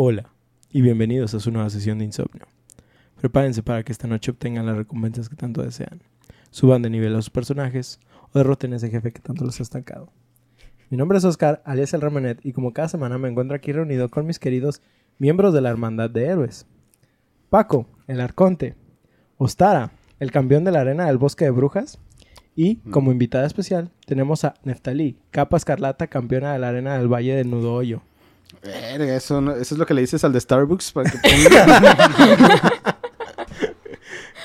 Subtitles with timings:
[0.00, 0.30] Hola
[0.70, 2.46] y bienvenidos a su nueva sesión de insomnio.
[3.20, 6.04] Prepárense para que esta noche obtengan las recompensas que tanto desean.
[6.52, 7.98] Suban de nivel a sus personajes
[8.32, 10.12] o derroten a ese jefe que tanto los ha estancado.
[10.88, 14.08] Mi nombre es Oscar, alias el Ramonet, y como cada semana me encuentro aquí reunido
[14.08, 14.82] con mis queridos
[15.18, 16.68] miembros de la Hermandad de Héroes.
[17.50, 18.76] Paco, el Arconte.
[19.36, 19.90] Ostara,
[20.20, 21.98] el campeón de la arena del bosque de brujas.
[22.54, 27.34] Y como invitada especial tenemos a Neftalí, capa escarlata, campeona de la arena del Valle
[27.34, 28.02] del Nudo Hoyo.
[28.62, 32.96] Verga, eso, no- eso es lo que le dices al de Starbucks para que ponga.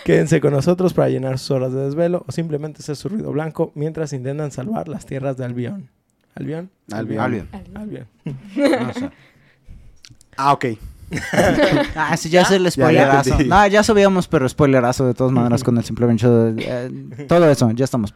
[0.06, 3.72] Quédense con nosotros para llenar sus horas de desvelo o simplemente hacer su ruido blanco
[3.76, 5.90] mientras intentan salvar las tierras de Albión.
[6.36, 6.70] ¿Albión?
[6.92, 7.20] Albion.
[7.22, 7.48] Albion.
[7.76, 8.08] Albión.
[8.26, 9.10] No sé.
[10.36, 10.66] Ah, ok.
[11.96, 13.30] Ah, sí, ya es el Ya, ya spoilerazo.
[13.30, 13.50] entendí.
[13.50, 16.54] no, ya sabíamos, pero spoilerazo de todas maneras con el simplemente show.
[16.56, 18.16] de- eh, todo eso, ya estamos.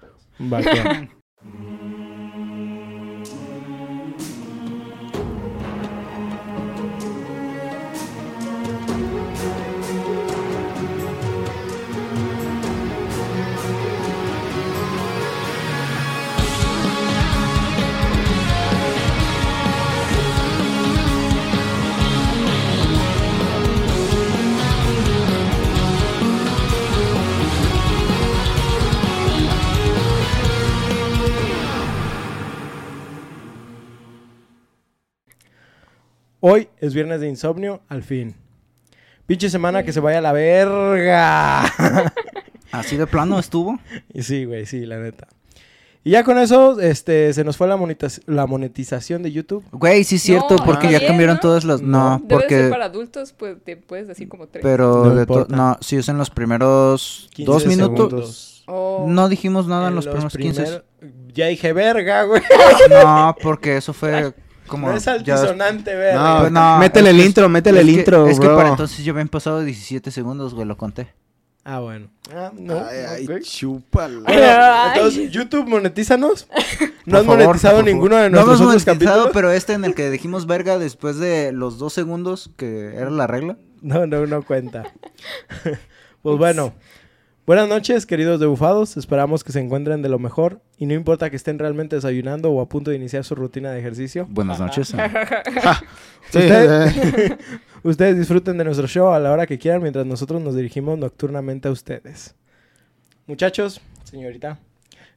[36.50, 38.36] Hoy es viernes de insomnio, al fin.
[39.26, 41.64] Pinche semana que se vaya a la verga.
[42.72, 43.78] Así de plano estuvo.
[44.14, 45.28] y sí, güey, sí, la neta.
[46.06, 49.66] Y ya con eso, este, se nos fue la, monetiz- la monetización de YouTube.
[49.74, 51.42] Güey, sí es cierto, No, porque ya cambiaron ¿no?
[51.42, 51.82] todas las.
[51.82, 52.28] No, Debe de ser
[52.60, 52.70] porque.
[52.70, 54.64] para adultos, pues te puedes decir como tres.
[54.64, 58.08] Pero No de to- no, si es en los primeros 15 dos minutos.
[58.08, 58.64] segundos.
[58.68, 59.06] Oh.
[59.10, 60.64] No dijimos nada en los, los primeros 15.
[60.64, 60.86] primer-
[61.34, 62.42] Ya dije verga, güey.
[62.90, 64.34] No, porque eso fue
[64.68, 64.90] como.
[64.90, 66.22] No es ya- altisonante, verga.
[66.36, 69.04] No, Pues no, métele el intro, métele es el que- intro, Es que para entonces
[69.04, 71.08] ya habían pasado 17 segundos, güey, lo conté.
[71.64, 72.08] Ah, bueno.
[72.34, 72.76] Ah, no.
[72.90, 73.26] Ay, ay.
[73.26, 74.92] Bueno, Ay.
[74.96, 76.48] entonces, YouTube, monetízanos.
[77.06, 79.32] No has favor, monetizado ninguno de No nuestros hemos otros monetizado, capítulos.
[79.34, 83.28] pero este en el que dijimos verga después de los dos segundos, que era la
[83.28, 83.56] regla.
[83.82, 84.92] No, no, no cuenta.
[86.22, 86.74] pues bueno.
[87.48, 88.98] Buenas noches, queridos debufados.
[88.98, 90.60] Esperamos que se encuentren de lo mejor.
[90.78, 93.80] Y no importa que estén realmente desayunando o a punto de iniciar su rutina de
[93.80, 94.28] ejercicio.
[94.30, 94.94] Buenas noches.
[96.30, 97.38] Sí, eh,
[97.84, 101.70] Ustedes disfruten de nuestro show a la hora que quieran mientras nosotros nos dirigimos nocturnamente
[101.70, 102.36] a ustedes.
[103.28, 104.60] Muchachos, señorita,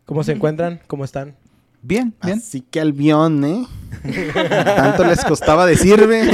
[0.04, 0.80] ¿cómo se encuentran?
[0.86, 1.34] ¿Cómo están?
[1.82, 2.38] Bien, bien.
[2.38, 3.66] Así que Albión, ¿eh?
[4.32, 6.30] Tanto les costaba decirme.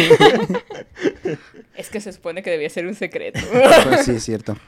[1.74, 3.40] Es que se supone que debía ser un secreto.
[3.50, 4.58] Pues sí, es cierto.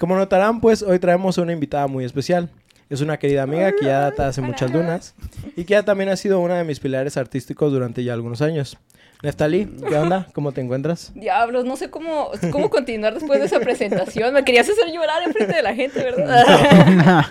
[0.00, 2.48] Como notarán, pues hoy traemos a una invitada muy especial.
[2.88, 5.14] Es una querida amiga que ya data hace muchas lunas
[5.56, 8.78] y que ya también ha sido una de mis pilares artísticos durante ya algunos años.
[9.22, 10.26] Neftalí, ¿qué onda?
[10.32, 11.12] ¿Cómo te encuentras?
[11.14, 14.32] Diablos, no sé cómo, cómo continuar después de esa presentación.
[14.32, 16.46] Me querías hacer llorar enfrente de la gente, ¿verdad?
[16.96, 17.22] No,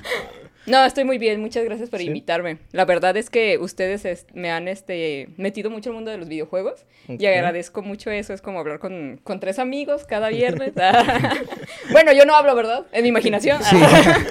[0.86, 1.42] estoy muy bien.
[1.42, 2.06] Muchas gracias por Sí.
[2.08, 2.58] invitarme.
[2.72, 6.28] La verdad es que ustedes es- me han este, metido mucho al mundo de los
[6.28, 7.20] videojuegos Ok.
[7.22, 8.34] y agradezco mucho eso.
[8.34, 10.74] Es como hablar con, con tres amigos cada viernes.
[11.92, 12.86] bueno, yo no hablo, ¿verdad?
[12.92, 13.62] En mi imaginación.
[13.64, 13.78] Sí,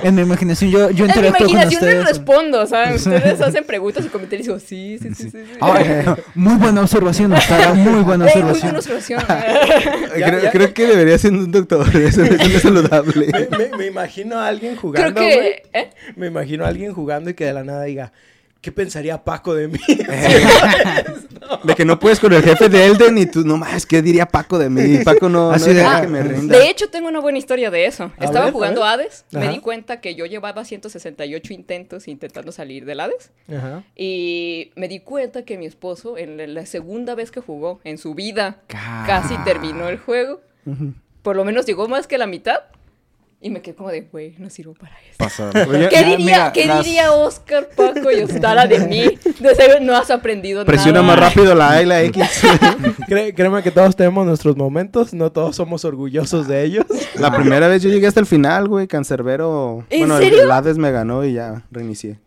[0.02, 2.08] en mi imaginación yo, yo En mi interactúo con imaginación les ustedes.
[2.18, 2.94] respondo, ¿saben?
[2.94, 5.30] Ustedes hacen preguntas y comentarios y digo, sí, sí, sí, sí.
[5.30, 5.58] sí.
[5.60, 8.60] Ay, muy buena observación, Ostara, muy buena Ey, muy observación.
[8.62, 9.22] buena observación.
[10.18, 10.50] Ya, creo, ya.
[10.50, 11.86] creo que debería ser un doctor.
[11.96, 13.26] Eso, no es saludable.
[13.50, 15.32] Me, me- me imagino a alguien Creo jugando, güey.
[15.32, 15.62] que...
[15.72, 15.90] ¿eh?
[16.16, 18.12] Me imagino a alguien jugando y que de la nada diga,
[18.60, 19.78] ¿qué pensaría Paco de mí?
[21.64, 24.26] De que no puedes con el jefe de Elden y tú, no más, ¿qué diría
[24.26, 24.98] Paco de mí?
[25.04, 26.58] Paco no, Así no de- Ah, que me rinda.
[26.58, 28.12] De hecho, tengo una buena historia de eso.
[28.18, 28.84] A Estaba ver, jugando.
[28.84, 33.30] Hades, me di cuenta que yo llevaba 168 intentos intentando salir del Hades.
[33.48, 33.82] Ajá.
[33.96, 37.96] Y me di cuenta que mi esposo, en la- la segunda vez que jugó en
[37.98, 40.40] su vida, Ca- casi terminó el juego.
[41.22, 42.60] Por lo menos llegó más que la mitad.
[43.40, 45.48] Y me quedé como de, güey, no sirvo para eso.
[45.90, 49.16] ¿Qué diría, mira, ¿qué las- diría Oscar, Paco y Ostara de mí?
[49.38, 51.14] De seguro no has aprendido Presiona nada.
[51.14, 52.24] más rápido la A y la X.
[53.06, 56.84] Cré- créeme que todos tenemos nuestros momentos, no todos somos orgullosos de ellos.
[57.14, 58.88] La primera vez yo llegué hasta el final, güey.
[58.88, 59.84] Cancerbero.
[59.88, 60.42] ¿En bueno, serio?
[60.42, 62.18] el Hades me ganó y ya reinicié.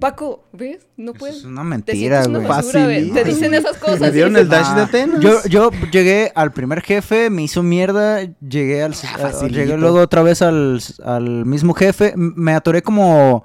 [0.00, 0.86] Paco, ¿ves?
[0.96, 1.36] No Eso puedes.
[1.36, 2.46] es una Te mentira, güey.
[2.46, 3.14] Facilito.
[3.14, 4.00] Te dicen esas cosas.
[4.00, 5.20] Me dieron el dash de Ah, Atenas.
[5.20, 8.94] Yo, yo llegué al primer jefe, me hizo mierda, llegué al...
[9.22, 13.44] Ah, a- llegué luego otra vez al, al mismo jefe, me atoré como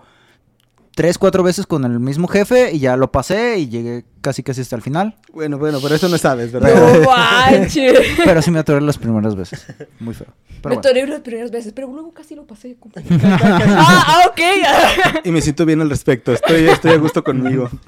[0.96, 4.62] tres, cuatro veces con el mismo jefe y ya lo pasé y llegué casi casi
[4.62, 5.16] hasta el final.
[5.34, 6.74] Bueno, bueno, pero eso no sabes, ¿verdad?
[6.74, 8.00] No manches.
[8.24, 9.66] Pero sí me atoré las primeras veces.
[10.00, 10.28] Muy feo.
[10.48, 10.80] Pero me bueno.
[10.80, 12.78] atoré las primeras veces, pero luego casi lo pasé.
[13.24, 15.26] ah, ah, ok.
[15.26, 16.34] Y me siento bien al respecto.
[16.34, 17.70] Estoy, estoy a gusto conmigo.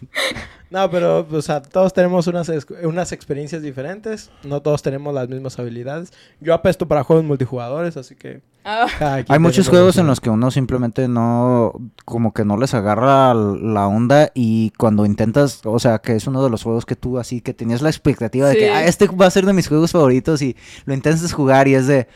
[0.69, 2.51] No, pero, o sea, todos tenemos unas,
[2.83, 4.29] unas experiencias diferentes.
[4.43, 6.11] No todos tenemos las mismas habilidades.
[6.41, 8.41] Yo apesto para juegos multijugadores, así que...
[8.65, 11.71] Ah, Hay muchos juegos en los que uno simplemente no,
[12.03, 16.43] como que no les agarra la onda y cuando intentas, o sea, que es uno
[16.43, 19.25] de los juegos que tú así, que tenías la expectativa de que ah, este va
[19.27, 22.07] a ser de mis juegos favoritos y lo intentas jugar y es de...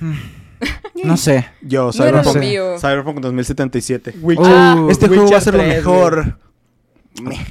[0.00, 0.12] hmm,
[1.04, 1.46] no sé.
[1.62, 2.78] Yo, No Cyberpunk, mío.
[2.78, 4.14] Cyberpunk 2077.
[4.20, 5.84] Witcher- Ah, este Witcher juego va a ser lo 3,
[7.22, 7.46] mejor.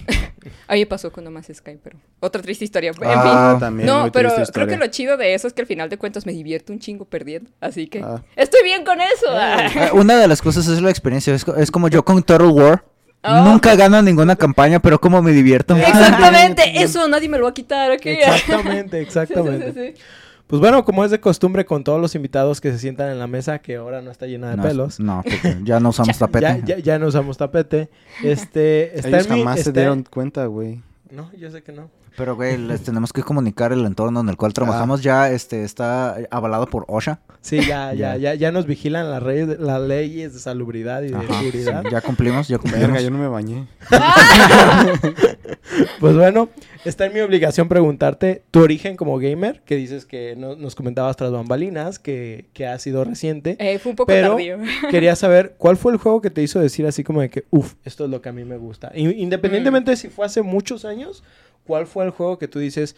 [0.68, 2.92] a mí me pasó con No Man's Sky, pero otra triste historia.
[2.92, 3.60] En Ah, fin.
[3.60, 3.88] también.
[3.88, 6.26] No, muy pero creo que lo chido de eso es que al final de cuentas
[6.26, 7.50] me divierto un chingo perdiendo.
[7.62, 8.22] Así que Ah.
[8.36, 9.28] estoy bien con eso.
[9.38, 11.34] Eh, Una de las cosas es la experiencia.
[11.34, 12.84] Es, co- es como yo con Total War.
[13.24, 13.42] Oh.
[13.46, 15.76] Nunca gano ninguna campaña, pero como me divierto.
[15.76, 17.92] Exactamente, eso nadie me lo va a quitar.
[17.92, 18.06] ¿ok?
[18.06, 19.74] Exactamente, Sí, exactamente.
[19.74, 20.04] sí, sí, sí.
[20.48, 23.28] Pues bueno, como es de costumbre con todos los invitados que se sientan en la
[23.28, 25.00] mesa, que ahora no está llena de No, pelos.
[25.00, 26.42] No, porque ya no usamos tapete.
[26.46, 27.90] Ya, ya, ya no usamos tapete.
[28.24, 30.82] Este, está Ellos en mi- jamás se está- dieron cuenta, güey.
[31.12, 31.90] No, yo sé que no.
[32.16, 35.04] Pero, güey, les tenemos que comunicar el entorno en el cual trabajamos.
[35.04, 37.20] Ya este está avalado por OSHA.
[37.42, 38.34] Sí, ya, ya, Ya.
[38.34, 41.84] ya, nos vigilan las, reyes- las leyes de salubridad y de Ajá, sí, seguridad.
[41.92, 42.88] ya cumplimos, ya cumplimos.
[42.90, 43.68] Verga, yo no me bañé.
[46.00, 46.50] Pues bueno,
[46.86, 51.16] está en mi obligación preguntarte tu origen como gamer, que dices que no- nos comentabas
[51.18, 53.58] tras bambalinas, que, que ha sido reciente.
[53.60, 54.58] Eh, fue un poco Pero tardío.
[54.92, 57.74] quería saber cuál fue el juego que te hizo decir así como de que, uff,
[57.84, 58.92] esto es lo que a mí me gusta.
[58.96, 61.24] Independientemente de si fue hace muchos años,
[61.66, 62.96] ¿cuál fue el juego que tú dices,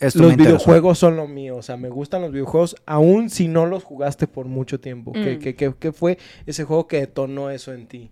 [0.00, 1.56] Esto los videojuegos son lo mío?
[1.56, 5.12] O sea, me gustan los videojuegos, aun si no los jugaste por mucho tiempo.
[5.12, 5.38] ¿Qué, Mm.
[5.38, 8.10] qué- qué- qué fue ese juego que detonó eso en ti?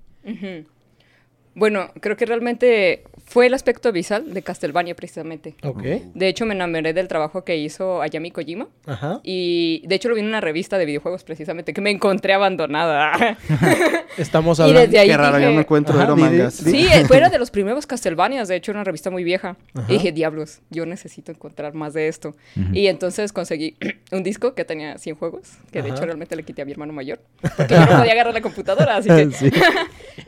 [1.55, 5.55] Bueno, creo que realmente fue el aspecto visual de Castlevania precisamente.
[5.63, 5.83] Ok.
[6.15, 8.69] De hecho, me enamoré del trabajo que hizo Ayami Kojima.
[8.87, 9.21] Ajá.
[9.23, 13.39] Y de hecho lo vi en una revista de videojuegos precisamente, que me encontré abandonada.
[14.19, 14.81] Estamos y hablando...
[14.83, 16.55] desde ahí Qué raro, yo dije- no encuentro Ajá, mangas.
[16.55, 19.57] Sí, eh, fue era de los primeros Castlevanias, de hecho, una revista muy vieja.
[19.75, 19.87] Ajá.
[19.89, 22.31] Y dije, diablos, yo necesito encontrar más de esto.
[22.57, 22.75] Ujú.
[22.75, 23.77] Y entonces conseguí
[24.13, 26.93] un disco que tenía 100 juegos, que de hecho realmente le quité a mi hermano
[26.93, 27.21] mayor,
[27.57, 29.31] porque yo no podía agarrar la computadora, así que...
[29.33, 29.51] Sí.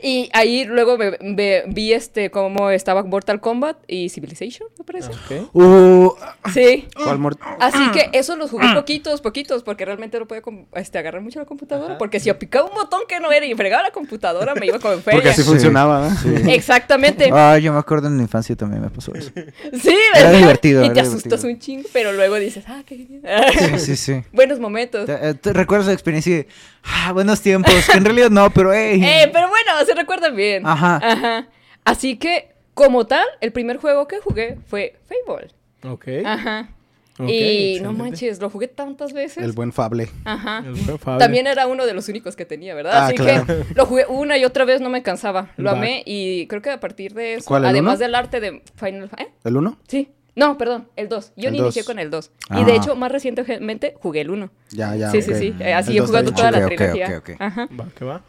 [0.01, 5.09] Y ahí luego me- me- vi este cómo estaba Mortal Kombat y Civilization, me parece.
[5.09, 5.49] Ok.
[5.55, 6.11] Uh,
[6.53, 6.87] Sí.
[6.95, 10.43] ¿Cuál mor- Así que eso los jugué poquitos, poquitos, porque realmente no podía
[10.75, 11.93] este, agarrar mucho la computadora.
[11.93, 11.97] Ajá.
[11.97, 14.93] Porque si picaba un botón que no era y fregaba la computadora, me iba como
[14.93, 15.17] en feria.
[15.17, 15.47] Porque así Sí.
[15.49, 16.49] funcionaba, ¿no?
[16.51, 17.29] Exactamente.
[17.33, 19.31] ah, yo me acuerdo en mi infancia también me pasó eso.
[19.33, 20.37] Sí, Era ¿verdad?
[20.37, 24.23] divertido, Y era te asustas un chingo, pero luego dices, ah, qué Sí, sí, sí.
[24.31, 25.07] Buenos momentos.
[25.07, 26.47] ¿Te, eh, te recuerdas la experiencia de,
[26.83, 27.73] ah, buenos tiempos?
[27.91, 29.01] Que en realidad no, pero hey.
[29.03, 30.67] Eh, pero bueno, se recuerdan bien.
[30.67, 30.99] Ajá.
[31.01, 31.47] Ajá.
[31.83, 34.95] Así que, como tal, el primer juego que jugué fue
[35.25, 35.47] Fable.
[35.83, 36.07] Ok.
[36.23, 36.69] Ajá.
[37.17, 39.41] Ok, y no manches, lo jugué tantas veces.
[39.41, 40.09] El buen Fable.
[40.25, 40.61] Ajá.
[40.65, 41.19] El buen Fable.
[41.19, 42.91] También era uno de los únicos que tenía, ¿verdad?
[42.93, 43.45] Ah, Así claro.
[43.45, 45.49] que lo jugué una y otra vez, no me cansaba.
[45.55, 45.77] Lo Va.
[45.77, 47.99] amé y creo que a partir de eso, ¿Cuál, el además uno?
[47.99, 49.29] del arte de Final ¿eh?
[49.45, 49.77] ¿El 1?
[49.87, 50.09] Sí.
[50.35, 51.31] No, perdón, el 2.
[51.37, 51.87] Yo El ni inicié dos.
[51.87, 52.31] con el 2.
[52.49, 52.59] Ah.
[52.59, 54.49] Y de hecho, más recientemente jugué el 1.
[54.71, 55.09] Ya, ya.
[55.09, 55.55] sí, sí, sí.
[55.61, 57.19] Eh, Así he jugado toda la trilogía.
[57.19, 57.35] ok, ok.
[57.39, 57.69] Ajá.
[57.79, 58.21] Va, que va.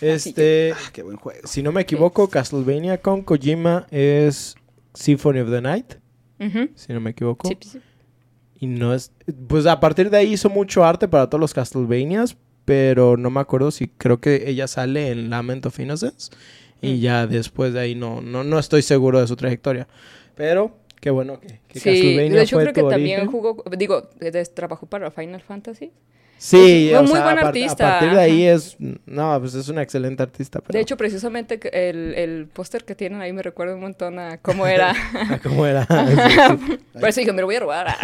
[0.00, 1.40] Este, Ah, qué buen juego.
[1.46, 4.54] si no me equivoco, Castlevania con Kojima es
[4.94, 5.94] Symphony of the Night,
[6.74, 7.48] si no me equivoco.
[7.48, 7.80] Sí, sí.
[8.60, 9.12] Y no es...
[9.48, 13.40] Pues a partir de ahí hizo mucho arte para todos los Castlevanias, pero no me
[13.40, 16.30] acuerdo si creo que ella sale en Lament of Innocence.
[16.80, 17.00] Y Mm.
[17.00, 19.86] ya después de ahí no, no, no estoy seguro de su trayectoria.
[20.34, 23.32] Pero qué bueno que, que Sí, Castlevania de hecho fue creo que tu también origen.
[23.32, 24.08] jugó, digo,
[24.54, 25.92] trabajó para Final Fantasy.
[26.36, 28.56] Sí, Es o un muy sea, buen a artista, A partir de ahí ajá.
[28.56, 28.76] es...
[29.06, 30.60] No, pues es una excelente artista.
[30.60, 30.76] Pero...
[30.76, 34.66] De hecho, precisamente el, el póster que tienen ahí me recuerda un montón a cómo
[34.66, 34.94] era.
[35.42, 35.86] ¿Cómo era?
[36.06, 36.78] Sí, sí.
[37.00, 37.86] Por eso dije, me lo voy a robar.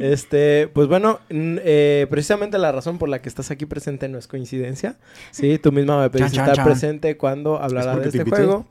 [0.00, 4.26] Este, pues bueno, eh, precisamente la razón por la que estás aquí presente no es
[4.26, 4.96] coincidencia.
[5.30, 6.64] Sí, tú misma me pediste Chan, chan, estar chan.
[6.66, 8.66] presente cuando hablará porque de te este juego.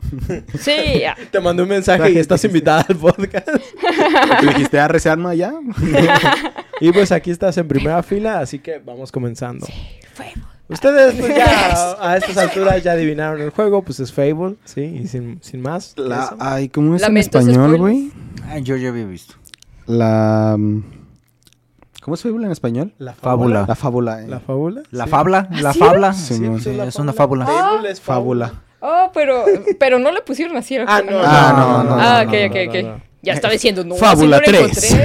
[0.59, 1.01] sí.
[1.31, 3.47] Te mandé un mensaje y estás invitada al podcast.
[3.47, 5.53] ¿Te dijiste a Researma ya?
[6.81, 9.65] Y pues aquí estás en primera fila, así que vamos comenzando.
[10.13, 10.25] Fue.
[10.67, 15.07] Ustedes pues, ya a estas alturas ya adivinaron el juego, pues es Fable, sí, y
[15.07, 15.93] sin, sin más.
[15.97, 18.11] La, ay, ¿cómo es Lamentos en español, güey?
[18.47, 19.35] Ah, yo ya había visto.
[19.85, 20.55] La...
[20.57, 20.83] mm,
[22.01, 22.93] ¿Cómo es Fable en español?
[22.97, 23.65] La Fábula.
[23.67, 24.23] La fábula.
[24.23, 24.27] eh.
[24.27, 24.81] La fábula.
[24.91, 25.09] La sí.
[25.09, 25.79] fabla, la sí?
[25.79, 26.13] fabla.
[26.13, 27.45] Sí, Sí, sí, es una fábula.
[27.45, 28.53] Fable es Fábula.
[28.79, 29.43] Oh, pero,
[29.77, 30.77] pero no le pusieron así.
[30.77, 32.75] Ah, no, Ah, no, no, Ah, ok, ok, no, ok.
[32.85, 33.11] no, no.
[33.23, 34.97] Ya estaba diciendo, no, Fábula así no lo 3.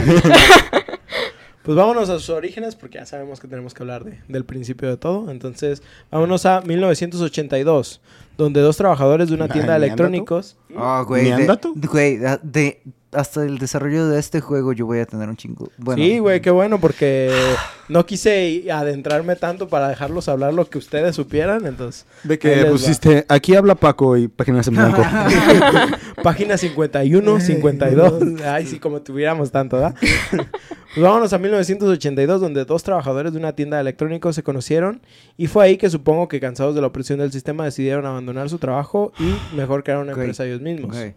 [1.67, 4.89] Pues vámonos a sus orígenes porque ya sabemos que tenemos que hablar de- del principio
[4.89, 5.31] de todo.
[5.31, 8.01] Entonces, vámonos a 1982,
[8.39, 10.57] donde dos trabajadores de una tienda de electrónicos...
[10.77, 11.25] Oh, güey.
[11.25, 11.47] ¿Me de-?
[11.75, 12.83] Güey, de, de-
[13.17, 15.71] hasta el desarrollo de este juego yo voy a tener un chingo.
[15.79, 17.31] Bueno, sí, güey, qué bueno, porque
[17.89, 22.07] no quise adentrarme tanto para dejarlos hablar lo que ustedes supieran, entonces...
[22.29, 22.71] Ahí que va.
[22.71, 25.03] pusiste, aquí habla Paco y páginas en blanco.
[26.23, 28.43] Página 51, 52.
[28.45, 29.95] Ay, sí, como tuviéramos tanto, ¿verdad?
[30.31, 35.01] pues vámonos a 1982, donde dos trabajadores de una tienda de electrónicos se conocieron.
[35.37, 38.59] Y fue ahí que supongo que cansados de la opresión del sistema decidieron abandonar su
[38.59, 40.97] trabajo y mejor crear una empresa ellos mismos.
[40.97, 41.15] Güey,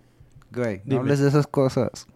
[0.54, 0.96] güey, Dime.
[0.96, 2.08] no hables de esas cosas.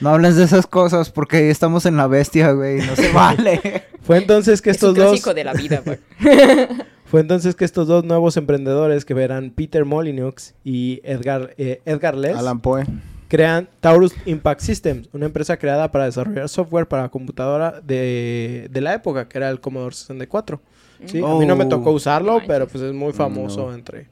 [0.00, 2.78] No hables de esas cosas porque estamos en la bestia, güey.
[2.84, 3.84] No se vale.
[4.02, 5.06] Fue entonces que Es un estos dos...
[5.08, 5.98] clásico de la vida, güey.
[7.06, 12.16] Fue entonces que estos dos nuevos emprendedores, que eran Peter Molyneux y Edgar, eh, Edgar
[12.16, 12.84] Less, Alan Poe.
[13.28, 18.94] crean Taurus Impact Systems, una empresa creada para desarrollar software para computadora de, de la
[18.94, 20.60] época, que era el Commodore 64.
[21.06, 21.18] ¿sí?
[21.18, 21.68] A mí no me Oh.
[21.68, 22.48] tocó usarlo, Manches.
[22.48, 23.74] pero pues es muy famoso No.
[23.74, 24.08] entre,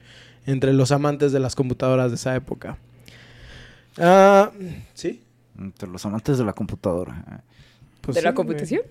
[0.47, 2.79] entre los amantes de las computadoras de esa época.
[3.99, 4.51] Ah,
[4.95, 5.23] ¿Sí?
[5.59, 7.43] Entre los amantes de la computadora.
[8.01, 8.83] Pues ¿De la computación?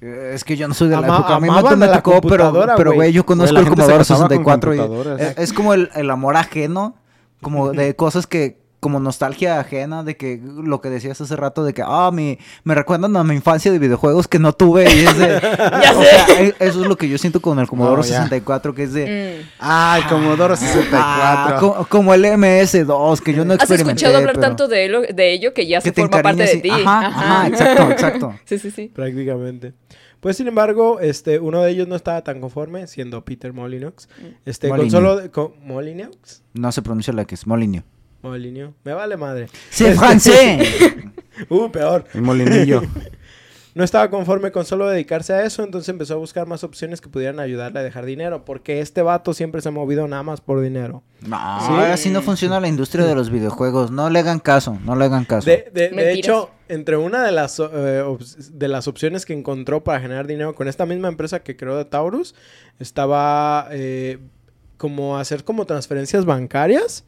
[0.00, 1.36] Eh, Es que yo no soy de la Ama- época.
[1.36, 3.12] A mí amaban me de la tocó, pero, computadora, pero güey.
[3.12, 4.74] yo conozco el Commodore casaba con 64.
[4.74, 6.96] y- es como el, el amor ajeno,
[7.40, 11.74] como de cosas que, como nostalgia ajena, de que lo que decías hace rato, de
[11.74, 14.84] que, ah, mi, me recuerdan a mi infancia de videojuegos que no tuve.
[14.84, 17.66] Y es de, Ya o sea, e- eso es lo que yo siento con el
[17.68, 18.22] Commodore No, ya.
[18.22, 19.42] 64, que es de...
[19.44, 19.48] Mm.
[19.60, 20.98] Ah, el Commodore 64.
[21.02, 23.92] Ah, co- como el MS2, que yo no Has experimenté.
[24.04, 26.42] escuchado hablar pero tanto de, ello- de ello que ya que se te forma parte
[26.44, 26.80] de encariñas ti.
[26.82, 28.34] y- Ajá, ajá, exacto, exacto.
[28.46, 28.90] Sí, sí, sí.
[28.94, 29.74] Prácticamente.
[30.20, 34.08] Pues sin embargo, este, uno de ellos no estaba tan conforme, siendo Peter Molyneux.
[34.44, 34.92] Este, con Molyneux.
[34.92, 37.84] solo de- con- Molyneux, No se pronuncia la que es Molinio.
[38.22, 39.46] Molineux, me vale madre.
[39.70, 40.68] ¡C'est francés!
[41.48, 42.04] Uh, peor.
[42.12, 42.82] El molinillo.
[43.72, 47.08] No estaba conforme con solo dedicarse a eso, entonces empezó a buscar más opciones que
[47.08, 50.60] pudieran ayudarle a dejar dinero, porque este vato siempre se ha movido nada más por
[50.60, 51.04] dinero.
[51.20, 51.72] No, Sí.
[51.92, 53.92] así no funciona la industria de los videojuegos.
[53.92, 55.48] No le hagan caso, no le hagan caso.
[55.48, 56.16] De, de- de Mentiras.
[56.18, 58.02] hecho, entre una de las, eh,
[58.52, 61.84] de las opciones que encontró para generar dinero con esta misma empresa que creó de
[61.84, 62.34] Taurus,
[62.80, 64.18] estaba eh,
[64.78, 67.04] como hacer como transferencias bancarias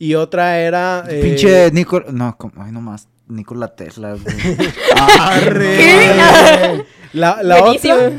[0.00, 1.04] y otra era...
[1.08, 2.06] eh, Pinche Nicol...
[2.10, 2.64] No, como...
[2.64, 3.06] Ay, nomás.
[3.28, 4.34] Nikola Tesla, güey.
[5.20, 6.84] ¡Arre!
[7.12, 8.10] La, la otra...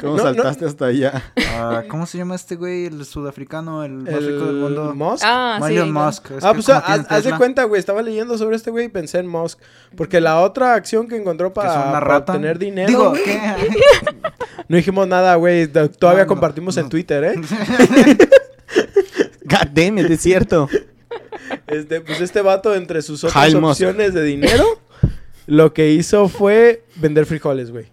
[0.00, 1.22] ¿Cómo No, saltaste hasta allá?
[1.50, 2.86] Ah, ¿Cómo se llama este güey?
[2.86, 4.94] El sudafricano, el más El rico del mundo.
[4.94, 5.24] Musk.
[5.26, 5.74] Ah, sí.
[5.80, 6.30] Musk.
[6.40, 7.80] Ah, pues como haz, de Tesla, cuenta, güey.
[7.80, 9.58] Estaba leyendo sobre este güey y pensé en Musk.
[9.96, 12.88] Porque la otra acción que encontró para, para obtener dinero.
[12.88, 13.38] Digo, ¿qué?
[14.68, 15.66] no dijimos nada, güey.
[15.66, 16.88] Todavía No, no, compartimos en.
[16.88, 17.34] Twitter, ¿eh?
[19.44, 20.68] God damn it, es cierto.
[21.78, 24.64] Este, pues este vato, entre sus otras opciones de dinero,
[25.46, 27.86] lo que hizo fue vender frijoles, güey.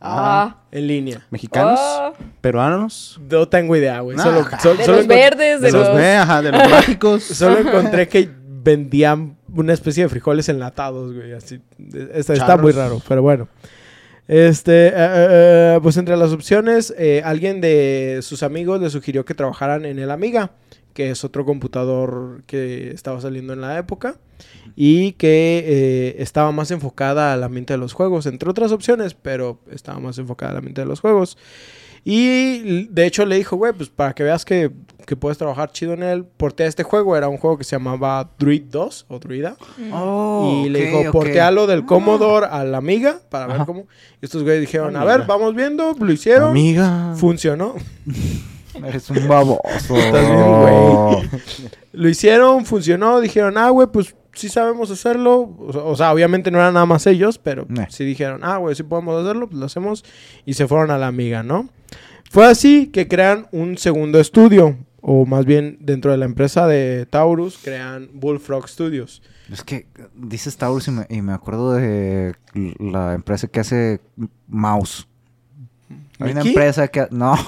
[0.00, 0.58] Ah.
[0.70, 1.26] En línea.
[1.30, 1.78] ¿Mexicanos?
[1.82, 2.12] Ah.
[2.40, 3.18] ¿Peruanos?
[3.30, 4.18] No tengo idea, güey.
[4.20, 7.22] Ah, Solo, sol- De solo los verdes, de, De los ajá, de los mágicos.
[7.24, 8.28] Solo encontré que
[8.62, 11.32] vendían una especie de frijoles enlatados, güey.
[11.32, 11.60] Así.
[12.12, 13.48] Está, muy raro, pero bueno.
[14.28, 19.34] Este, eh, eh, pues entre las opciones, eh, alguien de sus amigos le sugirió que
[19.34, 20.52] trabajaran en el Amiga,
[20.94, 24.16] que es otro computador que estaba saliendo en la época
[24.76, 29.58] y que eh, estaba más enfocada al ambiente de los juegos, entre otras opciones, pero
[29.70, 31.36] estaba más enfocada al ambiente de los juegos.
[32.06, 34.70] Y de hecho le dijo, güey, pues para que veas que,
[35.06, 37.16] que puedes trabajar chido en él, portea este juego.
[37.16, 39.56] Era un juego que se llamaba Druid 2 o Druida.
[39.90, 41.12] Oh, y le ok, dijo, ok.
[41.12, 43.86] portealo del Commodore a la Amiga para ver cómo.
[44.20, 45.16] Y estos güeyes dijeron, a Amiga.
[45.16, 46.50] ver, vamos viendo, lo hicieron.
[46.50, 47.14] Amiga.
[47.16, 47.74] Funcionó.
[48.82, 49.60] Eres un baboso.
[49.96, 51.30] Estás bien, güey.
[51.92, 53.20] Lo hicieron, funcionó.
[53.20, 55.54] Dijeron, ah, güey, pues sí sabemos hacerlo.
[55.58, 57.86] O sea, obviamente no eran nada más ellos, pero Eh.
[57.88, 60.04] sí dijeron, ah, güey, sí podemos hacerlo, pues lo hacemos.
[60.44, 61.68] Y se fueron a la amiga, ¿no?
[62.30, 64.76] Fue así que crean un segundo estudio.
[65.06, 69.20] O más bien, dentro de la empresa de Taurus, crean Bullfrog Studios.
[69.52, 72.34] Es que dices Taurus y me, y me acuerdo de
[72.78, 74.00] la empresa que hace
[74.48, 75.06] mouse.
[76.20, 77.06] Hay una empresa que...
[77.10, 77.34] No.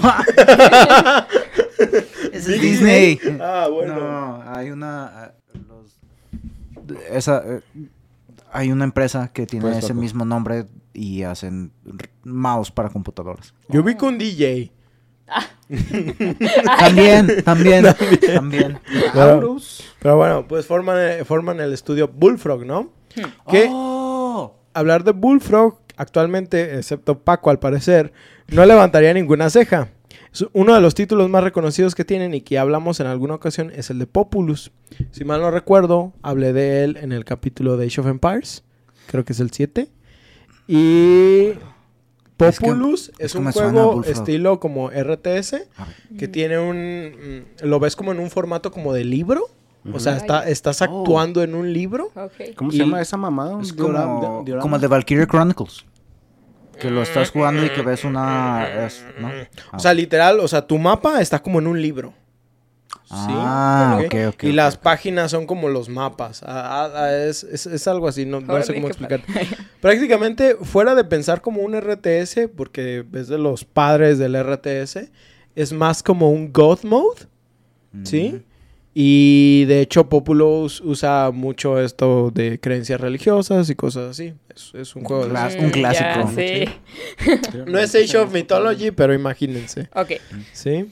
[2.33, 2.47] es.
[2.47, 3.19] Disney.
[3.41, 3.95] Ah, bueno.
[3.95, 5.33] No, hay una...
[5.69, 5.99] los-
[7.11, 7.43] esa...
[7.47, 7.61] eh,
[8.53, 10.01] hay una empresa que tiene Pues, ese loco.
[10.01, 11.73] mismo nombre y hacen
[12.25, 13.53] mouse para computadoras.
[13.69, 14.73] Yo vi con DJ.
[16.79, 17.85] También, también,
[18.35, 18.79] también.
[19.13, 19.57] Pero,
[19.99, 22.93] pero bueno, pues forman, eh, forman el estudio Bullfrog, ¿no?
[23.51, 24.55] Que Oh.
[24.75, 28.13] hablar de Bullfrog actualmente, excepto Paco al parecer,
[28.49, 29.89] no levantaría ninguna ceja.
[30.53, 33.89] Uno de los títulos más reconocidos que tienen y que hablamos en alguna ocasión es
[33.91, 34.71] el de Populus.
[35.11, 38.63] Si mal no recuerdo, hablé de él en el capítulo de Age of Empires,
[39.07, 39.89] creo que es el 7.
[40.69, 41.53] Y
[42.39, 45.69] Es que- Populus es, es que un juego estilo como RTS
[46.19, 47.47] que tiene un...
[47.63, 49.47] mm, Lo ves como en un formato como de libro.
[49.93, 52.11] O sea, está, estás actuando en un libro.
[52.57, 53.63] ¿Cómo se llama esa mamada?
[53.63, 55.87] Es como, el de Valkyrie Chronicles.
[56.81, 58.87] Que lo estás jugando y que ves una...
[58.87, 59.31] es- ¿no?
[59.73, 62.13] O sea, literal, o sea, tu mapa está como en un libro.
[63.09, 64.07] Ah, ¿ok?
[64.07, 64.45] ok, ok.
[64.45, 66.43] y las páginas son como los mapas.
[66.43, 69.21] Ah, ah, ah, es, es- es algo así, no, no sé cómo explicar.
[69.81, 75.09] Prácticamente, fuera de pensar como un RTS, porque es de los padres del RTS,
[75.55, 77.23] es más como un God Mode,
[78.03, 78.43] ¿sí?
[78.99, 84.33] Y de hecho, Populous usa mucho esto de creencias religiosas y cosas así.
[84.49, 86.03] Es, es un juego de un clásico.
[86.03, 86.65] ya, sí.
[87.67, 89.91] No es Age of Mythology, pero imagínense.
[89.95, 90.13] Ok.
[90.55, 90.91] ¿Sí?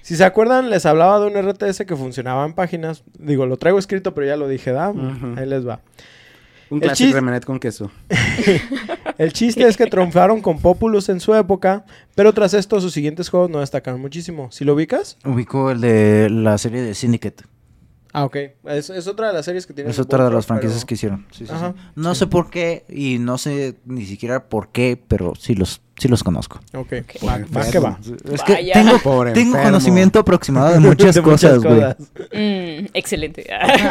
[0.00, 3.04] Si se acuerdan, les hablaba de un RTS que funcionaba en páginas.
[3.18, 4.94] Digo, lo traigo escrito, pero ya lo dije, ¿da?
[5.36, 5.82] Ahí les va.
[6.70, 7.90] Un el clásico remenet con queso.
[9.18, 11.84] El chiste es que triunfaron con Populous en su época,
[12.16, 14.50] pero tras esto sus siguientes juegos no destacaron muchísimo.
[14.50, 15.18] ¿Sí lo ubicas?
[15.24, 17.44] Ubico el de la serie de Syndicate.
[18.12, 18.36] Ah, ok.
[18.66, 19.90] Es, es otra de las series que tiene.
[19.90, 21.26] Es otra de las franquicias que hicieron.
[21.32, 21.52] Sí, sí, sí.
[21.52, 21.74] Ajá.
[21.96, 26.06] No sé por qué y no sé ni siquiera por qué, pero sí los, sí
[26.06, 26.60] los conozco.
[26.74, 26.92] Ok,
[27.26, 27.98] va que va.
[28.32, 28.72] Es que Vaya.
[28.72, 29.00] tengo,
[29.52, 31.80] conocimiento aproximado de muchas De cosas, güey.
[31.80, 33.46] Mm, excelente.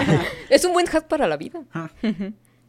[0.50, 1.60] es un buen hack para la vida.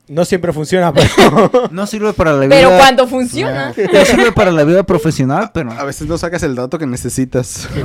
[0.07, 1.51] No siempre funciona, pero...
[1.71, 2.51] No sirve para la vida.
[2.51, 3.73] Pero cuando funciona.
[3.93, 5.73] No sirve para la vida profesional, pero.
[5.73, 7.69] A veces no sacas el dato que necesitas.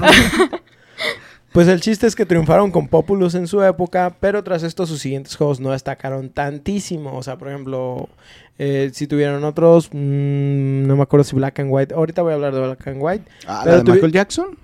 [1.51, 4.99] Pues el chiste es que triunfaron con Populous en su época, pero tras esto sus
[5.01, 7.17] siguientes juegos no destacaron tantísimo.
[7.17, 8.07] O sea, por ejemplo,
[8.59, 11.95] eh, si tuvieron otros, mm, no me acuerdo si Black and White.
[11.95, 13.25] Ahorita voy a hablar de Black and White.
[13.47, 14.57] Ah, Pero ¿la de tuvi- Michael Jackson?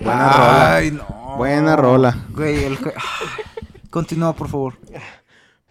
[0.00, 0.74] Buena rola.
[0.74, 1.34] Ay, no.
[1.36, 2.24] Buena rola.
[2.30, 2.78] Güey, el...
[3.90, 4.74] Continúa, por favor.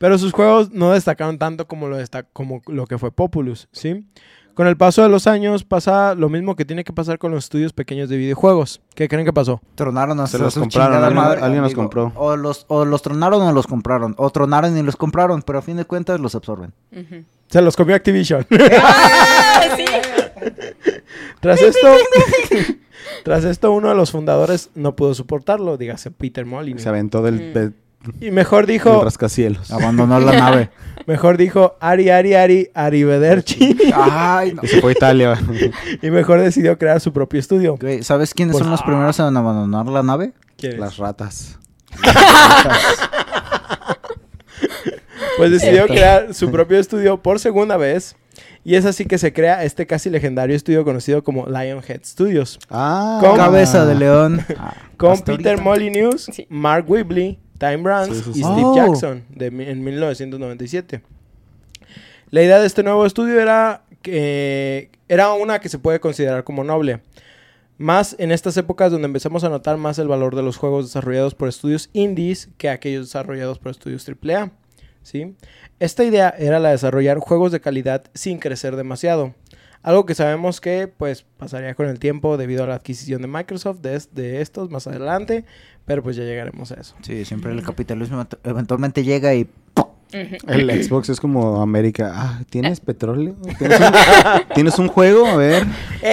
[0.04, 1.96] Pero sus juegos no destacaron tanto como lo,
[2.34, 4.06] como lo que fue Populous, ¿sí?
[4.54, 7.46] Con el paso de los años pasa lo mismo que tiene que pasar con los
[7.46, 8.82] estudios pequeños de videojuegos.
[8.96, 9.62] ¿Qué creen que pasó?
[9.76, 12.12] Tronaron hasta Se los compraron, alguien- madre, alguien los compró.
[12.16, 14.14] O los, o los tronaron o los compraron.
[14.18, 16.74] O tronaron y los compraron, pero a fin de cuentas los absorben.
[17.48, 18.46] Se los comió Activision.
[18.84, 19.86] ¡Ah, sí!
[21.40, 21.88] tras esto,
[23.24, 26.84] tras esto uno de los fundadores no pudo soportarlo, dígase Peter Molyneux.
[26.84, 27.74] Se aventó del, Mm.
[28.20, 29.72] Y mejor dijo, rascacielos.
[29.72, 30.70] Abandonó la nave.
[31.08, 34.62] mejor dijo Ari Ari Ari Arrivederci Ay, no.
[34.64, 35.40] Y se fue a Italia.
[36.02, 37.78] y mejor decidió crear su propio estudio.
[37.80, 40.34] Güey, ¿sabes quiénes son los primeros en abandonar la nave?
[40.58, 40.80] ¿Quién es?
[40.80, 41.60] Las ratas.
[45.38, 48.16] Pues decidió crear su propio estudio por segunda vez.
[48.64, 52.60] Y es así que se crea este casi legendario estudio conocido como Lionhead Studios.
[52.70, 53.18] Ah.
[53.20, 54.46] Con- Cabeza de león.
[54.98, 55.60] Con Peter.
[55.60, 56.46] Molyneux, Sí.
[56.50, 58.40] Mark Whibley, Time Brands Sí, sí, sí.
[58.40, 58.76] y Steve Oh.
[58.76, 61.02] Jackson de, en 1997.
[62.30, 66.64] La idea de este nuevo estudio era que era una que se puede considerar como
[66.64, 67.00] noble.
[67.78, 71.36] Más en estas épocas donde empezamos a notar más el valor de los juegos desarrollados
[71.36, 74.52] por estudios indies que aquellos desarrollados por estudios AAA.
[75.02, 75.36] ¿sí?
[75.80, 79.34] Esta idea era la de desarrollar juegos de calidad sin crecer demasiado.
[79.84, 83.80] Algo que sabemos que pues pasaría con el tiempo debido a la adquisición de Microsoft
[83.82, 85.46] de, de estos más adelante,
[85.86, 86.96] pero pues ya llegaremos a eso.
[87.02, 89.48] Sí, siempre el capitalismo event- eventualmente llega y...
[90.16, 90.38] Ujú.
[90.48, 92.12] El Xbox es como América.
[92.14, 93.36] Ah, ¿tienes petróleo?
[93.58, 93.92] ¿Tienes un,
[94.54, 95.26] ¿tienes un juego?
[95.26, 95.66] A ver.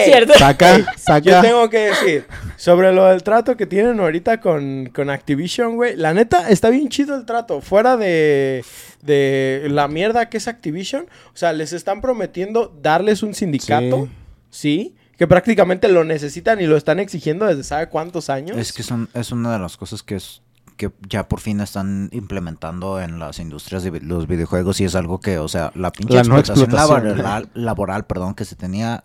[0.04, 0.33] ¿Cierto?
[0.38, 1.42] Saca, Yo saca.
[1.42, 2.26] tengo que decir,
[2.61, 5.96] sobre lo del trato que tienen ahorita con, con Activision, güey.
[5.96, 7.62] La neta, está bien chido el trato.
[7.62, 8.62] Fuera de,
[9.01, 11.07] de la mierda que es Activision.
[11.33, 14.09] O sea, les están prometiendo darles un sindicato.
[14.51, 14.94] Sí.
[15.16, 18.59] que prácticamente lo necesitan y lo están exigiendo desde sabe cuántos años.
[18.59, 20.42] Es que son, es una de las cosas que es
[20.77, 25.20] que ya por fin están implementando en las industrias de los videojuegos y es algo
[25.20, 26.75] que, o sea, la pinche La no explotación.
[26.75, 29.05] laboral, laboral, perdón, que se tenía,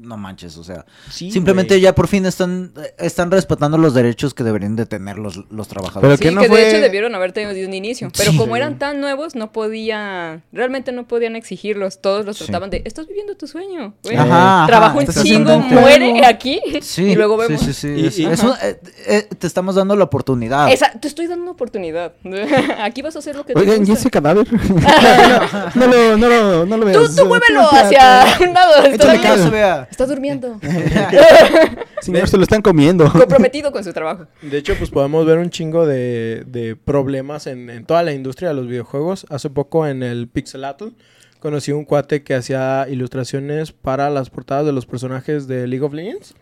[0.00, 4.44] no manches, o sea, Sí, simplemente ya por fin están, están respetando los derechos que
[4.44, 6.00] deberían de tener los, los trabajadores.
[6.02, 8.10] Pero Sí, que que, no de fue- hecho debieron haber tenido desde un inicio.
[8.16, 8.36] Pero Sí.
[8.36, 10.42] como eran tan nuevos, no podía...
[10.52, 12.00] Realmente no podían exigirlos.
[12.00, 12.44] Todos los Sí.
[12.44, 12.82] trataban de...
[12.84, 13.94] Estás viviendo tu sueño.
[14.04, 14.16] güey.
[14.16, 16.60] Ajá, ajá, Trabajo un chingo, muere aquí.
[16.82, 17.60] Sí, y luego vemos...
[17.60, 17.88] sí, sí, sí.
[18.02, 20.70] Y- es- y- es un- eh, eh, te estamos dando la oportunidad.
[20.72, 22.12] Esa- te estoy dando una oportunidad.
[22.82, 23.94] aquí vas a hacer lo que te Oigan, ¿y gusta.
[23.94, 24.46] ese cadáver?
[25.74, 27.16] no, lo, no, lo, no lo Tú, veas.
[27.16, 28.84] tú muévelo Tú hacia voltea, un lado.
[28.84, 29.87] Échale no se vea.
[29.90, 30.58] Está durmiendo.
[32.00, 33.10] Señor, se lo están comiendo.
[33.12, 34.26] Comprometido con su trabajo.
[34.42, 38.50] De hecho, pues podemos ver un chingo de, de problemas en, en toda la industria
[38.50, 39.26] de los videojuegos.
[39.30, 40.88] Hace poco en el Pixelatl
[41.40, 45.92] conocí un cuate que hacía ilustraciones para las portadas de los personajes de League of
[45.92, 46.34] Legends.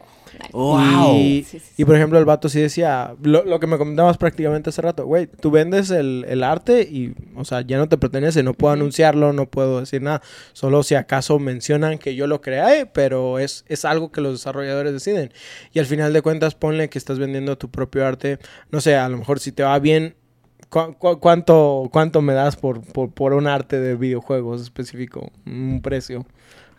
[0.52, 1.14] ¡Wow!
[1.16, 1.72] Y, Sí, sí, sí.
[1.78, 5.04] y, por ejemplo, el vato sí decía, lo, lo que me comentabas prácticamente hace rato,
[5.06, 8.72] güey, tú vendes el, el arte y, o sea, ya no te pertenece, no puedo
[8.74, 10.22] anunciarlo, no puedo decir nada,
[10.52, 14.92] solo si acaso mencionan que yo lo creé, pero es, es algo que los desarrolladores
[14.92, 15.32] deciden.
[15.72, 18.38] Y al final de cuentas, ponle que estás vendiendo tu propio arte,
[18.70, 20.14] no sé, a lo mejor si te va bien,
[20.68, 25.30] ¿cu- cu- cuánto, ¿cuánto me das por, por, por un arte de videojuegos específico?
[25.46, 26.26] Un precio.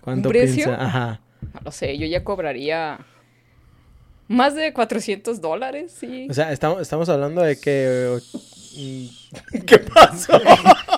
[0.01, 0.65] ¿Cuánto precio?
[0.65, 0.83] piensa?
[0.85, 1.21] Ajá.
[1.53, 2.99] No lo sé, yo ya cobraría
[4.27, 6.27] más de 400 dólares, sí.
[6.29, 8.19] O sea, estamos, estamos hablando de que...
[9.65, 10.39] ¿Qué pasó?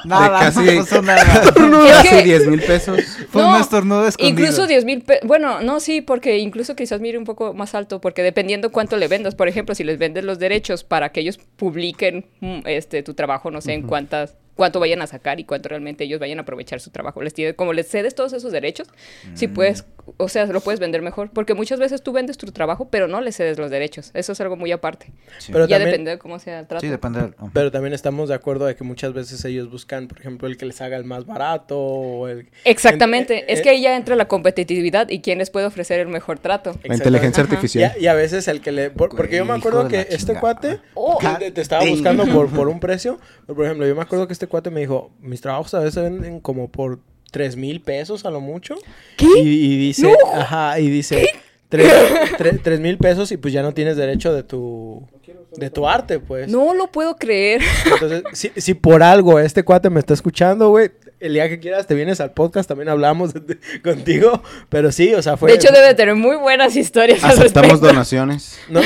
[0.05, 1.23] Nada, casi- no pasó nada.
[1.53, 3.01] Casi que- 10 mil pesos.
[3.29, 4.39] Fue No, un estornudo escondido.
[4.39, 5.27] Incluso 10 mil pesos.
[5.27, 9.07] Bueno, no, sí, porque incluso quizás mire un poco más alto, porque dependiendo cuánto le
[9.07, 13.13] vendas, por ejemplo, si les vendes los derechos para que ellos publiquen mm, este tu
[13.13, 16.41] trabajo, no sé en cuántas cuánto vayan a sacar y cuánto realmente ellos vayan a
[16.41, 17.21] aprovechar su trabajo.
[17.21, 18.89] Les tiene- como les cedes todos esos derechos,
[19.33, 19.53] sí Mm.
[19.53, 19.85] puedes,
[20.17, 23.21] o sea, lo puedes vender mejor, porque muchas veces tú vendes tu trabajo, pero no
[23.21, 24.11] le cedes los derechos.
[24.13, 25.13] Eso es algo muy aparte.
[25.37, 25.53] Sí.
[25.53, 26.81] Pero ya también- depende de cómo sea el trato.
[26.81, 27.21] Sí, depende.
[27.21, 30.57] del- Pero también estamos de acuerdo de que muchas veces ellos buscan, por ejemplo, el
[30.57, 32.49] que les haga el más barato o el...
[32.65, 35.99] Exactamente, En- es eh, que ahí ya entra la competitividad y quién les puede ofrecer
[36.01, 36.77] el mejor trato.
[36.83, 37.51] La inteligencia Ajá.
[37.51, 37.91] Y artificial.
[37.95, 38.89] a, y a veces el que le...
[38.89, 41.17] por- porque yo me acuerdo que este cuate Oh.
[41.39, 43.19] te, te estaba buscando por, por un precio.
[43.45, 45.93] Pero, por ejemplo, yo me acuerdo que este cuate me dijo, mis trabajos a veces
[45.93, 46.99] se venden como por
[47.31, 48.75] 3 mil pesos a lo mucho.
[49.15, 49.27] ¿Qué?
[49.37, 51.25] Y, y dice, ajá, y dice,
[51.69, 51.89] tres,
[52.37, 55.07] tres- tres mil pesos y pues ya no tienes derecho de tu,
[55.55, 56.49] de tu arte, pues.
[56.49, 57.61] No lo puedo creer.
[57.85, 61.85] Entonces, si, si por algo este cuate me está escuchando, güey, el día que quieras
[61.87, 64.41] te vienes al podcast, también hablamos de- contigo.
[64.69, 65.49] Pero sí, o sea, fue...
[65.51, 68.57] De hecho, debe tener muy buenas historias Aceptamos donaciones.
[68.69, 68.81] No,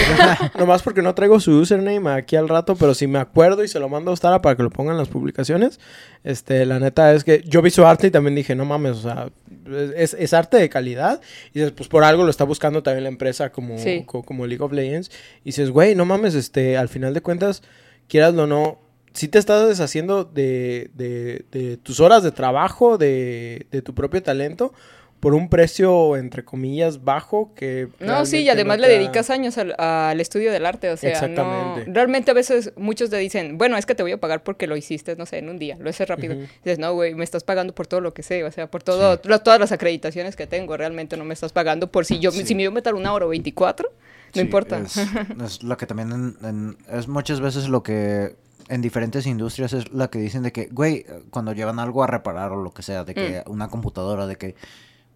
[0.58, 3.80] nomás porque no traigo su username aquí al rato, pero si me acuerdo y se
[3.80, 5.80] lo mando a Ostara para que lo pongan en las publicaciones.
[6.24, 9.02] Este, la neta es que yo vi su arte y también dije, no mames, o
[9.02, 9.28] sea,
[9.96, 11.20] es, es arte de calidad.
[11.54, 14.04] Y dices, pues por algo lo está buscando también la empresa como, Sí.
[14.06, 15.12] co- como League of Legends.
[15.42, 17.62] Y dices, güey, no mames, este, al final de cuentas,
[18.08, 18.80] quieras o no,
[19.14, 24.22] si te estás deshaciendo de, de, de tus horas de trabajo, de, de tu propio
[24.24, 24.74] talento,
[25.20, 27.88] por un precio, entre comillas, bajo que...
[28.02, 30.98] No, sí, y además no le te dedicas años al, al estudio del arte, o
[30.98, 31.86] sea, Exactamente.
[31.88, 31.94] no...
[31.94, 34.76] Realmente a veces muchos te dicen, bueno, es que te voy a pagar porque lo
[34.76, 36.36] hiciste, no sé, en un día, lo haces rápido.
[36.66, 39.18] Dices, no, güey, me estás pagando por todo lo que sé, o sea, por todo,
[39.24, 42.46] lo- todas las acreditaciones que tengo, realmente no me estás pagando por si yo, Sí.
[42.46, 43.96] si me yo meter una hora o 24, no
[44.34, 44.80] Sí, importa.
[44.80, 44.98] Es,
[45.46, 48.36] es lo que también en- en- es muchas veces lo que
[48.70, 52.52] en diferentes industrias es la que dicen de que, güey, cuando llevan algo a reparar
[52.52, 54.56] o lo que sea, de que una computadora, de que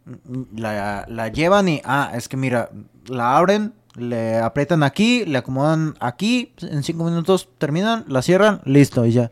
[0.05, 2.69] mm, la, la llevan y, ah, es que mira,
[3.07, 9.05] la abren, le aprietan aquí, le acomodan aquí, en cinco minutos terminan, la cierran, listo,
[9.05, 9.31] y ya.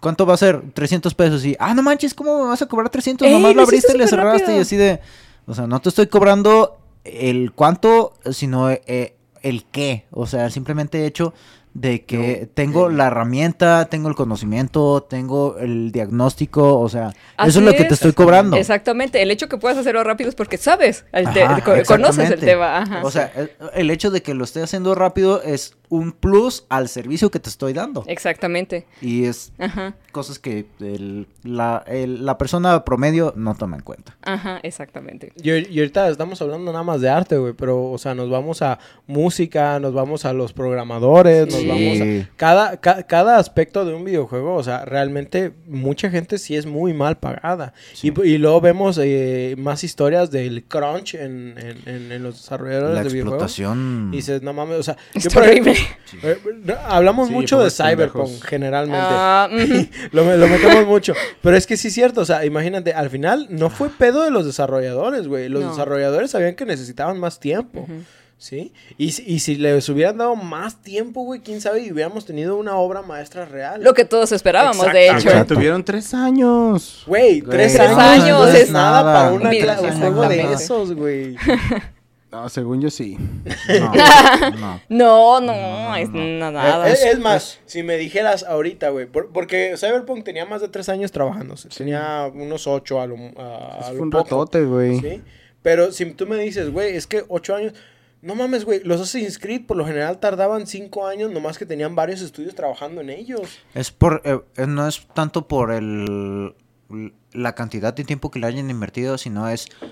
[0.00, 0.62] ¿Cuánto va a ser?
[0.72, 1.44] 300 pesos.
[1.44, 3.26] Y, ah, no manches, ¿cómo me vas a cobrar 300?
[3.26, 5.00] ¡Ey, Nomás lo abriste y le cerraste y así de...
[5.46, 10.06] O sea, no te estoy cobrando el cuánto, sino eh, el qué.
[10.10, 11.34] O sea, simplemente hecho
[11.74, 17.58] de que tengo la herramienta, tengo el conocimiento, tengo el diagnóstico, o sea, Así eso
[17.60, 18.56] es lo que te estoy cobrando.
[18.56, 22.78] Exactamente, el hecho que puedas hacerlo rápido es porque sabes, el Ajá, conoces el tema.
[22.78, 23.02] Ajá.
[23.04, 26.88] O sea, el, el hecho de que lo esté haciendo rápido es un plus al
[26.88, 28.04] servicio que te estoy dando.
[28.06, 28.86] Exactamente.
[29.02, 34.16] Y es Ajá, cosas que el- la, el- la persona promedio no toma en cuenta.
[34.22, 35.32] ajá, exactamente.
[35.42, 38.62] Y, y ahorita estamos hablando nada más de arte, güey, pero, o sea, nos vamos
[38.62, 41.66] a música, nos vamos a los programadores, nos Sí.
[41.66, 42.30] vamos a...
[42.36, 46.94] Cada, ca- cada aspecto de un videojuego, o sea, realmente mucha gente sí es muy
[46.94, 47.74] mal pagada.
[48.02, 52.94] Y, y luego vemos eh, más historias del crunch en, en- en- en los desarrolladores
[52.96, 53.42] La de videojuegos.
[53.50, 54.10] explotación.
[54.12, 55.42] Y dices, no mames, o sea, yo por
[56.22, 56.38] eh,
[56.88, 58.42] hablamos Sí, mucho de Cyberpunk, pendejos.
[58.44, 59.06] generalmente.
[59.08, 59.48] Ah.
[60.12, 61.14] Lo, lo metemos mucho.
[61.42, 62.20] Pero es que sí es cierto.
[62.22, 65.48] O sea, imagínate, al final no fue pedo de los desarrolladores, güey.
[65.48, 65.70] Los No.
[65.70, 67.86] desarrolladores sabían que necesitaban más tiempo.
[68.38, 68.72] ¿Sí?
[68.96, 72.56] Y, si- y si les hubieran dado más tiempo, güey, quién sabe, y hubiéramos tenido
[72.56, 73.84] una obra maestra real.
[73.84, 75.28] Lo que todos esperábamos, de hecho.
[75.28, 75.54] Exacto.
[75.56, 77.02] Tuvieron tres años.
[77.06, 79.14] Güey, tres, Tres años, años no es es nada nada.
[79.14, 81.36] para una un juego de esos, güey.
[82.32, 83.16] No, según yo sí.
[83.68, 83.92] No,
[84.58, 84.80] no.
[84.88, 86.22] No, no, No, es no.
[86.50, 86.88] nada.
[86.88, 90.68] Eh, es, es más, si me dijeras ahorita, güey, por- porque Cyberpunk tenía más de
[90.68, 91.68] tres años trabajándose.
[91.70, 94.24] Tenía unos ocho a lo, a, a lo un poco.
[94.24, 95.00] ratote, güey.
[95.00, 95.22] ¿Sí?
[95.62, 97.74] Pero si tú me dices, güey, es que ocho años.
[98.22, 98.80] No mames, güey.
[98.84, 103.00] Los Assassin's Creed por lo general tardaban cinco años, nomás que tenían varios estudios trabajando
[103.00, 103.58] en ellos.
[103.74, 106.54] Es por, eh, eh, no es tanto por el,
[107.32, 109.86] la cantidad de tiempo que le hayan invertido, sino es, eh,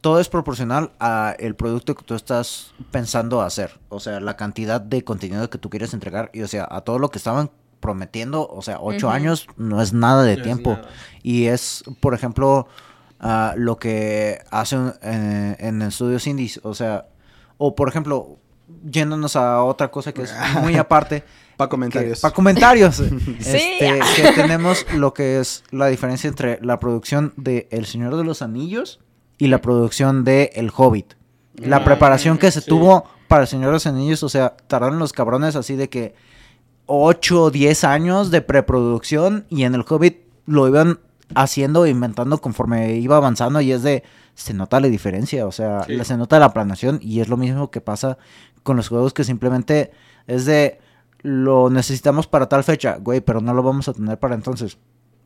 [0.00, 3.78] todo es proporcional a el producto que tú estás pensando hacer.
[3.88, 6.98] O sea, la cantidad de contenido que tú quieres entregar y, o sea, a todo
[6.98, 10.70] lo que estaban prometiendo, o sea, ocho años no es nada de No es tiempo.
[10.72, 10.88] nada.
[11.22, 12.66] Y es, por ejemplo,
[13.20, 16.60] ah, lo que hacen eh, en estudios indies.
[16.62, 17.06] O sea,
[17.58, 18.38] O por ejemplo,
[18.90, 21.24] yéndonos a otra cosa que es muy aparte.
[21.58, 22.20] Para comentarios.
[22.20, 22.96] Para comentarios.
[23.40, 23.78] Sí.
[23.80, 28.24] Este, que tenemos lo que es la diferencia entre la producción de El Señor de
[28.24, 29.00] los Anillos
[29.38, 31.14] y la producción de El Hobbit.
[31.56, 32.68] La Ah, preparación que se sí.
[32.68, 36.14] tuvo para El Señor de los Anillos, o sea, tardaron los cabrones así de que
[36.86, 41.00] 8 o 10 años de preproducción y en El Hobbit lo iban
[41.34, 44.02] haciendo, inventando conforme iba avanzando y es de,
[44.34, 45.98] se nota la diferencia, o sea, Sí.
[46.04, 48.18] se nota la planeación y es lo mismo que pasa
[48.62, 49.92] con los juegos que simplemente
[50.26, 50.78] es de,
[51.22, 54.76] lo necesitamos para tal fecha, güey, pero no lo vamos a tener para entonces.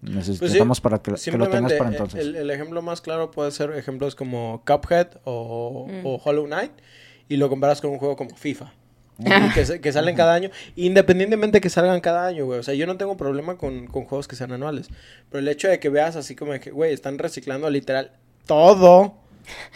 [0.02, 2.20] Necesitamos para que, que lo tengas para entonces.
[2.20, 6.06] el, el ejemplo más claro puede ser ejemplos como Cuphead o, Mm.
[6.06, 6.72] o Hollow Knight
[7.28, 8.72] y lo comparas con un juego como FIFA.
[9.18, 12.60] Y que, que salen cada año, independientemente que salgan cada año, güey.
[12.60, 14.88] O sea, yo no tengo problema con, con juegos que sean anuales.
[15.30, 18.12] Pero el hecho de que veas así como de que, güey, están reciclando literal
[18.46, 19.14] todo,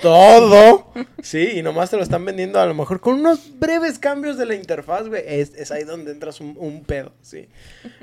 [0.01, 4.39] todo, sí, y nomás te lo están vendiendo a lo mejor con unos breves cambios
[4.39, 5.23] de la interfaz, güey.
[5.27, 7.49] Es, es ahí donde entras un, un pedo, sí.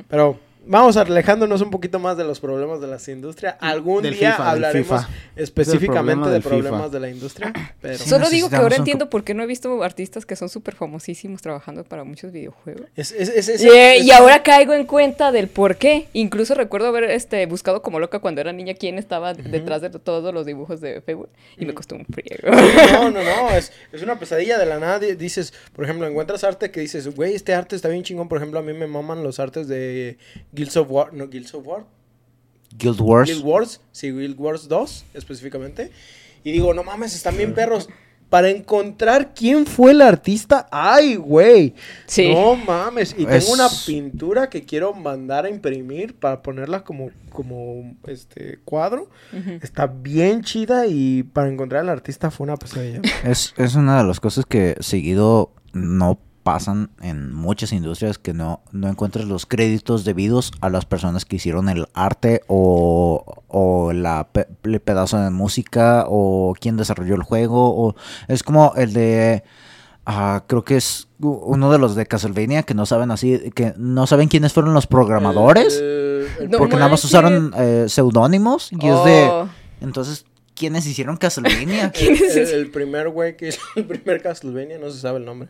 [0.10, 3.58] Pero vamos alejándonos un poquito más de los problemas de la industria.
[3.60, 5.14] Algún Del día FIFA, hablaremos FIFA.
[5.36, 6.56] específicamente problema de del FIFA.
[6.56, 7.54] problemas de la industria.
[7.82, 7.98] Pero...
[7.98, 8.10] Sí.
[8.10, 10.76] Solo digo que ahora un entiendo por qué no he visto artistas que son súper
[10.76, 12.88] famosísimos trabajando para muchos videojuegos.
[12.96, 16.08] Es- es- es- es- Y, eh, es- y ahora caigo en cuenta del por qué.
[16.14, 20.34] Incluso recuerdo haber este, buscado como loca cuando era niña quién estaba detrás de todos
[20.34, 21.30] los dibujos de Facebook.
[21.58, 22.50] Y me costó un friego.
[22.92, 25.00] No, no, no, es, es una pesadilla de la nada.
[25.00, 28.28] di- Dices, por ejemplo, encuentras arte que dices, güey, este arte está bien chingón.
[28.30, 30.18] Por ejemplo, a mí me maman los artes de
[30.60, 31.86] Guilds of War, no, Guilds of War,
[32.78, 33.30] Guild Wars.
[33.30, 35.92] Guild Wars, sí, Guild Wars 2 específicamente.
[36.44, 37.90] Y digo, no mames, están bien perros.
[38.30, 41.74] Para encontrar quién fue el artista, ay, güey.
[42.06, 42.32] Sí.
[42.32, 43.16] No mames.
[43.18, 48.60] Y Es- tengo una pintura que quiero mandar a imprimir para ponerla como, como este
[48.66, 49.10] cuadro.
[49.64, 53.02] Está bien chida y para encontrar al artista fue una pesadilla.
[53.24, 56.20] Es, es una de las cosas que seguido no
[56.54, 61.36] pasan en muchas industrias que no, no encuentras los créditos debidos a las personas que
[61.36, 67.22] hicieron el arte o, o la pe- el pedazo de música o quien desarrolló el
[67.22, 67.96] juego o
[68.28, 69.44] es como el de
[70.08, 74.08] ah, creo que es uno de los de Castlevania que no saben así que no
[74.08, 79.04] saben quiénes fueron los programadores el- No porque nada más usaron eh, seudónimos y es
[79.06, 79.48] de Oh.
[79.82, 84.90] entonces quiénes hicieron Castlevania el, el- el primer güey que hizo el primer Castlevania, no
[84.90, 85.50] se sabe el nombre.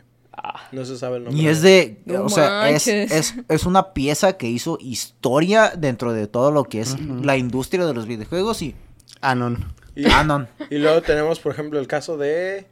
[0.72, 1.42] No se sabe el nombre.
[1.42, 6.12] Y es de, No o sea, es, es, es una pieza que hizo historia dentro
[6.12, 8.74] de todo lo que es la industria de los videojuegos y
[9.20, 9.72] Anon.
[9.94, 10.48] Y, Canon.
[10.70, 12.66] y luego tenemos, por ejemplo, el caso de...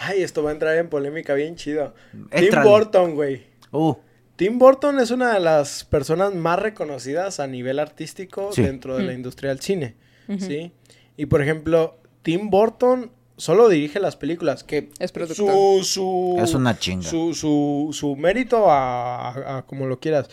[0.00, 1.94] Ay, esto va a entrar en polémica bien chido.
[2.30, 2.50] Tim.
[2.62, 3.46] Burton, güey.
[3.72, 3.94] Uh,
[4.36, 8.62] Tim Burton es una de las personas más reconocidas a nivel artístico Sí.
[8.62, 9.94] dentro de la industria del cine,
[10.38, 10.72] ¿sí?
[11.16, 15.52] Y por ejemplo, Tim Burton solo dirige las películas, que Es productor.
[15.84, 17.08] su, su, Es una chinga.
[17.08, 20.28] Su, su, su mérito a, a- a como lo quieras.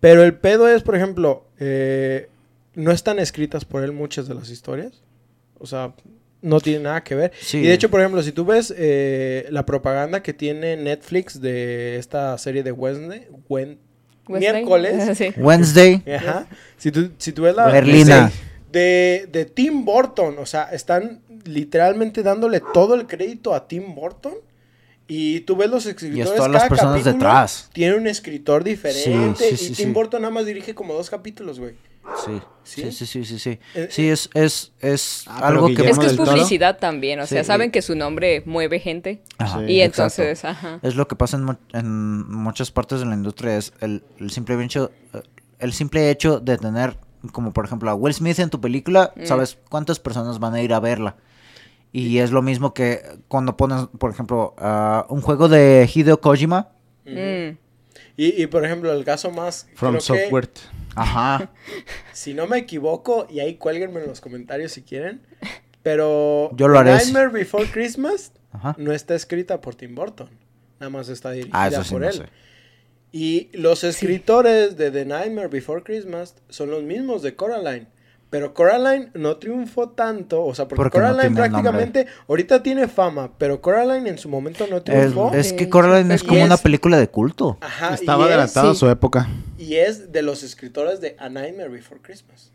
[0.00, 2.28] Pero el pedo es, por ejemplo, eh,
[2.74, 5.02] no están escritas por él muchas de las historias.
[5.58, 5.92] O sea,
[6.42, 7.32] no tiene nada que ver.
[7.38, 7.58] Sí.
[7.58, 11.96] Y de hecho, por ejemplo, si tú ves eh, la propaganda que tiene Netflix de
[11.98, 13.78] esta serie de Wednesday, Wesley.
[14.26, 15.32] miércoles, Sí.
[15.36, 16.02] Wednesday.
[16.16, 16.46] ajá,
[16.78, 18.32] si tú, si tú ves la Berlina.
[18.70, 24.34] De, de Tim Burton, o sea, están literalmente dándole todo el crédito a Tim Burton.
[25.12, 26.36] Y tú ves los escritores.
[26.36, 27.68] todas las personas detrás.
[27.72, 29.44] Tiene un escritor diferente.
[29.44, 29.92] Sí, sí, sí, y Tim sí.
[29.92, 31.74] Burton nada más dirige como dos capítulos, güey.
[32.24, 32.82] Sí, ¿Sí?
[32.82, 33.58] sí, sí, sí, sí, sí.
[33.74, 35.88] Eh, Sí, es, es, es Ah, algo que...
[35.88, 39.22] Es que es publicidad también, o sea, saben que su nombre mueve gente.
[39.38, 40.78] Ajá, y entonces, ajá.
[40.82, 44.62] Es lo que pasa en, en muchas partes de la industria, es el, el simple
[44.64, 45.22] hecho, eh,
[45.58, 46.96] el simple hecho de tener,
[47.32, 49.26] como por ejemplo a Will Smith en tu película, Mm.
[49.26, 51.16] sabes cuántas personas van a ir a verla.
[51.92, 54.54] Y es lo mismo que cuando pones, por ejemplo,
[55.08, 56.68] un juego de Hideo Kojima.
[57.04, 57.56] Mm.
[58.16, 59.66] Y, y, por ejemplo, el caso más.
[59.74, 60.50] From creo que, Software.
[60.94, 61.50] Ajá.
[62.12, 65.20] si no me equivoco, y ahí cuélguenme en los comentarios si quieren.
[65.82, 66.50] Pero.
[66.56, 66.92] Yo lo haré.
[66.92, 68.74] Nightmare Before Christmas Ajá.
[68.78, 70.28] no está escrita por Tim Burton.
[70.78, 72.12] Nada más está dirigida Ah, eso sí, por no él.
[72.14, 72.24] sé.
[73.12, 77.86] Y los escritores de The Nightmare Before Christmas son los mismos de Coraline.
[78.30, 83.32] Pero Coraline no triunfó tanto, o sea, porque, Porque no Coraline prácticamente ahorita tiene fama,
[83.38, 85.32] pero Coraline en su momento no triunfó.
[85.34, 87.58] es que Sí, Coraline es como es- una película de culto.
[87.60, 89.28] Ajá, Estaba y es- adelantado a sí, su época.
[89.58, 92.52] Y es de los escritores de A Nightmare Before Christmas.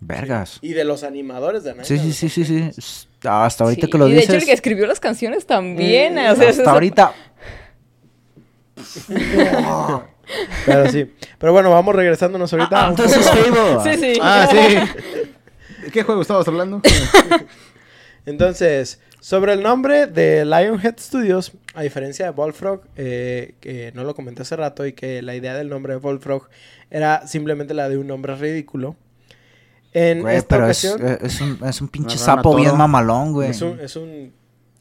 [0.00, 0.58] Vergas.
[0.62, 2.74] Y de los animadores de A Sí, Nightmare sí, sí, Before sí, Christmas.
[2.76, 2.80] sí.
[2.80, 4.42] S- Hasta ahorita Sí, que lo y de hecho dices.
[4.44, 6.14] el que escribió las canciones también.
[6.14, 7.12] Mm, o sea, eso hasta es- ahorita.
[10.66, 11.10] Pero sí.
[11.38, 12.84] Pero bueno, vamos regresándonos ahorita.
[12.84, 13.80] un Entonces, poco.
[13.80, 13.96] Fable.
[13.96, 14.20] Sí, sí.
[14.22, 14.56] Ah, sí.
[15.84, 16.80] ¿De qué juego estabas hablando?
[18.26, 24.14] Entonces, Sobre el nombre de Lionhead Studios, a diferencia de Bullfrog, eh, que no lo
[24.14, 26.48] comenté hace rato y que la idea del nombre de Bullfrog
[26.90, 28.96] era simplemente la de un nombre ridículo.
[29.92, 32.78] En Güey, esta pero es, ocasión eh, es un, es un pinche sapo bien toro.
[32.78, 33.50] mamalón, güey.
[33.50, 34.32] es, un, es un-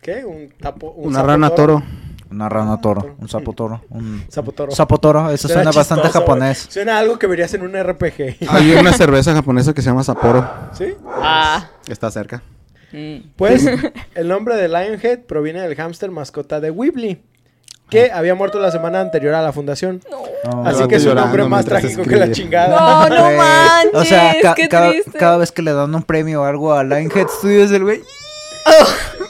[0.01, 0.23] ¿qué?
[0.23, 1.83] Un tapo, un Una sapo rana toro.
[2.31, 4.71] Una rana toro, un sapo toro, un Sapo toro.
[4.71, 5.29] sapo toro.
[5.31, 6.67] Eso suena bastante chistoso, japonés.
[6.69, 8.37] Suena a algo que verías en un RPG.
[8.49, 10.47] Hay una cerveza japonesa que se llama Sapporo.
[10.73, 10.93] ¿Sí?
[11.07, 11.67] Ah.
[11.87, 12.43] Está cerca.
[12.91, 13.31] mm.
[13.35, 13.65] Pues
[14.15, 17.23] el nombre de Lionhead proviene del hámster mascota de Weebly,
[17.89, 20.01] que había muerto la semana anterior a la fundación.
[20.45, 23.09] No, Así que es un nombre más trágico que la chingada.
[23.09, 23.91] No, no manches.
[23.95, 26.83] O sea, ca- qué cada, cada vez que le dan un premio o algo a
[26.83, 28.03] Lionhead Studios, el güey.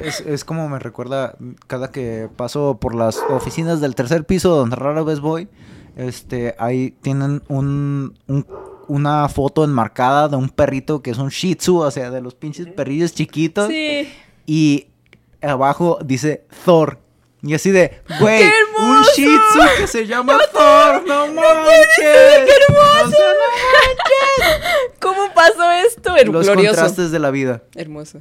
[0.00, 4.76] Es, es como me recuerda cada que paso por las oficinas del tercer piso donde
[4.76, 5.48] rara vez voy.
[5.96, 8.46] Este, ahí tienen un, un-
[8.88, 12.34] una foto enmarcada de un perrito que es un Shih Tzu, o sea, de los
[12.34, 13.68] pinches perrillos chiquitos.
[13.68, 14.08] Sí.
[14.46, 14.88] Y
[15.40, 16.98] abajo dice Thor.
[17.44, 19.02] Y así de, güey, ¡Qué un!
[19.16, 21.96] Shih Tzu que se llama Thor, no manches.
[21.96, 23.08] ¡Qué hermoso!
[23.08, 24.60] O sea,
[25.00, 26.12] ¿Cómo pasó esto?
[26.26, 26.76] no- los glorioso.
[26.76, 27.62] contrastes de la vida.
[27.74, 28.20] Hermoso.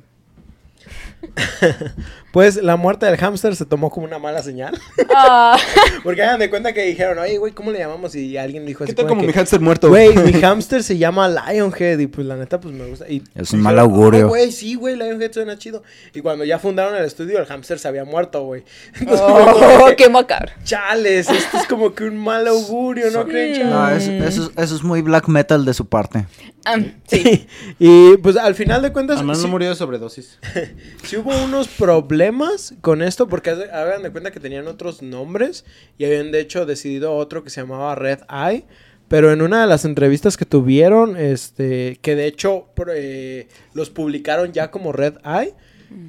[2.32, 4.80] Pues la muerte del hámster se tomó como una mala señal.
[5.14, 5.58] Ah.
[6.04, 8.16] Porque hagan de cuenta que dijeron, oye, güey, ¿cómo le llamamos?
[8.16, 9.90] Y alguien dijo ¿Qué así tal como que, mi hamster muerto?
[9.90, 13.10] Güey, mi hámster se llama Lionhead y pues la neta pues me gusta.
[13.10, 14.28] Y Es un mal augurio.
[14.28, 15.84] "Ah, güey, sí, güey, Lionhead suena chido.
[16.14, 18.64] Y cuando ya fundaron el estudio, el hámster se había muerto, güey.
[19.10, 20.54] Oh, qué macabro.
[20.64, 23.72] chales, esto es como que un mal augurio, ¿no creen, chavos?
[23.74, 26.26] No, eso, eso es- eso es muy black metal de su parte.
[26.66, 27.48] Ah, sí.
[27.80, 30.40] y pues al final de cuentas, Además sí, no murió de sobredosis.
[31.04, 35.66] sí hubo unos problemas con esto porque hagan de cuenta que tenían otros nombres
[35.98, 38.66] y habían de hecho decidido otro que se llamaba Red Eye.
[39.08, 44.54] Pero en una de las entrevistas que tuvieron, este, que de hecho eh, los publicaron
[44.54, 45.54] ya como Red Eye,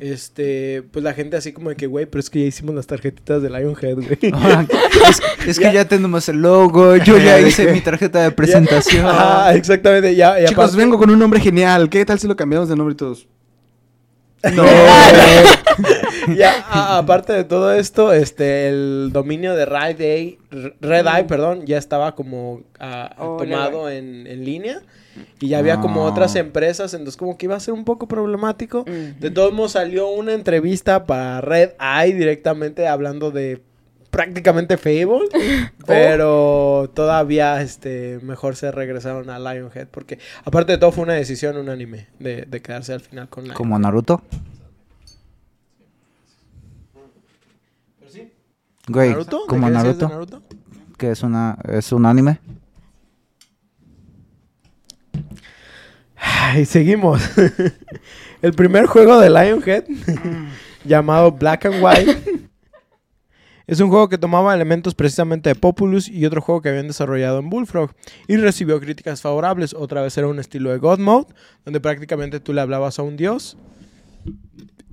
[0.00, 2.86] este, pues la gente así como de que, güey, pero es que ya hicimos las
[2.86, 4.18] tarjetitas de Lionhead, güey.
[5.08, 9.06] es, es que ya tenemos el logo, yo ya hice mi tarjeta de presentación.
[9.06, 11.88] Ajá, exactamente, ya, ya Chicos, vengo con un nombre genial.
[11.88, 13.26] ¿Qué tal si lo cambiamos de nombre y todos?
[14.54, 14.64] No.
[16.36, 20.38] ya, a- aparte de todo esto, este, el dominio de Red Eye,
[20.80, 24.80] Red Eye, perdón, ya estaba como ah, Oh, tomado en, en línea.
[25.40, 26.10] Y ya había como Ah.
[26.10, 28.84] otras empresas, entonces como que iba a ser un poco problemático.
[28.84, 33.62] De todos modos salió una entrevista para Red Eye directamente hablando de
[34.10, 35.28] prácticamente Fable.
[35.86, 39.88] pero todavía este mejor se regresaron a Lionhead.
[39.88, 43.56] Porque aparte de todo fue una decisión unánime de, de quedarse al final con Lionhead.
[43.56, 44.22] Como Naruto.
[48.88, 49.40] Güey, ¿Naruto?
[49.42, 50.42] ¿De como qué decías de Naruto, Naruto?
[50.98, 52.40] que es una es un anime.
[56.24, 57.20] Ay, seguimos.
[58.42, 59.84] El primer juego de Lionhead,
[60.84, 62.48] llamado Black and White,
[63.66, 67.40] es un juego que tomaba elementos precisamente de Populous y otro juego que habían desarrollado
[67.40, 67.90] en Bullfrog
[68.28, 69.74] y recibió críticas favorables.
[69.74, 73.16] Otra vez era un estilo de God Mode, donde prácticamente tú le hablabas a un
[73.16, 73.56] dios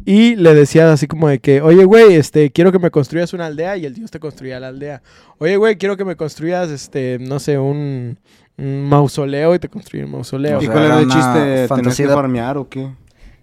[0.06, 3.46] y le decías así como de que, oye, güey, este, quiero que me construyas una
[3.46, 5.04] aldea y el dios te construía la aldea.
[5.38, 8.18] Oye, güey, quiero que me construyas, este, no sé, un,
[8.60, 10.58] un mausoleo y te construía un mausoleo.
[10.60, 11.40] O ¿Y sea, cuál era era el chiste?
[11.40, 12.90] ¿Tenías fantasía que de- farmear o qué?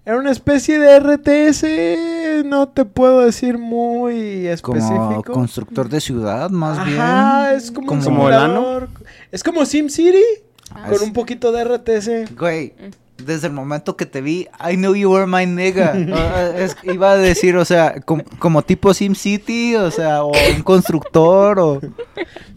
[0.05, 5.33] Era una especie de RTS, no te puedo decir muy Como específico.
[5.33, 7.57] constructor de ciudad, más Ajá, bien.
[7.59, 8.55] es como, Como un ¿Como el ano?
[8.55, 8.89] simulador.
[9.33, 10.23] Es como SimCity
[10.73, 12.27] Ah, con es- un poquito de RTS.
[12.37, 12.75] Güey,
[13.25, 15.93] desde el momento que te vi, I knew you were my nigga.
[16.13, 20.63] Ah, es- iba a decir, o sea, com- como tipo SimCity, o sea, o un
[20.63, 21.81] constructor, o...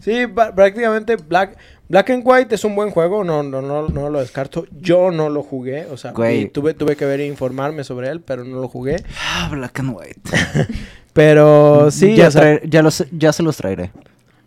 [0.00, 1.56] Sí, prácticamente Black,
[1.90, 4.64] Black and White es un buen juego, no, no, no, no lo descarto.
[4.80, 8.20] Yo no lo jugué, o sea, y tuve, tuve que ver e informarme sobre él,
[8.20, 9.02] pero no lo jugué.
[9.20, 10.20] Ah, Black and White.
[11.12, 13.90] Pero sí, ya, o sea, traer- ya, los- ya se los traeré.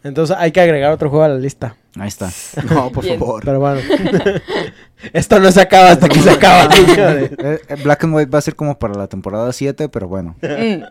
[0.06, 1.76] entonces hay que agregar otro juego a la lista.
[2.00, 2.32] Ahí está.
[2.70, 3.20] No, por Bien.
[3.20, 3.44] favor.
[3.44, 3.82] Pero bueno,
[5.14, 6.72] esto no se acaba hasta que se acaba.
[6.74, 7.32] señores.
[7.38, 10.36] Eh, eh, Black and White va a ser como para la temporada 7, pero bueno.
[10.42, 10.84] Mm.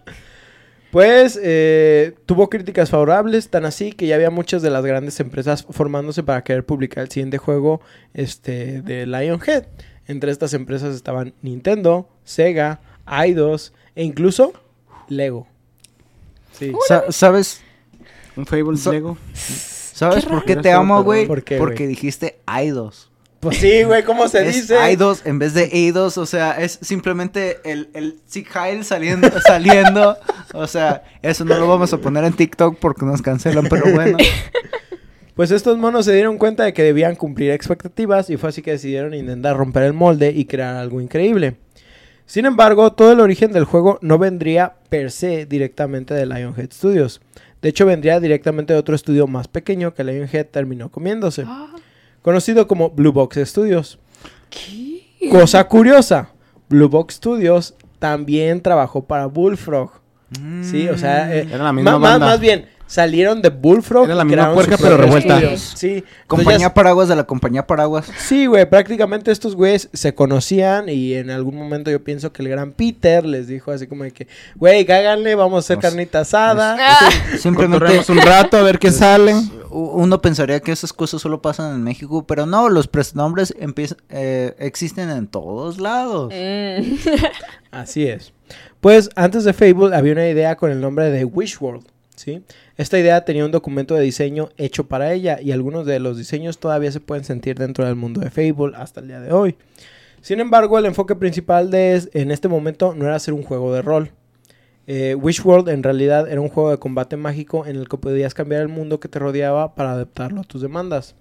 [0.92, 5.66] Pues eh, tuvo críticas favorables, tan así que ya había muchas de las grandes empresas
[5.70, 7.80] formándose para querer publicar el siguiente juego
[8.12, 9.64] este, de Lionhead.
[10.06, 14.52] Entre estas empresas estaban Nintendo, Sega, Eidos e incluso
[15.08, 15.46] Lego.
[16.58, 16.74] Sí.
[16.86, 17.62] Sa- ¿Sabes,
[18.36, 19.16] Un Fable Lego.
[19.32, 21.26] ¿sabes Qué por qué te amo, güey?
[21.26, 23.10] ¿Por qué, Porque dijiste Eidos.
[23.42, 24.76] Pues sí, güey, ¿cómo se es dice?
[24.76, 30.16] I2 en vez de A2, o sea, es simplemente el, el Sig Heil saliendo, saliendo.
[30.54, 34.16] O sea, eso no lo vamos a poner en TikTok porque nos cancelan, pero bueno.
[35.34, 38.72] Pues estos monos se dieron cuenta de que debían cumplir expectativas y fue así que
[38.72, 41.56] decidieron intentar romper el molde y crear algo increíble.
[42.26, 47.22] Sin embargo, todo el origen del juego no vendría per se directamente de Lionhead Studios.
[47.62, 51.74] De hecho, vendría directamente de otro estudio más pequeño que Lionhead terminó comiéndose, Ah,
[52.22, 53.98] conocido como Blue Box Studios.
[55.30, 56.30] Cosa curiosa,
[56.68, 59.90] Blue Box Studios también trabajó para Bullfrog.
[60.62, 62.26] Sí, o sea, eh, Era la misma ma- ma- banda.
[62.26, 64.04] más bien, salieron de Bullfrog.
[64.04, 65.40] Era la misma puerca, pero revuelta.
[65.56, 66.04] Sí.
[66.26, 68.06] Compañía Paraguas de la compañía Paraguas.
[68.18, 72.48] Sí, güey, prácticamente estos güeyes se conocían y en algún momento yo pienso que el
[72.50, 76.20] gran Peter les dijo así como de que, güey, cáganle, vamos a hacer Nos- carnita
[76.20, 76.76] asada.
[76.78, 79.34] Ah, Simplemente un rato a ver qué sale.
[79.70, 83.98] u- uno pensaría que esas cosas solo pasan en México, pero no, los prestanombres empiezan,
[84.10, 86.32] eh, existen en todos lados.
[86.34, 86.94] mm.
[87.70, 88.32] Así es.
[88.80, 91.86] Pues antes de Facebook había una idea con el nombre de Wish World,
[92.16, 92.42] ¿sí?
[92.76, 96.58] Esta idea tenía un documento de diseño hecho para ella y algunos de los diseños
[96.58, 99.56] todavía se pueden sentir dentro del mundo de Facebook hasta el día de hoy.
[100.22, 103.74] Sin embargo, el enfoque principal de es- en este momento no era hacer un juego
[103.74, 104.10] de rol.
[104.86, 108.62] Eh, World en realidad era un juego de combate mágico en el que podías cambiar
[108.62, 111.14] el mundo que te rodeaba para adaptarlo a tus demandas.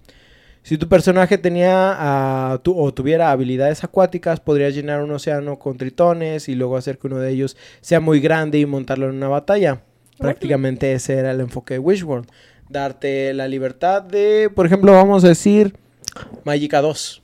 [0.64, 6.56] Si tu personaje tenía o tuviera habilidades acuáticas, podrías llenar un océano con tritones y
[6.56, 9.82] luego hacer que uno de ellos sea muy grande y montarlo en una batalla.
[10.18, 12.28] Prácticamente ese era el enfoque de Wishworld.
[12.70, 15.76] Darte la libertad de, por ejemplo, vamos a decir,
[16.44, 17.22] Magica 2.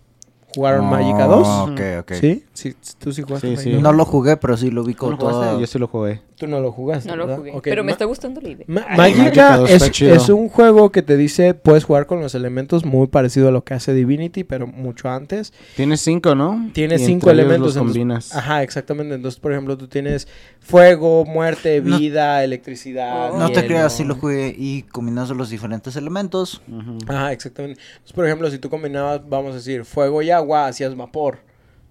[0.56, 1.48] ¿Jugaron Magica 2?
[1.48, 2.12] Ah, Ok, ok.
[2.14, 2.44] ¿Sí?
[2.54, 3.72] sí, tú sí jugaste Sí, Magica sí.
[3.74, 3.82] 2?
[3.84, 5.60] No lo jugué, pero sí lo vi todo.
[5.60, 6.22] Yo sí lo jugué.
[6.38, 7.38] Tú no lo jugaste, No lo ¿verdad?
[7.40, 7.54] jugué.
[7.64, 8.66] Pero me está gustando la idea.
[8.68, 12.36] Ma- Magica Magica 2 es, es un juego que te dice puedes jugar con los
[12.36, 15.52] elementos muy parecido a lo que hace Divinity, pero mucho antes.
[15.76, 16.70] Tienes cinco, ¿no?
[16.74, 17.68] Tiene Y cinco entre ellos elementos.
[17.68, 18.36] Los entonces- combinas.
[18.36, 19.16] Ajá, exactamente.
[19.16, 20.28] Entonces, por ejemplo, tú tienes
[20.60, 23.34] fuego, muerte, No- vida, electricidad.
[23.34, 26.62] No te creas, sí lo jugué y combinando los diferentes elementos.
[26.68, 27.00] Ujú.
[27.08, 27.80] Ajá, exactamente.
[27.82, 31.40] Entonces, por ejemplo, si tú combinabas, vamos a decir, fuego y agua, hacías vapor.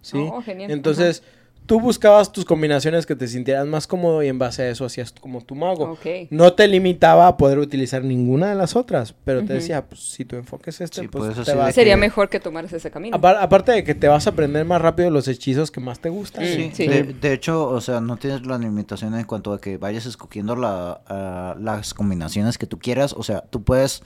[0.02, 0.18] ¿Sí?
[0.32, 0.70] Oh, genial.
[0.70, 1.24] Entonces,
[1.66, 5.12] tú buscabas tus combinaciones que te sintieras más cómodo y en base a eso hacías
[5.12, 5.92] como tu mago.
[5.92, 6.06] Ok.
[6.30, 10.24] No te limitaba a poder utilizar ninguna de las otras, pero te decía, pues si
[10.24, 13.16] tu enfoque es este, Sí, pues pues, te que- Sería mejor que tomaras ese camino.
[13.16, 16.08] Apar- aparte de que te vas a aprender más rápido los hechizos que más te
[16.08, 16.44] gustan.
[16.46, 16.86] Sí, sí.
[16.86, 20.56] De, de hecho, o sea, no tienes la limitación en cuanto a que vayas escogiendo
[20.56, 23.12] la, las combinaciones que tú quieras.
[23.12, 24.02] O sea, tú puedes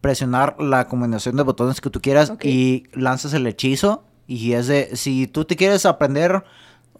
[0.00, 4.04] presionar la combinación de botones que tú quieras y lanzas el hechizo.
[4.26, 6.44] Y es de, si tú te quieres aprender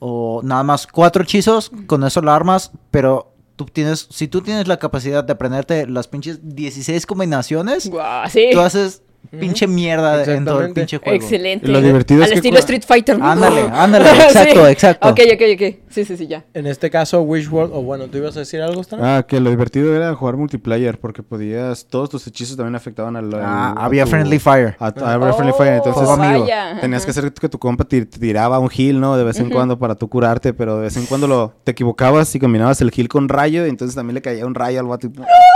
[0.00, 4.66] o nada más cuatro hechizos, con eso lo armas, pero tú tienes, si tú tienes
[4.66, 8.48] la capacidad de aprenderte las pinches 16 combinaciones, Guau, sí.
[8.52, 9.02] tú haces.
[9.38, 11.22] Pinche mierda en todo el pinche juego.
[11.22, 11.68] Excelente.
[11.68, 13.16] Lo divertido es Al que estilo Street Fighter.
[13.20, 15.08] Ándale, ándale, exacto, exacto.
[15.08, 15.74] Ok, ok, ok.
[15.88, 16.44] Sí, sí, sí, ya.
[16.54, 18.98] En este caso, Wishworld, o bueno, ¿tú ibas a decir algo, Stan?
[19.02, 23.32] Ah, que lo divertido era jugar multiplayer porque podías, todos tus hechizos también afectaban al...
[23.34, 24.76] Ah, a había tu- Friendly Fire.
[24.78, 26.36] A, a- había Friendly Fire, entonces amigo.
[26.36, 29.16] Oh, vaya, tenías que hacer que tu compa te te tiraba un heal, ¿no?
[29.16, 32.34] De vez en cuando para tú curarte, pero de vez en cuando lo, te equivocabas
[32.34, 35.06] y combinabas el heal con rayo y entonces también le caía un rayo al vato.
[35.08, 35.10] y-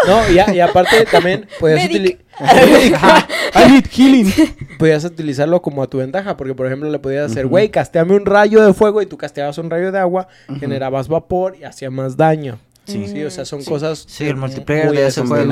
[0.07, 2.25] No, y, a- y aparte también podías, Medic.
[3.55, 4.33] I need healing.
[4.79, 8.27] podías utilizarlo como a tu ventaja, porque por ejemplo le podías hacer, güey, casteame un
[8.27, 10.29] rayo de fuego y tú casteabas un rayo de agua,
[10.59, 12.59] generabas vapor y hacía más daño.
[12.87, 13.23] Sí, Sí.
[13.25, 14.05] o sea, son cosas...
[14.07, 15.45] Sí, el muy multiplayer de ese juego.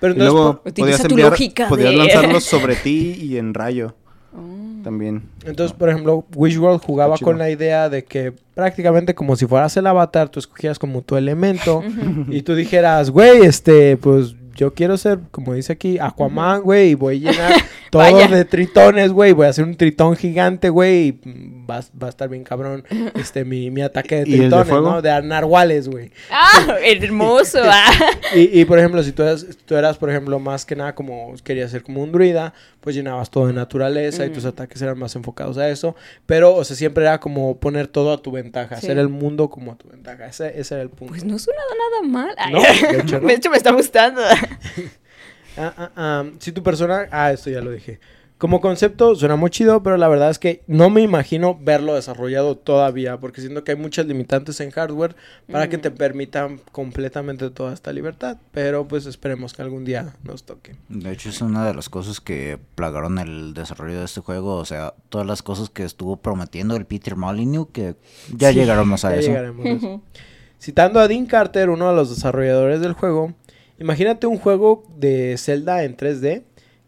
[0.00, 3.94] Pero entonces, luego podías enviar, lógica podías de- lanzarlos sobre ti y en rayo
[4.82, 5.22] también.
[5.46, 7.30] entonces, por ejemplo, Wishworld jugaba Está chido.
[7.30, 11.16] con la idea de que prácticamente como si fueras el avatar, tú escogieras como tu
[11.16, 11.82] elemento
[12.28, 16.94] y tú dijeras, güey, este, pues yo quiero ser, como dice aquí, Aquaman, güey, y
[16.94, 17.52] voy a llenar
[17.94, 18.26] todo Vaya.
[18.26, 21.20] de tritones, güey, voy a hacer un tritón gigante, güey, y
[21.70, 22.82] va, va a estar bien cabrón
[23.14, 24.82] este mi, mi ataque de ¿Y el de tritones?
[24.82, 25.00] ¿no?
[25.00, 26.10] De narwhales, güey.
[26.28, 27.60] Ah, hermoso.
[27.62, 27.92] ah.
[28.34, 31.34] Y, y, por ejemplo, si tú eras, tú eras, por ejemplo, más que nada como
[31.44, 35.14] querías ser como un druida, pues llenabas todo de naturaleza y tus ataques eran más
[35.14, 35.94] enfocados a eso.
[36.26, 38.86] Pero, o sea, siempre era como poner todo a tu ventaja, Sí.
[38.86, 40.26] hacer el mundo como a tu ventaja.
[40.26, 41.12] Ese, ese era el punto.
[41.12, 41.60] Pues no suena
[42.02, 42.34] nada mal.
[42.36, 42.52] Ay.
[42.52, 43.28] No, de hecho no.
[43.28, 44.20] De hecho, me está gustando.
[45.56, 47.06] Ah, ah, ah, si tu persona...
[47.10, 48.00] Ah, esto ya lo dije.
[48.36, 52.56] Como concepto suena muy chido, pero la verdad es que no me imagino verlo desarrollado
[52.58, 55.14] todavía, porque siento que hay muchas limitantes en hardware
[55.50, 55.80] para que Mm.
[55.82, 58.38] te permitan completamente toda esta libertad.
[58.50, 60.74] Pero pues esperemos que algún día nos toque.
[60.88, 64.56] De hecho, es una de las cosas que plagaron el desarrollo de este juego.
[64.56, 67.94] O sea, todas las cosas que estuvo prometiendo el Peter Molyneux, que
[68.36, 69.28] ya Sí, llegaremos a ya eso.
[69.28, 70.02] llegaremos a eso.
[70.60, 73.32] Citando a Dean Carter, uno de los desarrolladores del juego,
[73.78, 76.42] imagínate un juego de Zelda en 3D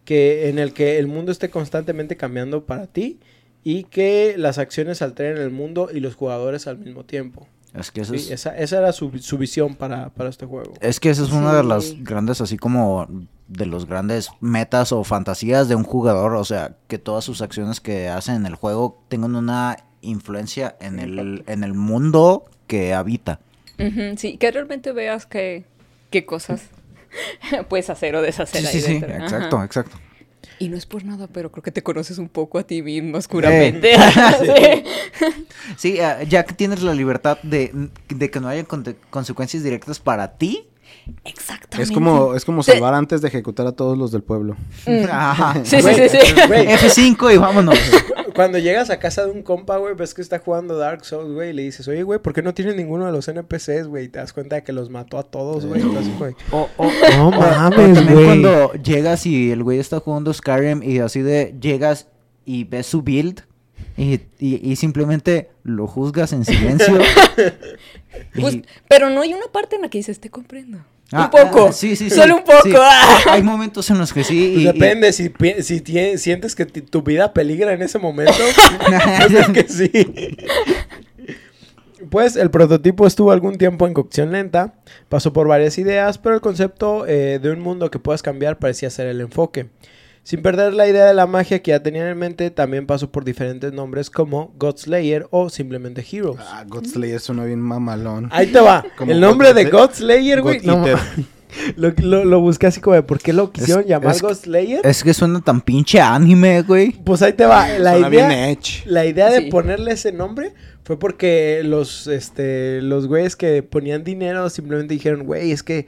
[0.05, 3.19] que en el que el mundo esté constantemente cambiando para ti
[3.65, 7.49] y que las acciones alteren el mundo y los jugadores al mismo tiempo.
[7.75, 10.73] Es que eso Sí, es, esa, esa era su, su visión para, para este juego.
[10.81, 13.07] es que esa es una de las grandes, así como
[13.49, 16.37] de los grandes metas o fantasías de un jugador.
[16.37, 21.01] O sea, que todas sus acciones que hacen en el juego tengan una influencia en
[21.01, 23.41] el, en el mundo que habita.
[24.17, 25.65] Sí, que realmente veas qué,
[26.11, 26.71] qué cosas
[27.69, 29.05] puedes hacer o deshacer Sí, ahí sí, sí.
[29.05, 29.17] Ajá.
[29.25, 29.97] exacto, exacto.
[30.59, 33.19] Y no es por nada, pero creo que te conoces un poco a ti mismo
[33.19, 33.95] oscuramente.
[34.45, 34.85] Eh.
[35.19, 35.27] Sí.
[35.77, 39.99] Sí, ah, ya que tienes la libertad de, de que no haya conte- consecuencias directas
[39.99, 40.67] para ti.
[41.25, 41.83] Exactamente.
[41.83, 44.57] Es como, es como salvar antes de ejecutar a todos los del pueblo.
[45.11, 45.65] Ajá.
[45.65, 46.19] Sí, sí, sí, sí.
[46.49, 47.79] Güey, F5 y vámonos.
[48.35, 51.51] Cuando llegas a casa de un compa, güey, ves que está jugando Dark Souls, güey,
[51.51, 54.05] y le dices, oye, güey, ¿por qué no tienes ninguno de los NPCs, güey?
[54.05, 55.81] Y te das cuenta de que los mató a todos, güey.
[56.51, 58.25] O, o- No o- o mames, también güey.
[58.27, 62.09] cuando llegas y el güey está jugando Skyrim y así de llegas
[62.45, 63.41] y ves su build
[63.97, 66.99] y, y- y simplemente lo juzgas en silencio.
[68.35, 70.81] Y- Pues, pero no hay una parte en la que dices, te comprendo.
[71.13, 71.69] Ah, un poco.
[71.69, 72.17] ah, sí, sí, sí.
[72.17, 72.63] Solo un poco.
[72.65, 72.73] sí.
[72.77, 73.19] ah.
[73.31, 74.51] Hay momentos en los que sí.
[74.55, 77.99] Pues y- y- depende, si, pi- si tie- sientes que tu vida peligra en ese
[77.99, 78.33] momento,
[79.21, 79.91] yo creo que sí.
[82.11, 84.75] Pues el prototipo estuvo algún tiempo en cocción lenta,
[85.09, 88.91] pasó por varias ideas, pero el concepto eh, de un mundo que puedas cambiar parecía
[88.91, 89.69] ser el enfoque.
[90.27, 93.25] Sin perder la idea de la magia que ya tenían en mente, también pasó por
[93.25, 96.41] diferentes nombres como Godslayer o simplemente Heroes.
[96.41, 98.29] Ah, Godslayer suena bien mamalón.
[98.33, 98.85] Ahí te va.
[98.99, 100.59] Como el nombre de God- Godslayer, güey.
[100.59, 100.85] God no.
[101.77, 104.81] Lo, lo, lo busqué así como de por qué lo quisieron Es- llamar es- Godslayer.
[104.85, 106.91] Es que suena tan pinche anime, güey.
[106.91, 107.69] Pues ahí te va.
[107.79, 108.83] La Suena idea, bien edge.
[108.85, 109.51] la idea de Sí.
[109.51, 110.53] ponerle ese nombre
[110.83, 115.87] fue porque los, este, los güeyes que ponían dinero simplemente dijeron, güey, es que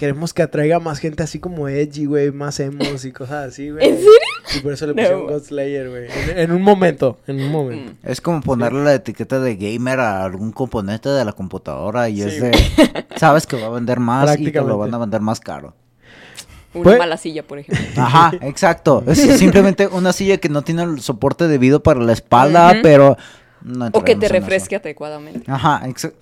[0.00, 3.86] queremos que atraiga más gente así como edgy, güey, más emos y cosas así, güey.
[3.86, 4.10] ¿En serio?
[4.56, 4.96] Y por eso le No.
[4.96, 6.06] pusieron Godslayer, güey.
[6.30, 7.92] En, en un momento, en un momento.
[8.02, 12.22] Es como ponerle la etiqueta de gamer a algún componente de la computadora y Sí,
[12.22, 13.04] es de.
[13.16, 15.74] Sabes que va a vender más y te lo van a vender más caro.
[16.72, 17.84] Una Pues- mala silla, por ejemplo.
[18.02, 19.04] Ajá, exacto.
[19.06, 23.18] Es simplemente una silla que no tiene el soporte debido para la espalda, pero.
[23.62, 24.32] no O que te eso.
[24.34, 25.44] refresque adecuadamente.
[25.50, 26.18] Ajá, exacto.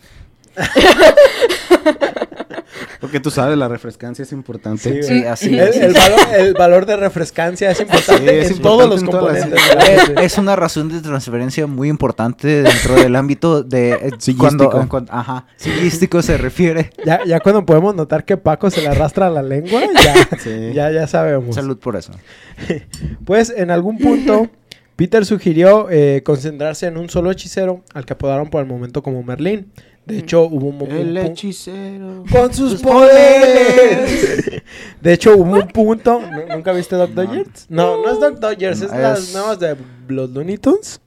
[3.01, 5.03] Porque tú sabes, la refrescancia es importante.
[5.03, 5.77] Sí, así El, es.
[5.77, 9.09] el valor, el valor de refrescancia es importante Sí, es en importante todos los en
[9.11, 10.19] todas las componentes.
[10.19, 14.87] Es, es una razón de transferencia muy importante dentro del ámbito de eh, cuando, eh,
[14.89, 16.91] cuando- ajá, sillístico se refiere.
[17.05, 20.73] Ya, ya cuando podemos notar que Paco se le arrastra la lengua, ya, Sí.
[20.75, 21.55] ya, ya sabemos.
[21.55, 22.13] Salud por eso.
[23.25, 24.49] Pues en algún punto,
[24.97, 29.23] Peter sugirió eh, concentrarse en un solo hechicero, al que apodaron por el momento como
[29.23, 29.73] Merlín.
[30.09, 32.25] De hecho, hubo un, El un hechicero.
[32.31, 34.63] ¡Con sus poderes!
[35.01, 36.21] De hecho, hubo un punto...
[36.21, 37.67] ¿nu- ¿Nunca viste Doc Dodgers?
[37.69, 39.77] No, no es Doc Dodgers, es, las nuevas de
[40.09, 41.01] los Looney Tunes.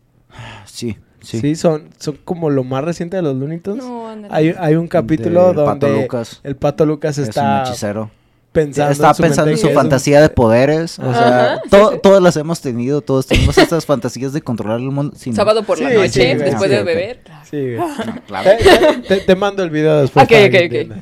[0.65, 1.39] Sí, sí.
[1.39, 3.83] Sí, son, son como lo más reciente de los Looney Tunes.
[3.83, 4.07] No.
[4.29, 6.39] Hay, hay un capítulo donde Pato Lucas.
[6.43, 8.11] el Pato Lucas Es un está hechicero.
[8.51, 10.99] Pensando Estaba su pensando en su un- fantasía de poderes.
[10.99, 11.99] O sea, Ajá, sí, to- sí.
[12.03, 15.13] todas las hemos tenido, todos tenemos estas fantasías de controlar el mundo.
[15.17, 15.35] Sí, ¿no?
[15.37, 17.19] Sábado por la noche, después Sí, de beber.
[17.49, 17.75] Sí.
[18.27, 18.49] Claro.
[18.57, 20.23] Te, te- te- mando el video después.
[20.25, 20.97] Ok, para ok, que ok.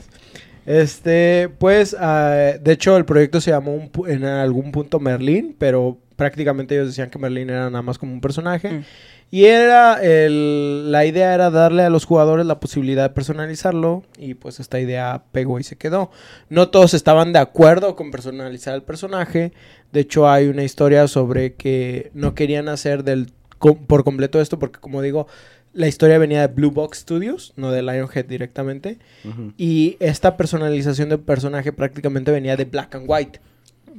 [0.66, 5.56] Este, pues, ah, de hecho, el proyecto se llamó un pu- en algún punto Merlín,
[5.58, 8.70] pero prácticamente ellos decían que Merlín era nada más como un personaje.
[8.70, 8.84] Mm.
[9.32, 14.34] Y era el, la idea era darle a los jugadores la posibilidad de personalizarlo y
[14.34, 16.12] pues esta idea pegó y se quedó.
[16.50, 19.54] No todos estaban de acuerdo con personalizar el personaje.
[19.92, 24.60] De hecho hay una historia sobre que no querían hacer del com- por completo esto
[24.60, 25.28] porque como digo
[25.74, 28.98] la historia venía de Blue Box Studios, no de Lionhead directamente.
[29.58, 33.40] Y esta personalización del personaje prácticamente venía de Black and White.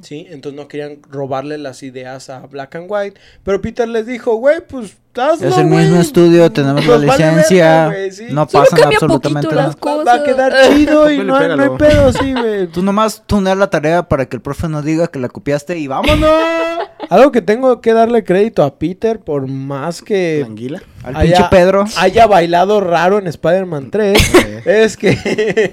[0.03, 0.27] ¿Sí?
[0.31, 3.21] Entonces no querían robarle las ideas a Black and White.
[3.45, 5.85] Pero Peter les dijo, güey, pues hazlo, Es el güey.
[5.85, 7.93] mismo estudio, tenemos la vale licencia.
[8.11, 8.27] sí.
[8.31, 9.67] No Solo pasa cambia absolutamente nada.
[9.67, 11.77] las Va, va a quedar chido y no, hay- no hay pégalo.
[11.79, 12.67] pedo, sí, güey.
[12.73, 15.87] Tú nomás tunear la tarea para que el profe no diga que la copiaste y
[15.87, 16.31] vámonos.
[17.11, 20.83] Algo que tengo que darle crédito a Peter, por más que ¿La anguila?
[21.03, 21.85] Al haya- pinche Pedro.
[21.97, 24.33] haya bailado raro en Spider-Man 3,
[24.67, 25.73] es que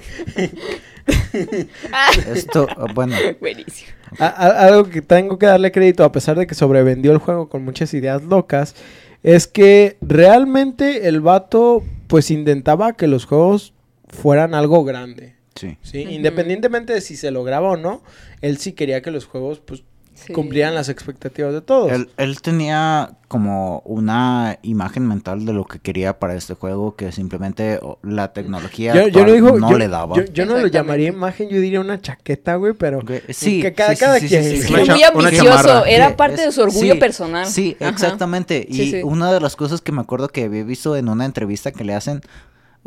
[2.34, 3.90] Esto, ah, bueno, Buenísimo.
[4.18, 7.48] A- a- algo que tengo que darle crédito, a pesar de que sobrevendió el juego
[7.48, 8.74] con muchas ideas locas,
[9.22, 13.74] es que realmente el vato pues intentaba que los juegos
[14.08, 15.34] fueran algo grande.
[15.54, 15.76] sí.
[15.82, 16.02] ¿sí?
[16.08, 18.02] Independientemente de si se lograba o no,
[18.40, 19.82] él sí quería que los juegos pues
[20.26, 20.32] Sí.
[20.32, 21.92] cumplieran las expectativas de todos.
[21.92, 27.12] Él, él tenía como una imagen mental de lo que quería para este juego que
[27.12, 30.16] simplemente oh, la tecnología yo, yo actual no, digo, no yo, le daba.
[30.16, 33.94] yo- yo no lo llamaría imagen, yo diría una chaqueta, güey, pero Sí, que cada,
[33.94, 34.44] sí, cada sí, quien.
[34.88, 37.46] muy ambicioso, era parte de su orgullo sí, personal.
[37.46, 37.90] Sí, Ajá.
[37.90, 38.66] exactamente.
[38.68, 39.00] Y Sí, sí.
[39.02, 41.94] una de las cosas que me acuerdo que había visto en una entrevista que le
[41.94, 42.22] hacen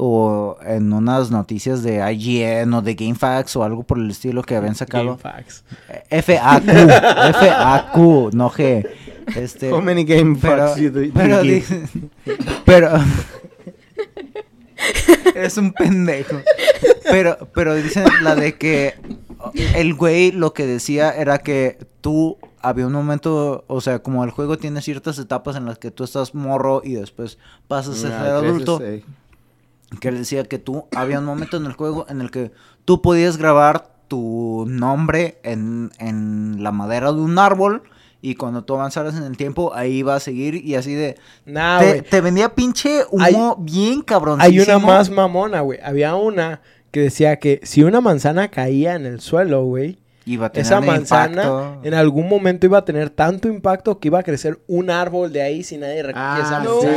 [0.04, 4.56] o en unas noticias de IGN o de GameFAQs o algo por el estilo que
[4.56, 5.20] habían sacado.
[5.22, 5.64] GameFAQs.
[6.10, 6.64] FAQ,
[7.36, 7.97] FAQ,
[8.34, 8.88] no G.
[9.36, 11.84] Este, How many game pero, fucks you do- you pero, dice-
[12.66, 12.89] pero
[15.36, 16.38] es un pendejo.
[17.04, 18.95] Pero, pero dicen la de que
[19.76, 24.32] el güey lo que decía era que tú había un momento, o sea, como el
[24.32, 27.38] juego tiene ciertas etapas en las que tú estás morro y después
[27.68, 29.04] pasas a ser Ah, creces, adulto, eh.
[30.00, 32.52] Que él decía que tú había un momento en el juego en el que
[32.86, 37.84] tú podías grabar tu nombre en, en la madera de un árbol
[38.22, 41.80] y cuando tú avanzaras en el tiempo ahí iba a seguir y así de Nah,
[41.80, 44.39] te, te vendía pinche humo bien cabrón.
[44.42, 45.80] Hay una más mamona, güey.
[45.84, 46.62] Había una
[46.92, 50.80] que decía que si una manzana caía en el suelo, güey, Iba a tener esa
[50.82, 51.80] manzana impacto.
[51.84, 55.41] en algún momento iba a tener tanto impacto que iba a crecer un árbol de
[55.41, 56.80] ahí si nadie recogía esa Ah, No.
[56.82, 56.91] Esa-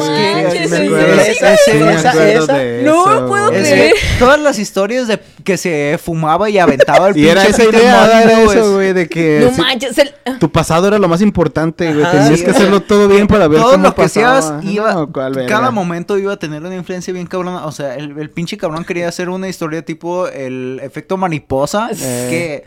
[2.82, 3.50] no eso, puedo.
[3.52, 3.92] Es creer.
[3.94, 7.70] que todas las historias de que se fumaba y aventaba el Y era pinche esa
[7.76, 9.98] idea, era eso, güey, de que No si- manches.
[9.98, 12.04] el- tu pasado era lo más importante, güey.
[12.10, 14.38] Tenías sí, que hacerlo todo bien para ver todo cómo lo que pasaba.
[14.38, 15.48] hacías iba No, cuál verga.
[15.48, 18.84] cada momento iba a tener una influencia bien cabrona o sea el, el pinche cabrón
[18.84, 22.26] quería hacer una historia tipo el efecto mariposa Eh.
[22.30, 22.64] que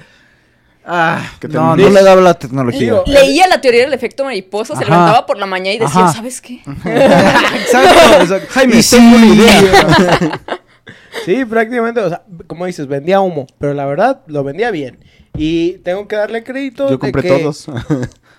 [0.88, 4.84] ah, Que te no le daba la tecnología Leía la teoría del efecto mariposa, se
[4.86, 6.14] levantaba por la mañana y decía, Ajá.
[6.14, 6.62] ¿sabes qué?
[6.86, 8.48] exacto, exacto.
[8.50, 9.34] Jaime, Y tengo una sí.
[9.34, 10.42] idea.
[11.26, 15.00] Sí, prácticamente, o sea, como dices, vendía humo, pero la verdad lo vendía bien.
[15.36, 16.86] Y tengo que darle crédito.
[16.86, 17.66] Yo de compré que- todos.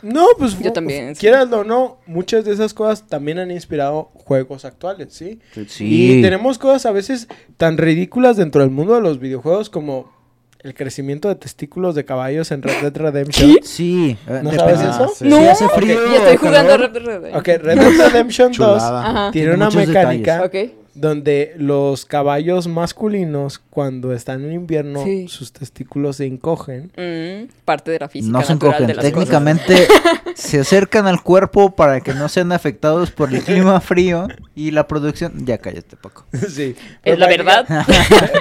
[0.00, 1.20] No, pues Yo fu- también, sí.
[1.22, 5.40] Quieras o no, muchas de esas cosas también han inspirado juegos actuales, ¿sí?
[5.66, 6.18] Sí.
[6.18, 7.26] Y tenemos cosas a veces
[7.56, 10.12] tan ridículas dentro del mundo de los videojuegos como
[10.60, 13.56] el crecimiento de testículos de caballos en Red Dead Redemption.
[13.62, 15.14] sí eh, ¿No sabes Ah, eso?
[15.14, 15.24] sí.
[15.28, 16.76] No, Sí, hace frío, ya estoy jugando a.
[16.78, 17.36] Red Dead Redemption.
[17.40, 19.00] Ok, Red Dead Redemption 2 Chulada.
[19.08, 19.30] Ajá.
[19.30, 20.54] tiene Tiene una mecánica Ok.
[21.00, 25.28] Donde los caballos masculinos cuando están en invierno Sí.
[25.28, 26.90] sus testículos se encogen.
[26.96, 29.86] Mm, parte de la física no se encogen de las técnicamente
[30.34, 34.86] se acercan al cuerpo para que no sean afectados por el clima frío y la
[34.88, 36.74] producción ya cállate Paco sí.
[37.04, 37.66] Es la verdad.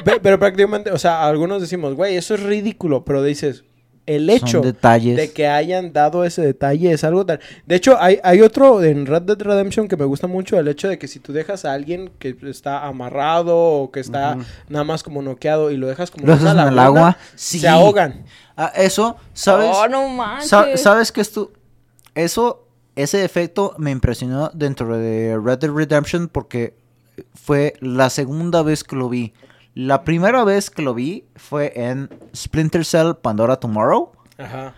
[0.04, 3.64] Pe- Pero, prácticamente, o sea, algunos decimos, güey, eso es ridículo, pero dices,
[4.08, 4.62] el hecho
[5.18, 7.40] de que hayan dado ese detalle es algo tan...
[7.66, 10.88] De hecho, hay, hay otro en Red Dead Redemption que me gusta mucho, el hecho
[10.88, 14.38] de que si tú dejas a alguien que está amarrado o que está
[14.70, 17.18] nada más como noqueado y lo dejas como ¿Lo en el agua?
[17.36, 17.60] Sí.
[17.60, 18.24] se ahogan.
[18.56, 20.50] Ah, eso sabes Oh, no manches.
[20.50, 21.52] Sa- ¿Sabes qué es tú?
[22.16, 26.74] Eso, ese efecto me impresionó dentro de Red Dead Redemption porque
[27.36, 29.34] fue la segunda vez que lo vi.
[29.80, 34.12] La primera vez que lo vi fue en Splinter Cell Pandora Tomorrow.
[34.40, 34.74] Ajá.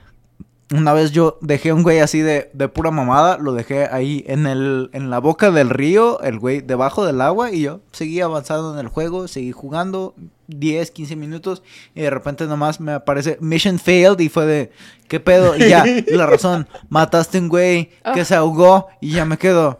[0.73, 4.25] Una vez yo dejé a un güey así de, de pura mamada, lo dejé ahí
[4.27, 8.19] en, el, en la boca del río, el güey debajo del agua, y yo seguí
[8.19, 10.13] avanzando en el juego, seguí jugando
[10.47, 11.63] 10, 15 minutos,
[11.95, 14.71] y de repente nomás me aparece Mission Failed, y fue de,
[15.07, 15.55] ¿qué pedo?
[15.57, 18.25] Y ya, la razón, mataste a un güey que Ah.
[18.25, 19.79] se ahogó, y ya me quedo.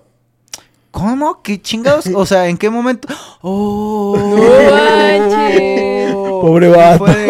[0.92, 1.42] ¿Cómo?
[1.44, 2.08] ¿Qué chingados?
[2.14, 3.08] O sea, ¿en qué momento?
[3.42, 4.16] ¡Oh!
[4.18, 6.14] No manches.
[6.14, 7.06] Pobre vato.
[7.06, 7.30] de-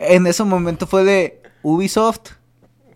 [0.00, 2.32] en ese momento fue de Ubisoft,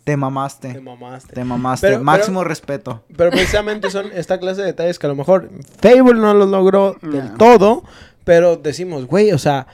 [0.04, 0.72] te mamaste.
[0.74, 1.34] Te mamaste.
[1.34, 1.86] Te mamaste.
[1.88, 3.04] Pero- Máximo pero- respeto.
[3.16, 6.96] Pero precisamente son esta clase de detalles que a lo mejor Fable no lo logró
[7.02, 7.36] del No.
[7.38, 7.84] todo,
[8.24, 9.66] pero decimos, güey, o sea,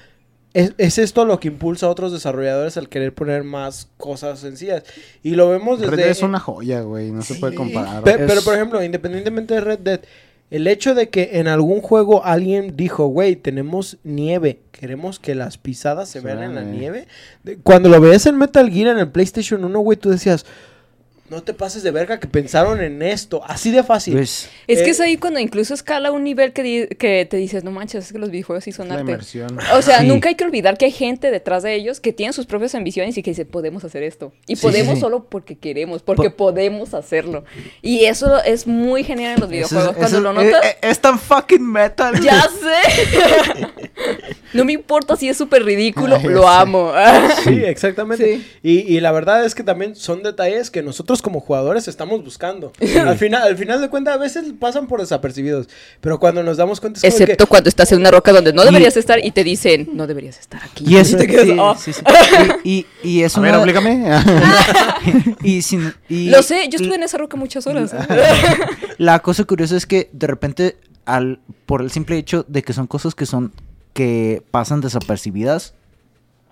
[0.55, 4.83] es, es esto lo que impulsa a otros desarrolladores al querer poner más cosas sencillas.
[5.23, 5.91] Y lo vemos desde...
[5.93, 7.11] Red Dead es una joya, güey.
[7.11, 8.03] No se puede comparar.
[8.03, 10.01] Pe- Es- Pero, por ejemplo, independientemente de Red Dead,
[10.51, 15.57] el hecho de que en algún juego alguien dijo, güey, tenemos nieve, queremos que las
[15.57, 16.25] pisadas se Sí.
[16.27, 17.07] vean en la nieve.
[17.63, 20.45] Cuando lo veías en Metal Gear en el PlayStation 1, güey, tú decías,
[21.33, 24.15] no te pases de verga que pensaron en esto, así de fácil.
[24.15, 27.37] Pues, Es Eh, que es ahí cuando incluso escala un nivel que, di- que te
[27.39, 29.11] dices, no manches, es que los videojuegos sí son la arte.
[29.11, 29.59] inmersión.
[29.75, 30.07] O sea, Sí.
[30.07, 33.17] nunca hay que olvidar que hay gente detrás de ellos que tienen sus propias ambiciones
[33.19, 34.33] y que dice, podemos hacer esto.
[34.47, 37.45] Y Sí, podemos sí, solo porque queremos, porque Po- podemos hacerlo.
[37.81, 39.89] Y eso es muy genial en los videojuegos.
[39.89, 42.21] es- Cuando eso lo notas, eh, eh, es tan fucking metal.
[42.21, 43.81] ya sé.
[44.53, 46.49] no me importa si es súper ridículo, Ay, lo sí.
[46.49, 46.93] amo.
[47.45, 48.37] Sí, exactamente.
[48.37, 48.47] Sí.
[48.63, 52.73] Y, y la verdad es que también son detalles que nosotros como jugadores estamos buscando.
[53.05, 55.69] Al final, al final de cuentas, a veces pasan por desapercibidos.
[56.01, 58.53] Pero cuando nos damos cuenta es como Excepto que, cuando estás en una roca donde
[58.53, 60.85] no Y- deberías estar y te dicen, no deberías estar aquí.
[60.87, 61.75] Y es, te quedas, sí, "Oh".
[61.77, 62.03] sí, sí.
[62.65, 63.61] Y, y, y es A ver, una...
[63.63, 64.05] oblígame.
[65.43, 67.95] y sin- y- Lo sé, yo estuve en esa roca muchas horas.
[68.99, 72.87] La cosa curiosa es que de repente, al, por el simple hecho de que son
[72.87, 73.53] cosas que son
[73.93, 75.75] que pasan desapercibidas,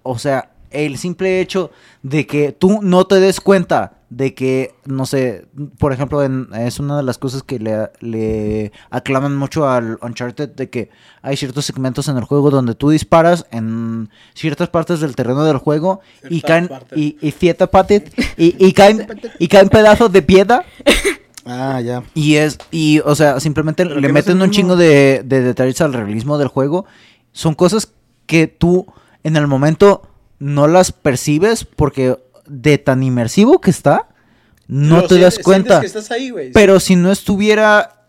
[0.03, 1.71] o sea, el simple hecho
[2.03, 5.47] de que tú no te des cuenta de que, no sé,
[5.79, 10.49] por ejemplo, en- es una de las cosas que le, le aclaman mucho al Uncharted,
[10.51, 10.91] de que
[11.23, 15.59] hay ciertos segmentos en el juego donde tú disparas en ciertas partes del terreno del
[15.59, 16.99] juego y caen, partes.
[16.99, 18.03] y, y ciertas partes,
[18.37, 19.07] y, y caen,
[19.39, 20.65] y caen pedazos de piedra
[21.47, 22.03] Ah, ya.
[22.15, 24.53] y es, y, o sea, simplemente Pero le meten un mismo.
[24.55, 26.85] chingo de, de detalles al realismo del juego.
[27.33, 27.93] Son cosas
[28.27, 28.87] que tú
[29.25, 30.03] en el momento
[30.39, 32.17] no las percibes porque
[32.47, 34.09] de tan inmersivo que está,
[34.67, 35.81] no te das cuenta.
[35.81, 36.53] sientes que estás ahí, güey.
[36.53, 38.07] Pero si no estuviera,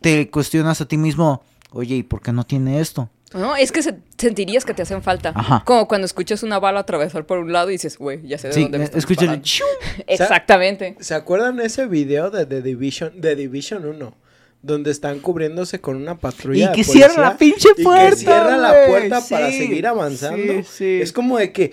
[0.00, 1.42] te cuestionas a ti mismo,
[1.72, 3.10] oye, ¿y por qué no tiene esto?
[3.32, 5.32] No, es que se- sentirías que te hacen falta.
[5.34, 5.62] Ajá.
[5.64, 8.54] Como cuando escuchas una bala atravesar por un lado y dices, güey, ya sé de
[8.54, 9.44] Sí, dónde me están escucha el disparando".
[9.44, 10.04] chiu.
[10.08, 10.96] Exactamente.
[11.00, 14.14] ¿Se acuerdan de ese video de The Division, de Division 1?
[14.62, 16.58] Donde están cubriéndose con una patrulla.
[16.58, 19.86] Y de que policía cierra la pinche y puerta, que cierra la puerta para seguir
[19.86, 20.52] avanzando.
[20.52, 21.00] sí, sí.
[21.00, 21.72] Es como de que,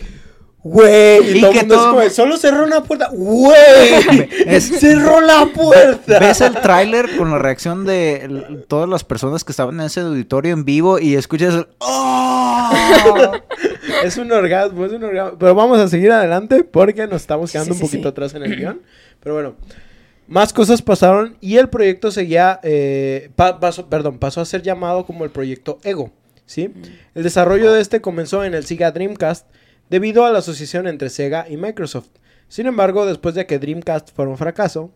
[0.64, 1.34] güey.
[1.34, 3.10] Y, Y todo que es todo- como de, solo cerró una puerta.
[3.12, 3.58] Güey.
[4.48, 6.20] Es- cerró la puerta.
[6.20, 10.54] Ves el tráiler con la reacción de todas las personas que estaban en ese auditorio
[10.54, 12.72] en vivo y escuchas el ¡Oh!
[14.04, 15.38] Es un orgasmo, es un orgasmo.
[15.40, 18.82] Pero vamos a seguir adelante porque nos estamos quedando un poquito atrás en el guion.
[19.22, 19.56] Pero bueno,
[20.28, 25.06] más cosas pasaron y el proyecto seguía, eh, pa- pasó, perdón, pasó a ser llamado
[25.06, 26.12] como el proyecto Ego.
[26.46, 26.72] ¿sí?
[27.16, 29.48] El desarrollo de este comenzó en el Sega Dreamcast
[29.90, 32.08] debido a la asociación entre Sega y Microsoft.
[32.50, 34.92] Sin embargo, después de que Dreamcast fuera un fracaso,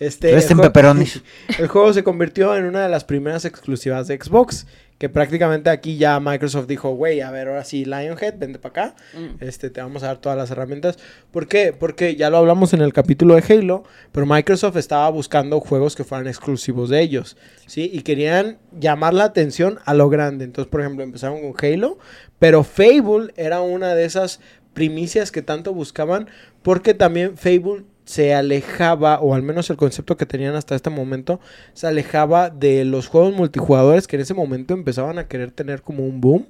[0.00, 1.22] este, Rest el in jue- pepperonis.
[1.58, 4.66] el juego se convirtió en una de las primeras exclusivas de Xbox.
[5.02, 8.96] Que prácticamente aquí ya Microsoft dijo, güey, a ver, ahora sí, Lionhead, vente para acá.
[9.18, 9.42] Mm.
[9.42, 10.96] Este, te vamos a dar todas las herramientas.
[11.32, 11.72] ¿Por qué?
[11.76, 13.82] Porque ya lo hablamos en el capítulo de Halo,
[14.12, 17.36] pero Microsoft estaba buscando juegos que fueran exclusivos de ellos,
[17.66, 17.90] ¿sí?
[17.92, 20.44] Y querían llamar la atención a lo grande.
[20.44, 21.98] Entonces, por ejemplo, empezaron con Halo,
[22.38, 24.38] pero Fable era una de esas
[24.72, 26.28] primicias que tanto buscaban,
[26.62, 31.40] porque también Fable se alejaba, o al menos el concepto que tenían hasta este momento,
[31.72, 36.04] se alejaba de los juegos multijugadores que en ese momento empezaban a querer tener como
[36.04, 36.46] un boom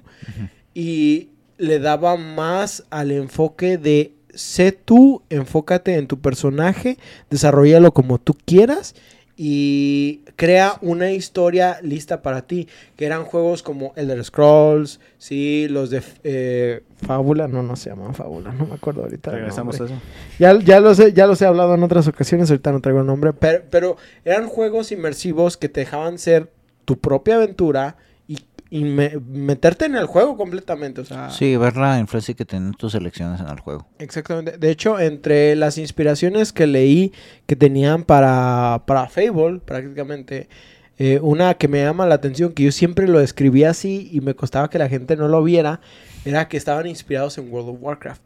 [0.73, 6.97] y le daba más al enfoque de sé tú, enfócate en tu personaje,
[7.29, 8.95] desarrollalo como tú quieras
[9.35, 15.89] y crea una historia lista para ti, que eran juegos como Elder Scrolls, sí, los
[15.89, 19.31] de eh, Fábula, no, no se llaman Fábula, no me acuerdo ahorita.
[19.31, 19.93] Regresamos a eso.
[20.37, 23.07] Ya, ya, los he, ya los he hablado en otras ocasiones, ahorita no traigo el
[23.07, 26.51] nombre, pero, pero eran juegos inmersivos que te dejaban ser
[26.85, 27.97] tu propia aventura
[28.73, 31.29] y, me- meterte en el juego completamente, o sea...
[31.29, 33.85] Sí, ver la influencia que tienen tus elecciones en el juego.
[33.99, 34.57] Exactamente.
[34.57, 37.13] De hecho, entre las inspiraciones que leí
[37.45, 40.49] que tenían para, para Fable, prácticamente,
[40.97, 44.33] eh, una que me llama la atención, que yo siempre lo escribía así y me
[44.33, 45.79] costaba que la gente no lo viera,
[46.25, 48.23] era que estaban inspirados en World of Warcraft.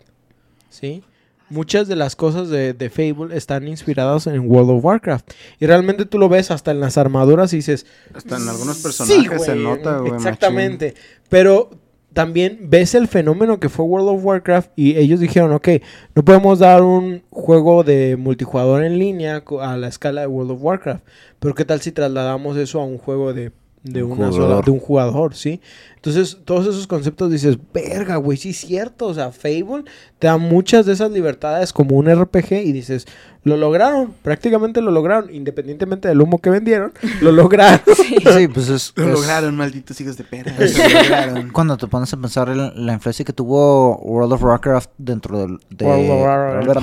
[0.69, 1.03] ¿Sí?
[1.49, 5.31] Muchas de las cosas de, de Fable están inspiradas en World of Warcraft.
[5.59, 8.83] Y realmente tú lo ves hasta en las armaduras y dices, Hasta en algunos Sí,
[8.83, 10.13] personajes se nota, güey.
[10.13, 10.93] Exactamente.
[11.29, 11.69] Pero
[12.13, 15.67] también ves el fenómeno que fue World of Warcraft y ellos dijeron, ok,
[16.15, 20.59] no podemos dar un juego de multijugador en línea a la escala de World of
[20.63, 21.05] Warcraft.
[21.39, 23.51] Pero qué tal si trasladamos eso a un juego de,
[23.83, 24.65] de Un una sola, jugador.
[24.65, 25.61] de un jugador, ¿sí?
[26.07, 29.07] Entonces, todos esos conceptos dices, verga, güey, sí es cierto.
[29.07, 29.83] O sea, Fable
[30.19, 33.05] te da muchas de esas libertades como un RPG y dices,
[33.43, 37.81] lo lograron, prácticamente lo lograron, independientemente del humo que vendieron, lo lograron.
[37.95, 38.93] Sí, pues es...
[38.95, 40.53] Lo es- lograron, malditos hijos de perra.
[40.59, 41.49] es- Lo lograron.
[41.53, 45.59] Cuando te pones a pensar en la influencia que tuvo World of Warcraft dentro del...
[45.69, 46.77] de- World of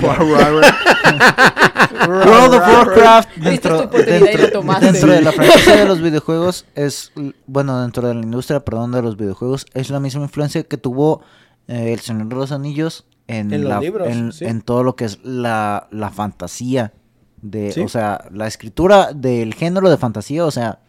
[2.07, 7.11] World of Warcraft dentro, dentro, dentro de la franquicia de los videojuegos es,
[7.47, 11.21] bueno, dentro de la industria, perdón, de los videojuegos, es la misma influencia que tuvo
[11.67, 14.45] eh, El Señor de los Anillos en, En los libros, en, sí.
[14.45, 16.93] en todo lo que es la, la fantasía
[17.41, 17.81] de, Sí.
[17.81, 20.79] o sea, la escritura del género de fantasía, o sea,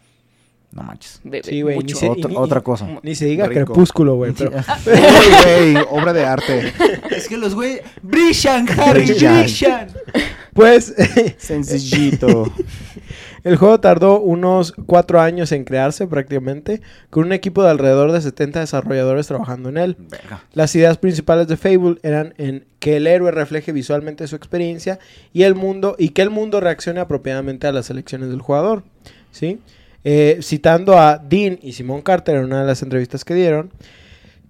[0.71, 1.21] no manches.
[1.43, 1.95] Sí, güey, mucho.
[2.15, 2.87] ni se- Otra, cosa.
[3.01, 3.65] Ni se diga Rico.
[3.65, 4.33] crepúsculo, güey.
[4.33, 4.51] Pero,
[4.85, 6.73] Uy, güey, obra de arte.
[7.09, 9.43] es que los güey brillan, Harry, Brillan.
[9.43, 9.87] brillan.
[10.53, 10.93] pues,
[11.37, 12.51] Sencillito.
[13.47, 18.21] el juego tardó unos cuatro años en crearse prácticamente, con un equipo de alrededor de
[18.21, 19.97] 70 desarrolladores trabajando en él.
[20.09, 20.43] Verga.
[20.53, 24.99] Las ideas principales de Fable eran en que el héroe refleje visualmente su experiencia
[25.33, 28.83] y el mundo y que el mundo reaccione apropiadamente a las elecciones del jugador,
[29.31, 29.59] ¿sí?
[30.03, 33.71] Eh, citando a Dean y Simon Carter en una de las entrevistas que dieron,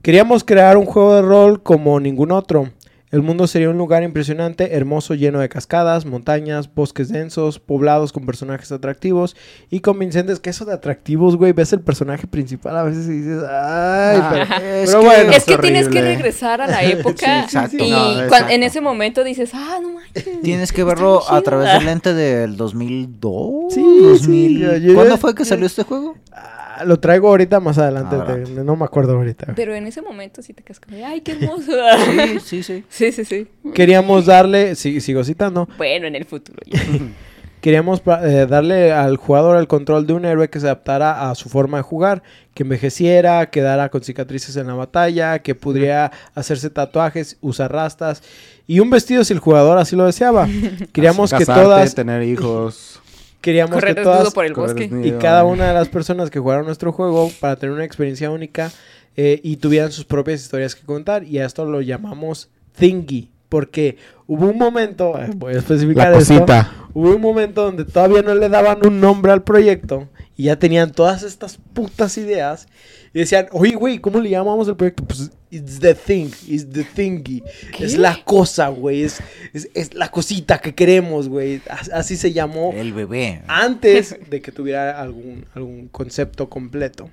[0.02, 2.70] queríamos crear un juego de rol como ningún otro.
[3.10, 8.26] El mundo sería un lugar impresionante, hermoso, lleno de cascadas, montañas, bosques densos, poblados con
[8.26, 9.38] personajes atractivos
[9.70, 10.42] y convincentes.
[10.42, 14.30] Que eso de atractivos, güey, ves el personaje principal a veces y dices, ay, Ah,
[14.30, 15.32] pero, es pero que- bueno.
[15.32, 17.78] es que es tienes que regresar a la época exacto.
[17.82, 20.42] y No, en ese momento dices, ah, no manches.
[20.42, 21.78] Tienes que verlo a través chido".
[21.80, 23.74] del lente del 2002.
[23.74, 24.20] Sí, 2000.
[24.20, 26.18] sí, yo- yo- ¿Cuándo fue que salió este juego?
[26.34, 28.16] Ah, lo traigo ahorita más adelante,
[28.46, 29.54] te- no me acuerdo ahorita.
[29.56, 31.72] Pero en ese momento sí te quedas como, de, ay, qué hermoso.
[32.06, 32.84] Sí, sí, sí.
[32.90, 33.48] sí, sí, sí.
[33.74, 36.80] Queríamos darle, sí, sigo citando, Bueno, en el futuro ya.
[37.62, 41.50] Queríamos eh, darle al jugador el control de un héroe que se adaptara a su
[41.50, 42.22] forma de jugar,
[42.54, 48.22] que envejeciera, quedara con cicatrices en la batalla, que pudiera hacerse tatuajes, usar rastas
[48.68, 50.48] y un vestido si el jugador así lo deseaba.
[50.94, 53.02] Queríamos que todas, tener hijos.
[53.48, 54.84] Queríamos Correr que desnudo todas por el correr bosque.
[54.90, 55.08] desnudo.
[55.08, 58.72] y cada una de las personas que jugaron nuestro juego para tener una experiencia única
[59.16, 63.96] eh, y tuvieran sus propias historias que contar y a esto lo llamamos thingy porque
[64.28, 66.46] hubo un momento, eh, voy a especificar La esto.
[66.94, 70.92] Hubo un momento donde todavía no le daban un nombre al proyecto y ya tenían
[70.92, 72.68] todas estas putas ideas
[73.14, 75.04] y decían, oye, güey, ¿cómo le llamamos al proyecto?
[75.04, 77.42] Pues, it's the thing, it's the thingy.
[77.76, 77.86] ¿Qué?
[77.86, 79.20] Es la cosa, güey, es,
[79.54, 81.62] es, es la cosita que queremos, güey.
[81.70, 83.42] As- Así se llamó El bebé.
[83.48, 87.10] antes de que tuviera algún, algún concepto completo.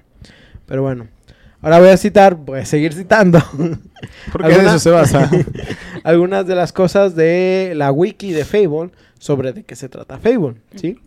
[0.67, 1.09] Pero bueno,
[1.63, 3.39] ahora voy a citar, voy a seguir citando.
[4.33, 4.71] Porque de ¿Alguna?
[4.71, 5.31] eso se basa.
[6.05, 10.57] algunas de las cosas de la wiki de Fable sobre de qué se trata Fable,
[10.75, 10.99] ¿sí?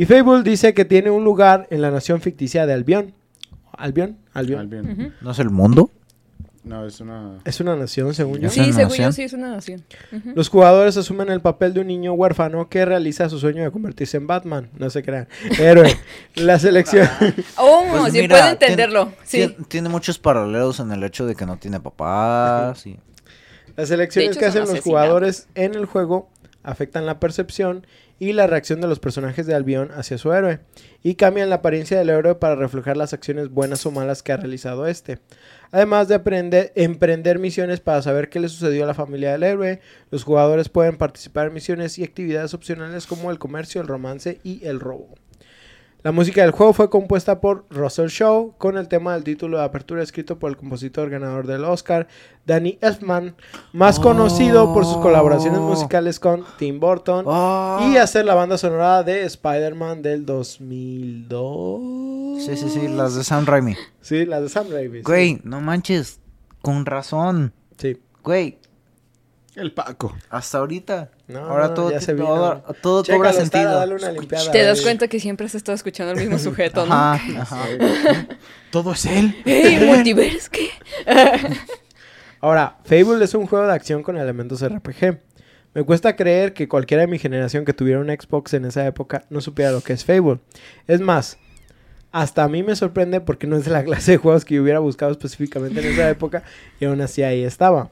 [0.00, 3.12] Y Fable dice que tiene un lugar en la nación ficticia de Albion.
[3.72, 4.16] ¿Albion?
[4.32, 5.14] Albion.
[5.20, 5.90] ¿No es el mundo?
[6.64, 7.38] No, es una...
[7.44, 8.46] Es una nación, según yo.
[8.48, 9.08] ¿Es Sí, según nación?
[9.08, 9.82] yo sí es una nación.
[10.34, 14.16] Los jugadores asumen el papel de un niño huérfano que realiza su sueño de convertirse
[14.16, 14.70] en Batman.
[14.78, 15.28] No se crean.
[15.58, 15.94] Héroe.
[16.34, 17.06] La selección.
[17.58, 19.12] Oh, Pues sí mira, puedo tien- entenderlo.
[19.24, 19.38] Sí.
[19.38, 22.86] tien- Tiene muchos paralelos en el hecho de que no tiene papás.
[22.86, 22.98] y-
[23.76, 26.28] Las elecciones hecho, que hacen los jugadores en el juego
[26.62, 27.86] afectan la percepción
[28.20, 30.60] y la reacción de los personajes de Albion hacia su héroe
[31.02, 34.36] y cambian la apariencia del héroe para reflejar las acciones buenas o malas que ha
[34.36, 35.18] realizado este.
[35.72, 39.80] Además de aprender, emprender misiones para saber qué le sucedió a la familia del héroe,
[40.10, 44.66] los jugadores pueden participar en misiones y actividades opcionales como el comercio, el romance y
[44.66, 45.14] el robo.
[46.02, 49.64] La música del juego fue compuesta por Russell Shaw con el tema del título de
[49.64, 52.08] apertura escrito por el compositor ganador del Oscar,
[52.46, 53.36] Danny Elfman,
[53.74, 55.68] más conocido por sus colaboraciones Oh.
[55.68, 57.86] musicales con Tim Burton Ah.
[57.92, 62.44] y hacer la banda sonora de Spider-Man del 2002.
[62.46, 63.76] Sí, sí, sí, las de Sam Raimi.
[64.00, 64.98] Sí, las de Sam Raimi.
[64.98, 65.02] sí.
[65.04, 66.18] Güey, no manches.
[66.62, 67.52] Con razón.
[67.76, 68.00] Sí.
[68.24, 68.56] Güey,
[69.54, 70.14] El Paco.
[70.30, 71.10] hasta ahorita.
[71.30, 72.26] No, Ahora no, todo, ya se vino.
[72.26, 73.74] todo, todo Chécalo, cobra está, sentido.
[73.76, 76.92] dale una limpiada, Te das cuenta que siempre has estado escuchando al mismo sujeto, ¿no?
[76.94, 77.66] Ajá, ajá.
[78.70, 79.34] Todo es él.
[79.44, 80.14] ¡Ey!
[80.50, 80.70] ¿Qué?
[82.40, 85.18] Ahora, Fable es un juego de acción con elementos RPG.
[85.74, 89.24] Me cuesta creer que cualquiera de mi generación que tuviera un Xbox en esa época
[89.30, 90.40] no supiera lo que es Fable.
[90.88, 91.38] Es más,
[92.12, 94.62] hasta a mí me sorprende porque no es de la clase de juegos que yo
[94.62, 96.42] hubiera buscado específicamente en esa época
[96.80, 97.90] y aún así ahí estaba.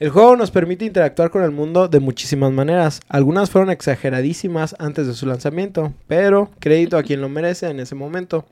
[0.00, 3.00] El juego nos permite interactuar con el mundo de muchísimas maneras.
[3.08, 7.94] Algunas fueron exageradísimas antes de su lanzamiento, pero crédito a quien lo merece en ese
[7.94, 8.44] momento.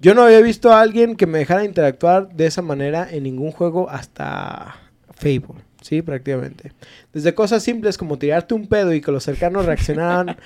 [0.00, 3.52] Yo no había visto a alguien que me dejara interactuar de esa manera en ningún
[3.52, 4.76] juego hasta
[5.14, 6.72] Fable, sí, prácticamente.
[7.12, 10.36] Desde cosas simples como tirarte un pedo y que los cercanos reaccionaran,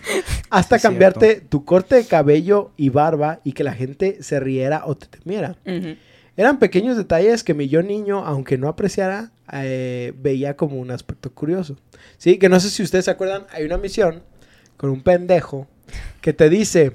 [0.50, 4.82] hasta Sí, cambiarte tu corte de cabello y barba y que la gente se riera
[4.84, 5.56] o te temiera.
[6.36, 11.32] Eran pequeños detalles que mi yo niño, aunque no apreciara, eh, veía como un aspecto
[11.32, 11.76] curioso.
[12.18, 14.22] Sí, que no sé si ustedes se acuerdan, hay una misión
[14.76, 15.66] con un pendejo
[16.20, 16.92] que te dice,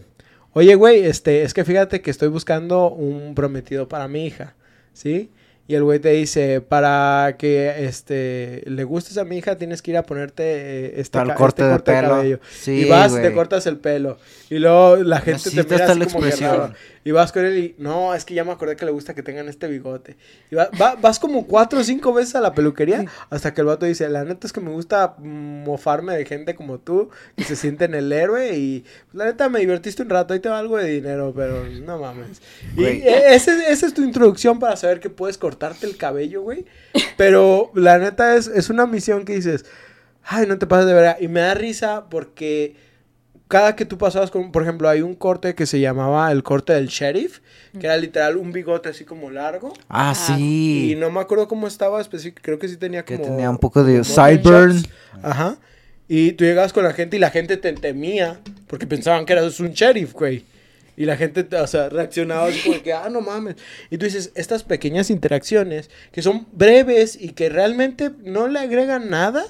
[0.53, 4.55] oye güey, este, es que fíjate que estoy buscando un prometido para mi hija,
[4.93, 5.31] ¿sí?
[5.67, 9.91] Y el güey te dice, para que este le gustes a mi hija tienes que
[9.91, 12.09] ir a ponerte eh, este, Tal corte este corte de pelo.
[12.09, 12.39] cabello.
[12.51, 14.17] Sí, y vas, te cortas el pelo.
[14.49, 16.57] Y luego la gente te Necesitas mira así como que expresión.
[16.57, 16.73] raro.
[17.03, 19.23] Y vas con él y, no, es que ya me acordé que le gusta que
[19.23, 20.17] tengan este bigote.
[20.51, 23.67] Y va- va- vas como cuatro o cinco veces a la peluquería hasta que el
[23.67, 27.55] vato dice, la neta es que me gusta mofarme de gente como tú, que se
[27.55, 30.77] sienten el héroe y pues, la neta me divertiste un rato, ahí te va algo
[30.77, 32.41] de dinero, pero no mames.
[32.75, 33.01] Y Güey.
[33.01, 36.65] e- ese- esa es tu introducción para saber que puedes cortarte el cabello, güey.
[37.17, 39.65] Pero la neta es, es una misión que dices,
[40.23, 41.17] ay, no te pases de verdad.
[41.19, 42.75] Y me da risa porque
[43.51, 46.71] cada que tú pasabas con, por ejemplo, hay un corte que se llamaba el corte
[46.71, 47.39] del sheriff,
[47.77, 49.73] que era literal un bigote así como largo.
[49.89, 50.91] Ah, Ah, sí.
[50.91, 52.01] Y no me acuerdo cómo estaba
[52.41, 53.27] creo que sí tenía Que como...
[53.27, 54.77] tenía un poco de sideburn.
[54.77, 54.89] shots.
[55.21, 55.57] Ajá.
[56.07, 59.59] Y tú llegabas con la gente y la gente te temía porque pensaban que eras
[59.59, 60.45] un sheriff, güey.
[60.95, 63.55] Y la gente, o sea, reaccionaba así como que, ah, no mames.
[63.89, 69.09] Y tú dices, estas pequeñas interacciones que son breves y que realmente no le agregan
[69.09, 69.43] nada,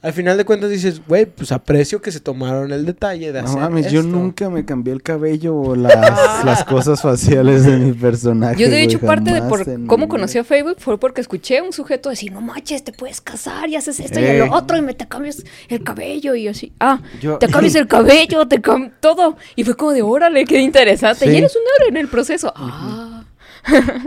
[0.00, 3.48] al final de cuentas dices, güey, pues aprecio que se tomaron el detalle de No
[3.48, 4.12] hacer mames, yo esto".
[4.12, 8.62] nunca me cambié el cabello o las, las cosas faciales de mi personaje.
[8.62, 11.64] Yo de hecho parte de por mi cómo conocí a Facebook fue porque escuché a
[11.64, 14.38] un sujeto decir, no manches, te puedes casar y haces esto y Eh.
[14.46, 17.86] lo otro y me te cambias el cabello y así, ah, Yo- te cambias el
[17.88, 19.36] cabello, te cam todo.
[19.56, 21.24] Y fue como de, órale, qué interesante.
[21.26, 21.32] Sí.
[21.32, 22.52] Y eres un héroe en el proceso.
[22.54, 23.17] Ah,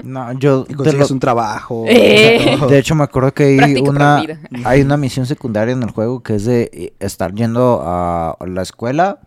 [0.04, 0.66] No, yo...
[0.68, 1.86] Y consigues lo- un trabajo.
[1.88, 2.58] Eh.
[2.70, 4.18] De hecho, me acuerdo que hay una,
[4.66, 8.62] hay una misión secundaria en el juego que es de eh, estar yendo a la
[8.62, 9.20] escuela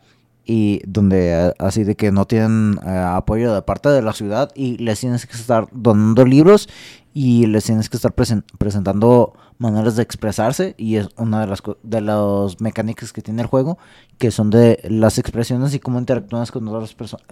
[0.47, 4.51] y donde eh, así de que no tienen eh, apoyo de parte de la ciudad
[4.55, 6.69] y les tienes que estar donando libros
[7.15, 11.63] y les tienes que estar presen- presentando maneras de expresarse y es una de las
[11.63, 13.79] co- de las mecánicas que tiene el juego
[14.19, 17.25] que son de las expresiones y cómo interactúas con otras personas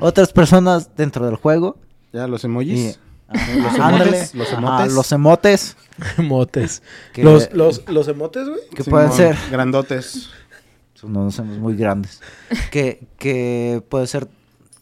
[0.00, 1.76] otras personas dentro del juego
[2.14, 3.00] Ya, los y, emojis.
[3.28, 4.04] Ajá, Los ándale.
[4.10, 4.92] emotes, los Ajá, emotes.
[4.94, 5.76] los emotes
[6.18, 6.82] Emotes.
[7.16, 8.60] Los, los, los emotes, güey.
[8.74, 10.28] que pueden Simón, ser Grandotes.
[10.94, 12.20] son unos somos muy grandes
[12.70, 14.28] que que puede ser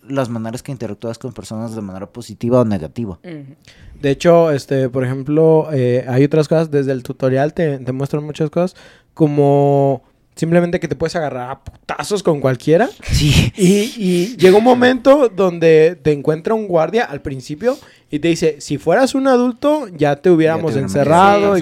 [0.07, 3.19] las maneras que interactúas con personas de manera positiva o negativa.
[3.23, 8.25] De hecho, este, por ejemplo, eh, hay otras cosas, desde el tutorial te, te muestran
[8.25, 8.75] muchas cosas,
[9.15, 10.03] como
[10.35, 12.89] simplemente que te puedes agarrar a putazos con cualquiera.
[13.11, 17.79] sí Y, y llega un momento donde te encuentra un guardia al principio
[18.11, 21.57] y te dice, si fueras un adulto, ya te hubiéramos Ya te hubiéramos encerrado.
[21.57, 21.61] y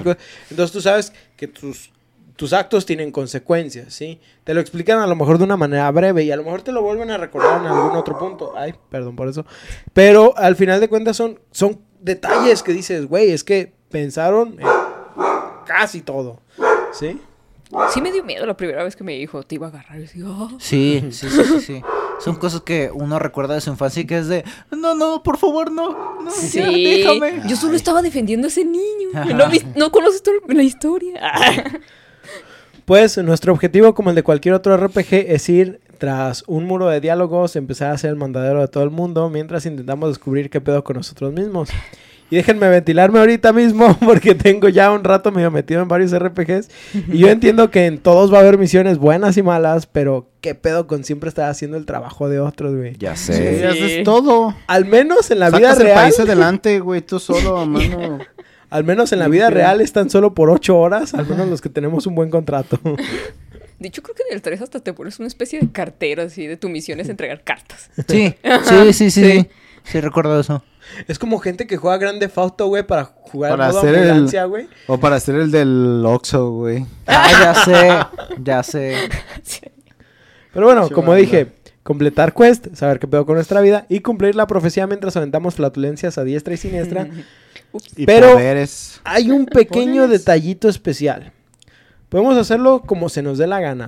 [0.49, 1.91] Entonces tú sabes que tus,
[2.35, 4.19] tus actos tienen consecuencias, ¿sí?
[4.43, 6.71] Te lo explican a lo mejor de una manera breve y a lo mejor te
[6.71, 8.53] lo vuelven a recordar en algún otro punto.
[8.57, 9.45] Ay, perdón por eso.
[9.93, 14.67] Pero al final de cuentas son, son detalles que dices, güey, es que pensaron en
[15.65, 16.39] casi todo,
[16.93, 17.19] ¿sí?
[17.93, 19.99] Sí me dio miedo la primera vez que me dijo, te iba a agarrar.
[20.01, 20.55] Y yo, "Ah".
[20.59, 21.81] sí sí sí sí, sí.
[22.19, 25.37] son cosas que uno recuerda de su infancia y que es de no no por
[25.37, 29.09] favor no no Sí, ya, déjame yo solo estaba defendiendo a ese niño.
[29.35, 31.19] No, no conoces toda la historia.
[32.85, 36.99] Pues nuestro objetivo, como el de cualquier otro RPG, es ir tras un muro de
[36.99, 40.83] diálogos, empezar a ser el mandadero de todo el mundo, mientras intentamos descubrir qué pedo
[40.83, 41.69] con nosotros mismos.
[42.31, 46.69] Y déjenme ventilarme ahorita mismo, porque tengo ya un rato medio metido en varios RPGs.
[47.11, 50.55] Y yo entiendo que en todos va a haber misiones buenas y malas, pero qué
[50.55, 52.95] pedo con siempre estar haciendo el trabajo de otros, güey.
[52.97, 54.55] ya Sí, sé haces todo.
[54.67, 55.97] Al menos en la vida Sacas el real.
[55.97, 58.19] país adelante, güey, tú solo, mano.
[58.69, 61.67] Al menos en la vida real están solo por ocho horas, al menos los que
[61.67, 62.79] tenemos un buen contrato.
[63.79, 66.47] De hecho, creo que en el 3 hasta te pones una especie de cartero así
[66.47, 67.89] de tu misión es entregar cartas.
[68.07, 69.47] sí sí sí sí sí
[69.83, 70.63] sí recuerdo eso
[71.07, 74.45] Es como gente que juega Grande Fauto, güey, para jugar Para modo hacer el- ambulancia,
[74.45, 74.67] güey.
[74.87, 76.85] O para hacer el del Oxxo, güey.
[77.07, 78.95] ah ya sé ya sé
[80.53, 81.47] Pero bueno, Sí, como dije,
[81.83, 86.17] completar quest, saber qué pedo con nuestra vida y cumplir la profecía mientras aventamos flatulencias
[86.17, 87.07] a diestra y siniestra.
[87.95, 88.99] Y Pero- poderes.
[89.05, 90.19] Hay un pequeño Poderes.
[90.19, 91.31] detallito especial.
[92.09, 93.87] Podemos hacerlo como se nos dé la gana.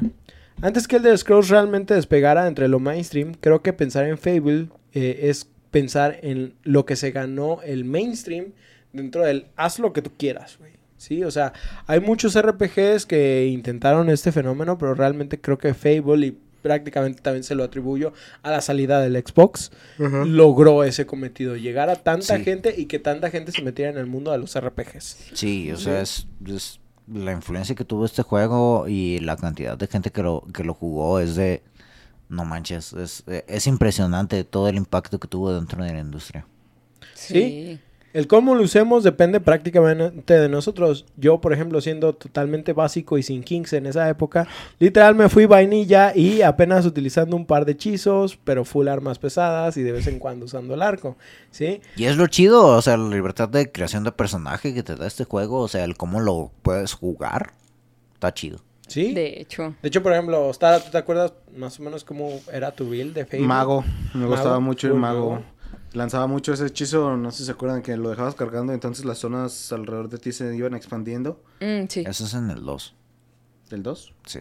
[0.61, 4.69] Antes que el de Scrolls realmente despegara entre lo mainstream, creo que pensar en Fable
[4.93, 8.53] eh, es pensar en lo que se ganó el mainstream
[8.93, 10.71] dentro del haz lo que tú quieras, güey.
[10.97, 11.51] Sí, o sea,
[11.87, 17.43] hay muchos RPGs que intentaron este fenómeno, pero realmente creo que Fable y prácticamente también
[17.43, 22.43] se lo atribuyo a la salida del Xbox, logró ese cometido, llegar a tanta Sí.
[22.45, 25.31] gente y que tanta gente se metiera en el mundo de los RPGs.
[25.33, 26.79] Sí, o sea, es, es
[27.11, 30.73] la influencia que tuvo este juego y la cantidad de gente que lo, que lo
[30.73, 31.63] jugó es de...
[32.33, 36.47] No manches, es, es impresionante todo el impacto que tuvo dentro de la industria.
[37.13, 37.79] Sí.
[38.13, 41.05] El cómo lo usemos depende prácticamente de nosotros.
[41.17, 45.45] Yo, por ejemplo, siendo totalmente básico y sin kinks en esa época, literal me fui
[45.45, 50.05] vainilla y apenas utilizando un par de hechizos, pero full armas pesadas y de vez
[50.05, 51.17] en cuando usando el arco,
[51.49, 51.81] ¿sí?
[51.95, 55.07] Y es lo chido, o sea, la libertad de creación de personaje que te da
[55.07, 57.53] este juego, o sea, el cómo lo puedes jugar,
[58.13, 58.59] está chido.
[58.93, 59.13] ¿Sí?
[59.13, 59.21] De...
[59.21, 59.75] De hecho.
[59.81, 63.25] hecho, por ejemplo, Stara, ¿tú te acuerdas más o menos cómo era tu build de
[63.25, 63.45] Fable?
[63.47, 63.83] Mago.
[64.13, 65.41] Me gustaba mucho el mago.
[65.93, 69.17] Lanzaba mucho ese hechizo, no sé si se acuerdan, que lo dejabas cargando, entonces las
[69.19, 71.41] zonas alrededor de ti se iban expandiendo.
[71.59, 72.03] Mm, sí.
[72.07, 72.95] Eso es en el 2.
[73.69, 74.13] ¿Del 2?
[74.25, 74.39] Sí.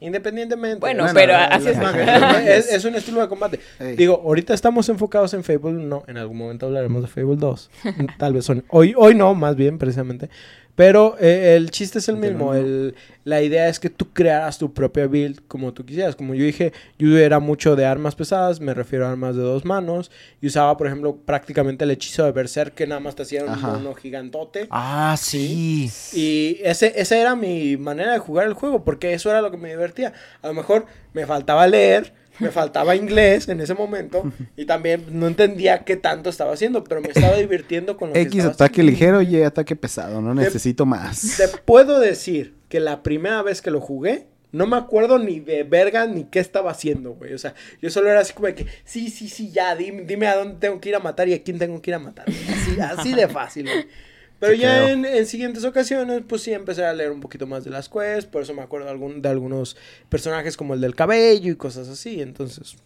[0.00, 0.80] Independientemente.
[0.80, 1.78] Bueno, Bueno, pero la- así la- es.
[1.78, 3.60] la- es, es un estilo de combate.
[3.78, 3.96] Ey.
[3.96, 7.70] Digo, ahorita estamos enfocados en Fable, no, en algún momento hablaremos de Fable 2.
[8.18, 8.64] Tal vez son.
[8.68, 10.28] Hoy, hoy no, más bien, precisamente.
[10.76, 12.52] Pero eh, el chiste es el mismo.
[12.54, 16.16] El, la idea es que tú crearas tu propia build como tú quisieras.
[16.16, 19.64] Como yo dije, yo era mucho de armas pesadas, me refiero a armas de dos
[19.64, 20.10] manos.
[20.40, 23.60] Y usaba, por ejemplo, prácticamente el hechizo de Berserk, que nada más te hacía un
[23.60, 24.66] mono gigantote.
[24.70, 25.90] Ah, sí.
[26.12, 29.56] Y ese, esa era mi manera de jugar el juego, porque eso era lo que
[29.56, 30.12] me divertía.
[30.42, 34.24] A lo mejor me faltaba leer, me faltaba inglés en ese momento
[34.56, 38.22] y también no entendía qué tanto estaba haciendo, pero me estaba divirtiendo con lo que
[38.22, 38.90] X estaba ataque haciendo.
[38.92, 40.20] ligero y ataque pesado.
[40.20, 41.36] No necesito más.
[41.36, 45.64] Te puedo decir que la primera vez que lo jugué, no me acuerdo ni de
[45.64, 47.34] verga ni qué estaba haciendo, güey.
[47.34, 50.28] O sea, yo solo era así como de que, sí, sí, sí, ya, dime, dime
[50.28, 52.26] a dónde tengo que ir a matar y a quién tengo que ir a matar.
[52.28, 53.86] Así, así de fácil, güey.
[54.40, 57.70] Pero ya en, en siguientes ocasiones, pues sí, empecé a leer un poquito más de
[57.70, 58.26] las quests.
[58.26, 59.76] Por eso me acuerdo de, algún, de algunos
[60.08, 62.20] personajes como el del cabello y cosas así.
[62.20, 62.76] Entonces,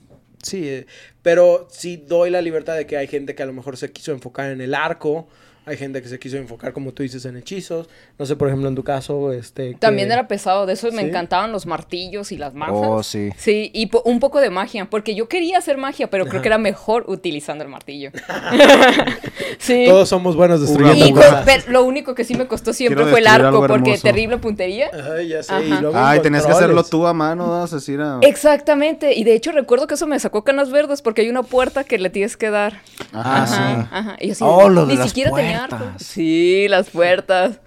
[0.42, 0.68] sí.
[0.68, 0.86] eh,
[1.22, 4.12] pero sí doy la libertad de que hay gente que a lo mejor se quiso
[4.12, 5.28] enfocar en el arco.
[5.68, 7.88] Hay gente que se quiso enfocar, como tú dices, en hechizos.
[8.18, 9.72] No sé, por ejemplo, en tu caso, este...
[9.72, 11.08] que- También era pesado, de eso me ¿Sí?
[11.08, 12.74] encantaban los martillos y las mazas.
[12.78, 13.30] Oh, sí.
[13.36, 16.42] Sí, y po- un poco de magia, porque yo quería hacer magia, pero creo Ajá.
[16.42, 18.10] que era mejor utilizando el martillo.
[19.58, 19.84] sí.
[19.86, 21.42] Todos somos buenos destruyendo Y cosas.
[21.44, 24.02] pero lo único que sí me costó siempre Quiero fue el arco, porque hermoso.
[24.02, 24.90] terrible puntería.
[25.16, 25.52] Ay, ya sé.
[25.52, 25.62] Ajá.
[25.64, 27.78] Y luego Ay, tenías que hacerlo tú a mano, ¿no?
[27.88, 28.18] Era.
[28.22, 31.84] Exactamente, y de hecho recuerdo que eso me sacó canas verdes porque hay una puerta
[31.84, 32.80] que le tienes que dar.
[33.12, 33.46] Ah, Ajá.
[33.46, 33.88] sí.
[33.90, 35.57] Ajá, y yo así, Oh, lo de ni las siquiera tenía arco.
[35.66, 36.02] Puertas.
[36.02, 37.60] Sí, las puertas.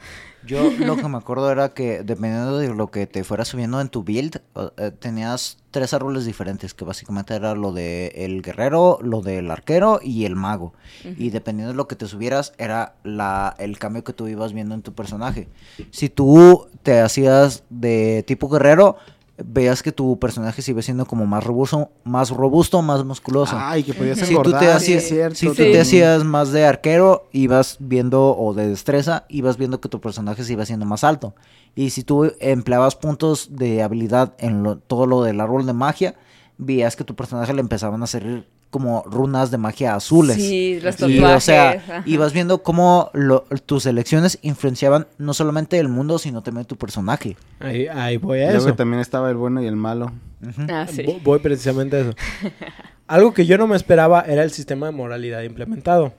[0.45, 3.89] Yo lo que me acuerdo era que dependiendo de lo que te fuera subiendo en
[3.89, 4.41] tu build,
[4.77, 9.99] eh, tenías tres árboles diferentes, que básicamente era lo de el guerrero, lo del arquero
[10.01, 10.73] y el mago.
[11.03, 14.73] Y dependiendo de lo que te subieras, era la, el cambio que tú ibas viendo
[14.73, 15.47] en tu personaje.
[15.91, 18.97] Si tú te hacías de tipo guerrero,
[19.45, 23.55] veías que tu personaje se iba siendo como más robusto, más robusto, más musculoso.
[23.57, 24.59] Ay, que podías Si tú engordar.
[24.59, 25.35] te sí, hacías, es cierto.
[25.35, 25.71] si tú Sí.
[25.71, 30.43] te hacías más de arquero, ibas viendo, o de destreza, ibas viendo que tu personaje
[30.43, 31.33] se iba haciendo más alto.
[31.75, 36.15] Y si tú empleabas puntos de habilidad en lo- todo lo del árbol de magia,
[36.57, 40.37] veías que tu personaje le empezaban a salir como runas de magia azules.
[40.37, 41.37] Sí, los Y, tatuajes.
[41.37, 46.65] o sea, ibas viendo cómo lo- tus elecciones influenciaban no solamente el mundo, sino también
[46.65, 47.37] tu personaje.
[47.59, 48.75] Ahí, ahí voy a Luego eso.
[48.75, 50.11] también estaba el bueno y el malo.
[50.41, 50.61] Ujú.
[50.71, 51.03] Ah, sí.
[51.03, 52.15] Vo- Voy precisamente a eso.
[53.07, 56.13] Algo que yo no me esperaba era el sistema de moralidad implementado.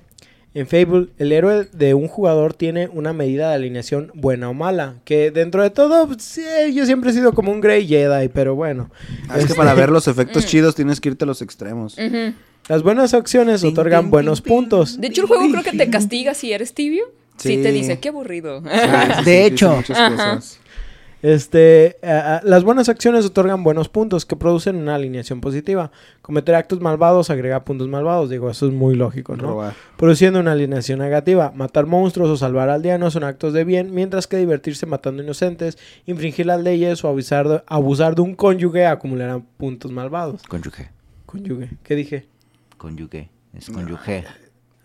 [0.55, 4.96] En Fable, el héroe de un jugador tiene una medida de alineación buena o mala,
[5.07, 6.42] que dentro de todo, pues, sí,
[6.74, 8.90] yo siempre he sido como un Grey Jedi, pero bueno.
[9.30, 11.96] Ah, es que para ver los efectos chidos tienes que irte a los extremos.
[12.68, 15.00] Las buenas acciones otorgan buenos puntos.
[15.00, 17.05] De hecho, el juego creo que te castiga si eres tibio.
[17.38, 17.62] Sí, Sí.
[17.62, 18.61] te dice, qué aburrido.
[18.62, 18.68] Sí,
[19.18, 19.74] sí, De hecho.
[19.76, 20.59] muchas cosas.
[21.22, 25.92] Este, ah, ah, las buenas acciones otorgan buenos puntos que producen una alineación positiva.
[26.20, 28.28] Cometer actos malvados agrega puntos malvados.
[28.28, 29.44] Digo, eso es muy lógico, ¿no?
[29.44, 29.74] Robar.
[29.96, 31.52] Produciendo una alineación negativa.
[31.54, 36.46] Matar monstruos o salvar aldeanos son actos de bien, mientras que divertirse matando inocentes, infringir
[36.46, 40.42] las leyes o abusar de, abusar de un cónyuge acumularán puntos malvados.
[40.42, 40.90] Cónyuge.
[41.26, 42.26] Cónyuge, ¿qué dije?
[42.76, 43.30] Cónyuge.
[43.54, 44.24] Es cónyuge.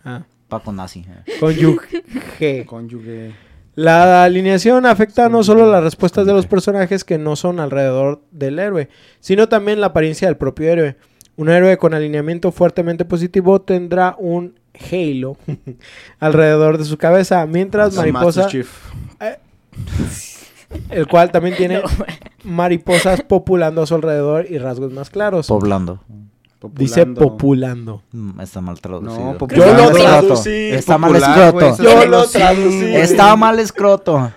[0.04, 1.00] Ah, Paco nazi.
[1.00, 1.32] eh.
[1.40, 2.64] cónyuge.
[2.64, 3.47] Cónyuge.
[3.78, 8.58] La alineación afecta no solo las respuestas de los personajes que no son alrededor del
[8.58, 8.88] héroe,
[9.20, 10.96] sino también la apariencia del propio héroe.
[11.36, 14.58] Un héroe con alineamiento fuertemente positivo tendrá un
[14.90, 15.36] halo
[16.18, 18.68] alrededor de su cabeza, mientras mariposa, Chief.
[20.90, 21.80] el cual también tiene
[22.42, 25.46] mariposas populando a su alrededor y rasgos más claros.
[25.46, 26.00] Poblando.
[26.74, 28.02] Dice Populando.
[28.12, 29.36] Mm, Está mal traducido.
[29.38, 30.50] No, Yo lo traducí.
[30.50, 31.76] Está mal escroto.
[31.82, 32.94] Yo lo traducí.
[32.94, 34.32] Está mal escroto.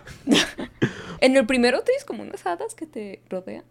[1.19, 3.63] En el primero tienes como unas hadas que te rodean.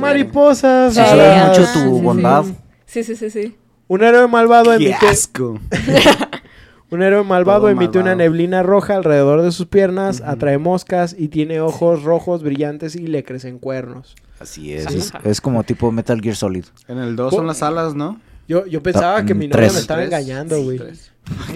[0.00, 0.94] Mariposas.
[0.94, 2.44] Sí, sabe mucho tu sí, bondad.
[2.44, 2.56] sí.
[2.86, 3.56] Sí, sí, sí, sí.
[3.88, 5.58] Un héroe malvado ¡Qué emite asco!
[6.90, 11.28] Un héroe malvado Todo emite una neblina roja alrededor de sus piernas, atrae moscas y
[11.28, 14.14] tiene ojos rojos brillantes y le crecen cuernos.
[14.38, 14.86] Así es.
[14.86, 15.12] Es.
[15.24, 16.64] es como tipo Metal Gear Solid.
[16.88, 18.20] En el 2 son las alas, ¿no?
[18.48, 19.72] Yo, yo pensaba Ta- que mi novia tres.
[19.74, 20.08] me estaba Tres.
[20.12, 20.80] engañando, güey.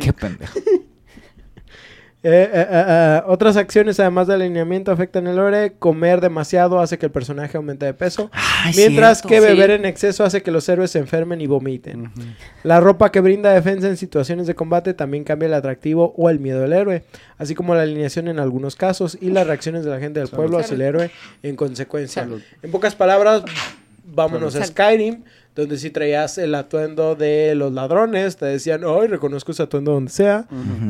[0.01, 0.59] Qué pendejo.
[2.23, 5.73] Eh, eh, eh, otras acciones, además del alineamiento, afectan el héroe.
[5.79, 8.31] Comer demasiado hace que el personaje aumente de peso.
[8.33, 9.29] Ay, mientras cierto.
[9.29, 9.77] que beber sí.
[9.77, 12.13] en exceso hace que los héroes se enfermen y vomiten.
[12.63, 16.41] La ropa que brinda defensa en situaciones de combate también cambia el atractivo o el
[16.41, 17.05] miedo del héroe,
[17.39, 20.43] así como la alineación en algunos casos y las reacciones de la gente del Salud.
[20.43, 21.11] pueblo hacia el héroe
[21.43, 22.23] en consecuencia.
[22.25, 22.43] Salud.
[22.63, 23.45] En pocas palabras,
[24.05, 24.73] vámonos a Salud.
[24.73, 25.23] Skyrim,
[25.55, 30.11] donde si traías el atuendo de los ladrones, te decían, ay, reconozco ese atuendo donde
[30.11, 30.47] sea.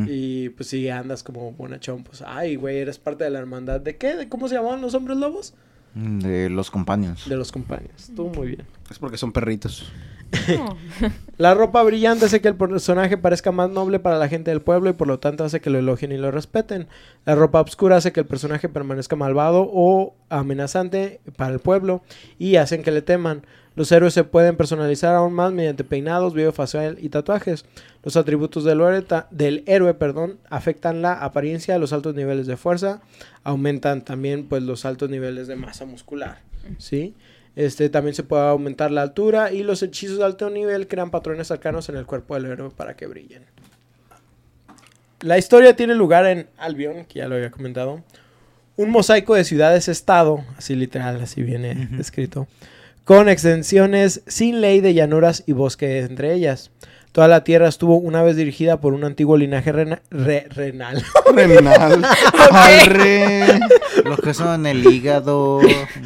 [0.07, 3.81] Y pues si andas como bonachón, pues, ay, güey, eres parte de la hermandad.
[3.81, 4.17] ¿De qué?
[4.17, 5.55] ¿De cómo se llamaban los hombres lobos?
[5.95, 7.29] De los compañeros.
[7.29, 8.09] De los compañeros.
[8.09, 8.63] Estuvo muy bien.
[8.91, 9.91] Es porque son perritos.
[11.39, 14.91] La ropa brillante hace que el personaje parezca más noble para la gente del pueblo
[14.91, 16.87] y por lo tanto hace que lo elogien y lo respeten.
[17.25, 22.03] La ropa oscura hace que el personaje permanezca malvado o amenazante para el pueblo
[22.39, 23.43] y hacen que le teman.
[23.81, 27.65] Los héroes se pueden personalizar aún más mediante peinados, video facial y tatuajes.
[28.03, 32.59] Los atributos del héroe, ta- del héroe perdón, afectan la apariencia, los altos niveles de
[32.59, 33.01] fuerza,
[33.43, 36.43] aumentan también pues los altos niveles de masa muscular.
[36.77, 37.15] ¿sí?
[37.57, 41.51] Este, también se puede aumentar la altura y los hechizos de alto nivel crean patrones
[41.51, 43.47] arcanos en el cuerpo del héroe para que brillen.
[45.23, 48.03] La historia tiene lugar en Albion, que ya lo había comentado.
[48.77, 52.47] Un mosaico de ciudades-estado, así literal, así viene escrito,
[53.11, 56.71] con extensiones sin ley de llanuras y bosque entre ellas.
[57.11, 61.03] Toda la tierra estuvo una vez dirigida por un antiguo linaje rena- re- renal.
[61.35, 62.05] Renal.
[62.53, 63.59] Arre.
[64.05, 65.59] Los que son el hígado.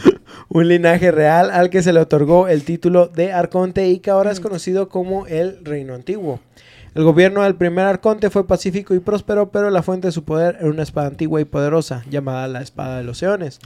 [0.48, 4.31] un linaje real al que se le otorgó el título de arconte y que ahora
[4.31, 6.40] es conocido como el Reino Antiguo.
[6.94, 10.56] El gobierno del primer arconte fue pacífico y próspero, pero la fuente de su poder
[10.60, 13.58] era una espada antigua y poderosa, llamada la Espada de los Eones,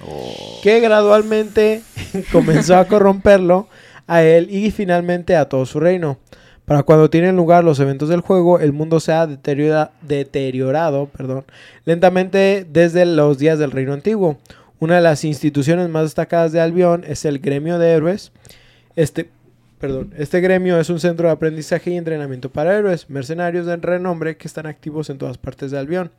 [0.62, 1.82] que gradualmente
[2.32, 3.68] comenzó a corromperlo
[4.06, 6.18] a él y finalmente a todo su reino.
[6.64, 11.44] Para cuando tienen lugar los eventos del juego, el mundo se ha deteriora- deteriorado perdón,
[11.84, 14.38] lentamente desde los días del Reino Antiguo.
[14.80, 18.32] Una de las instituciones más destacadas de Albion es el Gremio de Héroes.
[18.96, 19.28] Este,
[19.78, 24.36] perdón, este gremio es un centro de aprendizaje y entrenamiento para héroes, mercenarios de renombre
[24.36, 26.10] que están activos en todas partes de Albion.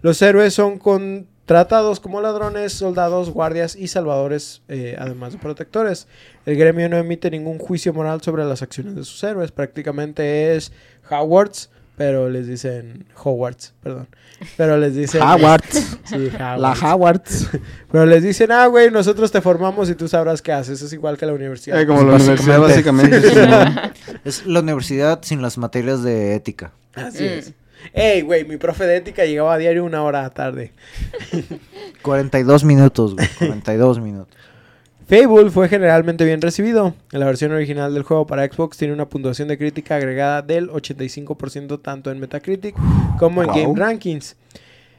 [0.00, 6.06] Los héroes son contratados como ladrones, soldados, guardias y salvadores, eh, además de protectores.
[6.46, 9.50] El gremio no emite ningún juicio moral sobre las acciones de sus héroes.
[9.50, 10.72] Prácticamente es
[11.10, 14.08] Howards, pero les dicen Howards, perdón.
[14.56, 15.64] Pero les dicen Howard.
[16.04, 16.82] Sí, La Howards.
[16.82, 17.22] Howard.
[17.92, 20.80] Pero les dicen, ah, güey, nosotros te formamos y tú sabrás qué haces.
[20.80, 21.78] Es igual que la universidad.
[21.80, 23.20] Eh, como la universidad, básicamente.
[23.20, 23.36] Sí.
[24.24, 26.70] Es la universidad sin las materias de ética.
[26.94, 27.26] Así Mm.
[27.26, 27.52] es.
[27.92, 30.72] Ey, güey, mi profe de ética llegaba a diario una hora tarde.
[32.02, 33.28] 42 minutos, güey.
[33.38, 34.36] 42 minutos.
[35.08, 36.94] Fable fue generalmente bien recibido.
[37.12, 41.80] La versión original del juego para Xbox tiene una puntuación de crítica agregada del 85%
[41.80, 42.74] tanto en Metacritic
[43.18, 43.56] como en Wow.
[43.56, 44.36] Game Rankings.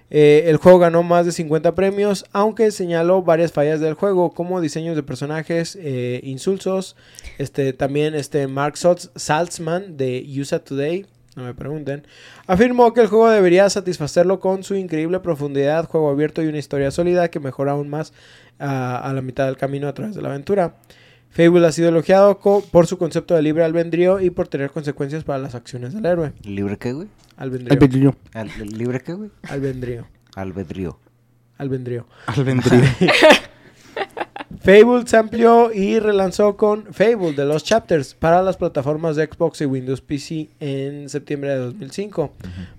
[0.10, 4.60] Eh, el juego ganó más de 50 premios, aunque señaló varias fallas del juego, como
[4.60, 6.96] diseños de personajes, eh, insulsos.
[7.38, 11.06] Este, también este Mark Saltz- Saltzman de USA Today,
[11.36, 12.08] no me pregunten,
[12.48, 16.90] afirmó que el juego debería satisfacerlo con su increíble profundidad, juego abierto y una historia
[16.90, 18.12] sólida que mejora aún más
[18.60, 20.76] a, a la mitad del camino a través de la aventura.
[21.32, 22.40] Fable ha sido elogiado
[22.72, 26.34] por su concepto de libre albedrío y por tener consecuencias para las acciones del héroe.
[26.44, 27.08] ¿Libre qué, güey?
[27.38, 27.72] Albedrío.
[27.74, 28.16] Albedrío.
[28.34, 29.30] Al- ¿Libre qué, güey?
[29.48, 30.08] Albedrío.
[30.36, 31.00] Albedrío.
[31.58, 32.08] Albedrío.
[32.26, 32.82] Albedrío.
[34.62, 39.62] Fable se amplió y relanzó con Fable de los Chapters para las plataformas de Xbox
[39.62, 42.32] y Windows PC en septiembre de 2005.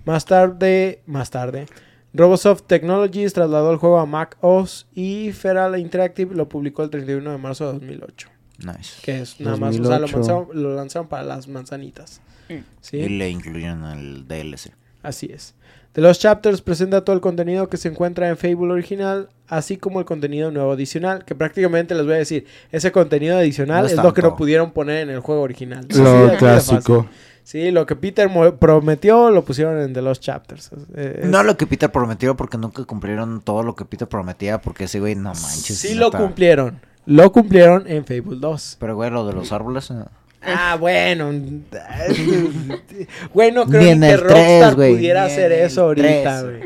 [0.05, 1.67] Más tarde, más tarde,
[2.13, 7.31] Robosoft Technologies trasladó el juego a Mac OS y Feral Interactive lo publicó el 31
[7.31, 8.29] de marzo de 2008.
[8.59, 9.01] Nice.
[9.03, 10.17] Que es nada más, o sea, lo 2008.
[10.17, 12.21] lanzaron, lo lanzaron para las manzanitas.
[12.49, 12.59] Mm.
[12.81, 12.97] ¿Sí?
[12.99, 14.73] Y le incluyeron el DLC.
[15.03, 15.55] Así es.
[15.93, 19.99] The Lost Chapters presenta todo el contenido que se encuentra en Fable original, así como
[19.99, 23.93] el contenido nuevo adicional, que prácticamente les voy a decir, ese contenido adicional No es
[23.95, 25.87] es lo que no pudieron poner en el juego original.
[25.89, 27.09] Lo de clásico.
[27.43, 30.71] Sí, lo que Peter prometió lo pusieron en The Lost Chapters.
[30.95, 34.85] Es- No lo que Peter prometió porque nunca cumplieron todo lo que Peter prometía porque
[34.85, 35.79] ese güey no manches.
[35.79, 36.81] sí lo cumplieron.
[37.07, 38.77] Lo cumplieron en Fable 2.
[38.79, 39.91] Pero güey, lo de los árboles.
[39.91, 39.95] eh,
[40.43, 41.31] Ah, bueno.
[43.35, 46.61] Güey, no creo que Rockstar pudiera ni hacer eso ahorita, güey.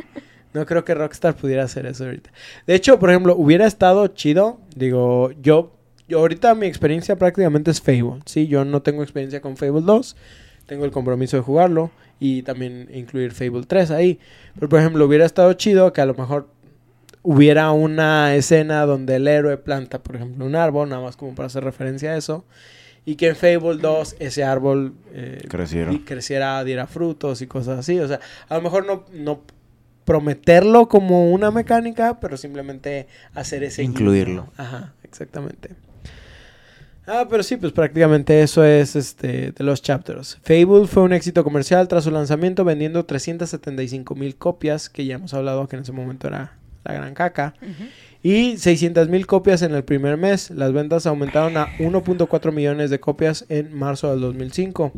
[0.52, 2.30] No creo que Rockstar pudiera hacer eso ahorita.
[2.66, 4.60] De hecho, por ejemplo, hubiera estado chido.
[4.76, 5.72] Digo, yo,
[6.08, 8.20] yo ahorita mi experiencia prácticamente es Fable.
[8.26, 10.16] Sí, yo no tengo experiencia con Fable 2.
[10.66, 14.18] Tengo el compromiso de jugarlo y también incluir Fable 3 ahí.
[14.54, 16.48] Pero, por ejemplo, hubiera estado chido que a lo mejor
[17.22, 21.46] hubiera una escena donde el héroe planta, por ejemplo, un árbol, nada más como para
[21.46, 22.44] hacer referencia a eso.
[23.06, 26.64] Y que en Fable 2 ese árbol eh, Creciera.
[26.64, 27.98] diera frutos y cosas así.
[28.00, 29.42] O sea, a lo mejor no, no
[30.04, 33.92] prometerlo como una mecánica, pero simplemente hacer ese guiño.
[33.92, 34.52] Incluirlo.
[34.56, 35.70] Ajá, exactamente.
[37.06, 40.38] Ah, pero sí, pues prácticamente eso es este de los chapters.
[40.42, 45.34] Fable fue un éxito comercial tras su lanzamiento vendiendo 375 mil copias, que ya hemos
[45.34, 47.54] hablado que en ese momento era la gran caca.
[48.22, 50.50] Y 600 mil copias en el primer mes.
[50.50, 54.92] Las ventas aumentaron a 1.4 millones de copias en marzo del 2005.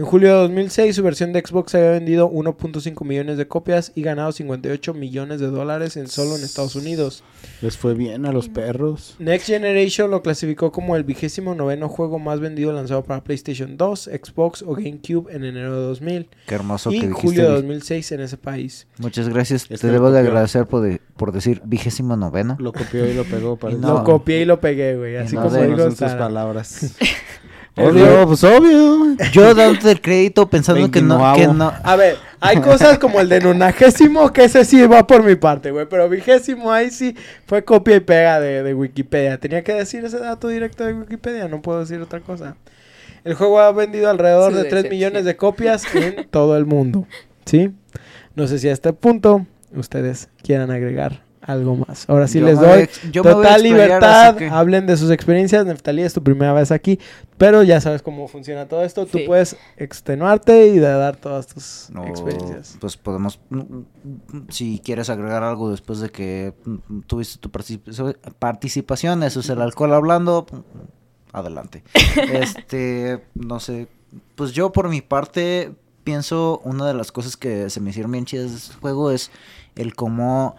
[0.00, 4.00] En julio de 2006 su versión de Xbox había vendido 1.5 millones de copias y
[4.00, 7.22] ganado 58 millones de dólares en solo en Estados Unidos.
[7.60, 9.16] Les fue bien a los perros.
[9.18, 14.04] Next Generation lo clasificó como el vigésimo noveno juego más vendido lanzado para PlayStation 2,
[14.24, 17.42] Xbox o GameCube en enero de 2000 Qué hermoso y que julio dijiste.
[17.42, 18.86] de vi- 2006 en ese país.
[18.96, 19.64] Muchas gracias.
[19.64, 22.56] Este Te debo de agradecer por, de- por decir vigésimo noveno.
[22.58, 23.56] Lo copió y lo pegó.
[23.56, 23.92] Para Y no.
[23.98, 26.96] Lo copié y lo pegué, güey, así no como de- digo son sus palabras.
[27.76, 29.16] Obvio, pues obvio.
[29.32, 31.72] Yo dándote el crédito pensando que no, que no.
[31.82, 35.70] A ver, Hay cosas como el de nonagésimo, que ese sí va por mi parte,
[35.70, 35.86] güey.
[35.88, 37.16] Pero vigésimo ahí sí
[37.46, 39.38] fue copia y pega de, de Wikipedia.
[39.38, 42.56] Tenía que decir ese dato directo de Wikipedia, no puedo decir otra cosa.
[43.24, 44.90] El juego ha vendido alrededor de 3 decepción.
[44.94, 47.06] millones de copias en todo el mundo.
[47.44, 47.70] ¿Sí?
[48.34, 52.08] No sé si a este punto ustedes quieran agregar algo más.
[52.08, 54.36] Ahora sí Yo les doy voy total explayar, libertad.
[54.36, 55.64] que- Hablen de sus experiencias.
[55.64, 56.98] Neftalí es tu primera vez aquí,
[57.38, 59.06] pero ya sabes cómo funciona todo esto.
[59.06, 62.76] Tú puedes extenuarte y de dar todas tus No, experiencias.
[62.80, 63.84] Pues podemos, mm, mm,
[64.50, 69.60] si quieres agregar algo después de que mm, tuviste tu particip- participación, eso es el
[69.62, 70.56] alcohol hablando, mm,
[71.36, 71.82] adelante.
[72.32, 73.88] este, no sé,
[74.34, 75.72] pues yo por mi parte
[76.04, 79.30] pienso una de las cosas que se me hicieron bien chidas de este juego es
[79.76, 80.56] el cómo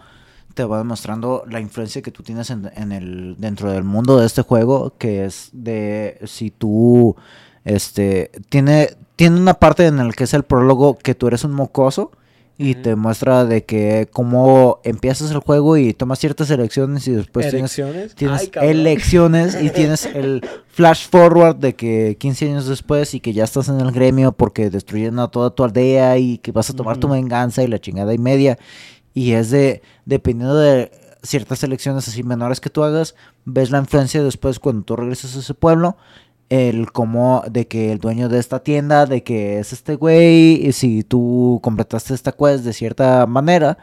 [0.52, 4.26] te va demostrando la influencia que tú tienes en, en el dentro del mundo de
[4.26, 7.16] este juego que es de si tú
[7.64, 11.52] este tiene tiene una parte en la que es el prólogo que tú eres un
[11.52, 12.12] mocoso
[12.58, 17.50] y te muestra de que cómo empiezas el juego y tomas ciertas elecciones y después
[17.50, 18.14] tienes Erecciones.
[18.14, 23.32] tienes Ay, elecciones y tienes el flash forward de que 15 años después y que
[23.32, 26.74] ya estás en el gremio porque destruyeron a toda tu aldea y que vas a
[26.74, 28.58] tomar tu venganza y la chingada y media.
[29.14, 30.90] Y es de, dependiendo de
[31.22, 33.14] ciertas elecciones así menores que tú hagas,
[33.44, 35.96] ves la influencia después cuando tú regresas a ese pueblo.
[36.48, 40.72] El cómo de que el dueño de esta tienda, de que es este güey, y
[40.72, 43.78] si tú completaste esta quest de cierta manera,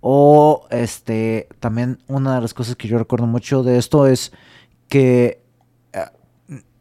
[0.00, 4.32] o este, también una de las cosas que yo recuerdo mucho de esto es
[4.88, 5.42] que
[5.92, 6.04] eh,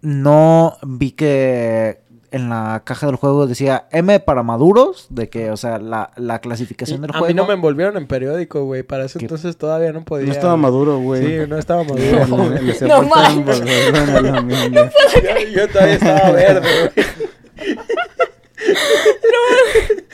[0.01, 2.03] no vi que
[2.35, 6.39] en la caja del juego decía M para maduros, de que, o sea, la, la
[6.39, 7.27] clasificación del a juego.
[7.27, 8.83] mí no me envolvieron en periódico, güey.
[8.83, 9.25] Para eso ¿Qué?
[9.25, 10.25] entonces todavía no podía.
[10.27, 11.25] No estaba maduro, güey.
[11.25, 12.05] Sí, no estaba maduro.
[12.05, 14.89] No en el aluminio.
[15.13, 17.05] yo, yo todavía estaba verde, güey.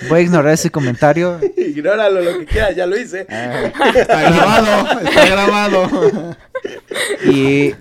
[0.09, 1.39] Voy a ignorar ese comentario.
[1.57, 3.25] Ignóralo lo que quieras, ya lo hice.
[3.29, 6.35] Ah, Está grabado, está grabado.
[7.25, 7.73] Y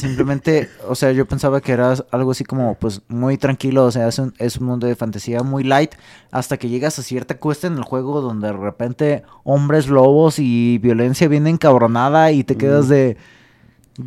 [0.00, 4.08] simplemente, o sea, yo pensaba que era algo así como, pues, muy tranquilo, o sea,
[4.08, 5.92] es un, es un mundo de fantasía muy light,
[6.30, 10.78] hasta que llegas a cierta cuesta en el juego donde de repente hombres lobos y
[10.78, 13.16] violencia vienen encabronada y te quedas de,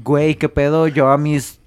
[0.04, 0.88] güey, ¿qué pedo?
[0.88, 1.60] Yo a mis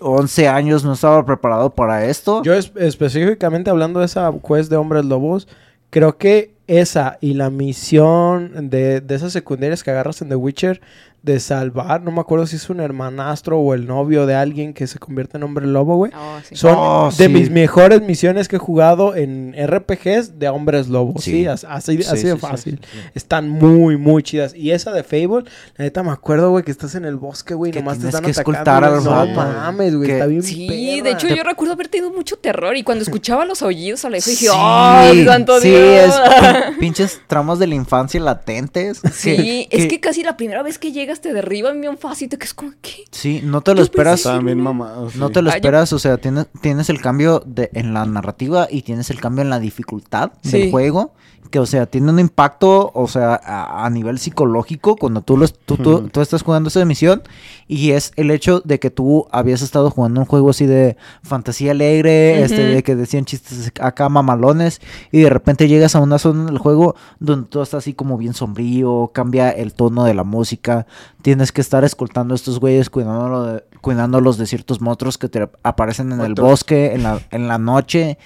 [0.00, 2.42] 11 años no estaba preparado para esto.
[2.42, 5.48] Yo es- específicamente hablando de esa quest de hombres lobos,
[5.90, 10.80] creo que esa y la misión de, de esas secundarias que agarras en The Witcher
[11.26, 14.86] de salvar, no me acuerdo si es un hermanastro o el novio de alguien que
[14.86, 16.12] se convierte en hombre lobo, güey.
[16.16, 16.54] Oh, sí.
[16.54, 17.28] Son Oh, de sí.
[17.28, 21.24] mis mejores misiones que he jugado en RPGs de hombres lobos.
[21.24, 21.46] Sí, Sí.
[21.46, 22.80] as- así, Sí, así sí, de fácil.
[22.80, 22.98] sí, sí.
[23.14, 24.54] Están muy, muy chidas.
[24.54, 27.72] Y esa de Fable, la neta me acuerdo, güey, que estás en el bosque, güey,
[27.72, 28.86] Que nomás te están que atacando.
[29.12, 31.16] al no mames, güey, Que- está bien Sí, de perra.
[31.18, 34.30] hecho yo recuerdo haber tenido mucho terror y cuando escuchaba los aullidos a la dije,
[34.30, 35.80] Sí, ¡ay, santo sí, Dios!
[36.06, 39.00] es pin- pinches tramos de la infancia latentes.
[39.12, 42.44] Sí, es que casi la primera vez que llegas te derriban bien fácil, te que
[42.44, 43.04] es como, ¿qué?
[43.10, 44.26] Sí, no te lo esperas.
[44.44, 45.16] bien mamados.
[45.16, 48.04] No te lo Ah, yo- esperas, o sea, tienes, tienes el cambio de, en la
[48.06, 51.12] narrativa y tienes el cambio en la dificultad del juego,
[51.50, 55.56] que, o sea, tiene un impacto, o sea, a, a nivel psicológico cuando tú, los,
[55.56, 57.22] tú, tú- estás jugando esa misión
[57.68, 61.70] y es el hecho de que tú habías estado jugando un juego así de fantasía
[61.70, 64.80] alegre, este, de que decían chistes acá mamalones
[65.12, 68.34] y de repente llegas a una zona del juego donde todo está así como bien
[68.34, 70.86] sombrío, cambia el tono de la música,
[71.22, 75.48] tienes que estar escoltando a estos güeyes cuidándolo de- cuidándolos de ciertos monstruos que te
[75.62, 78.18] aparecen en el bosque, en la, en la noche,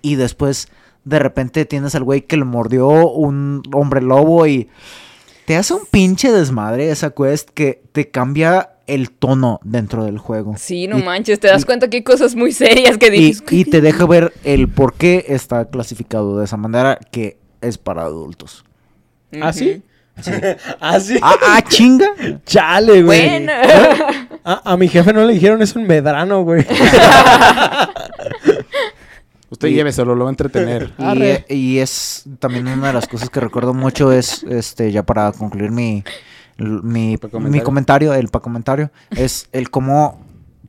[0.00, 0.68] y después
[1.04, 4.68] de repente tienes al güey que le mordió un hombre lobo y
[5.46, 10.54] te hace un pinche desmadre esa quest que te cambia el tono dentro del juego.
[10.58, 13.10] Sí, no Y- manches, te das y- cuenta que hay cosas muy serias que Y,
[13.10, 13.44] dices.
[13.50, 18.02] y te deja ver el por qué está clasificado de esa manera que es para
[18.02, 18.64] adultos.
[19.40, 19.82] ¿Ah, sí?
[20.80, 21.18] ¿Ah, sí?
[21.22, 22.06] Ah, ah, chinga.
[22.44, 23.28] Chale, güey.
[23.28, 23.52] Bueno.
[24.44, 26.66] A, a mi jefe no le dijeron es un medrano, güey.
[29.50, 30.92] Usted Y- lléveselo, lo va a entretener.
[31.48, 35.70] Y, es también una de las cosas que recuerdo mucho es, este, ya para concluir
[35.70, 36.02] mi,
[36.58, 37.64] mi, ¿Pa mi comentario?
[37.64, 40.20] comentario, el pa comentario, es el cómo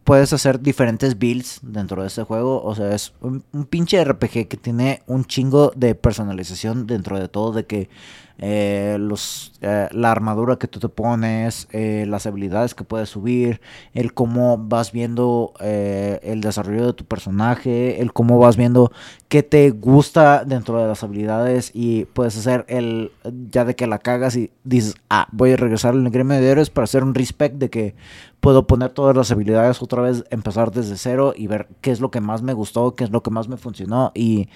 [0.04, 2.62] puedes hacer diferentes builds dentro de este juego.
[2.64, 7.30] O sea, es un, un pinche RPG que tiene un chingo de personalización dentro de
[7.30, 7.90] todo, de que
[8.40, 13.62] eh, los, eh, la armadura que tú te pones, eh, las habilidades que puedes subir,
[13.94, 18.92] el cómo vas viendo eh, el desarrollo de tu personaje, el cómo vas viendo
[19.28, 23.12] qué te gusta dentro de las habilidades y puedes hacer el,
[23.52, 26.70] ya de que la cagas y dices, ah, voy a regresar al gremio de héroes
[26.70, 27.96] para hacer un respect de que
[28.40, 32.12] puedo poner todas las habilidades otra vez, empezar desde cero y ver qué es lo
[32.12, 34.50] que más me gustó, qué es lo que más me funcionó y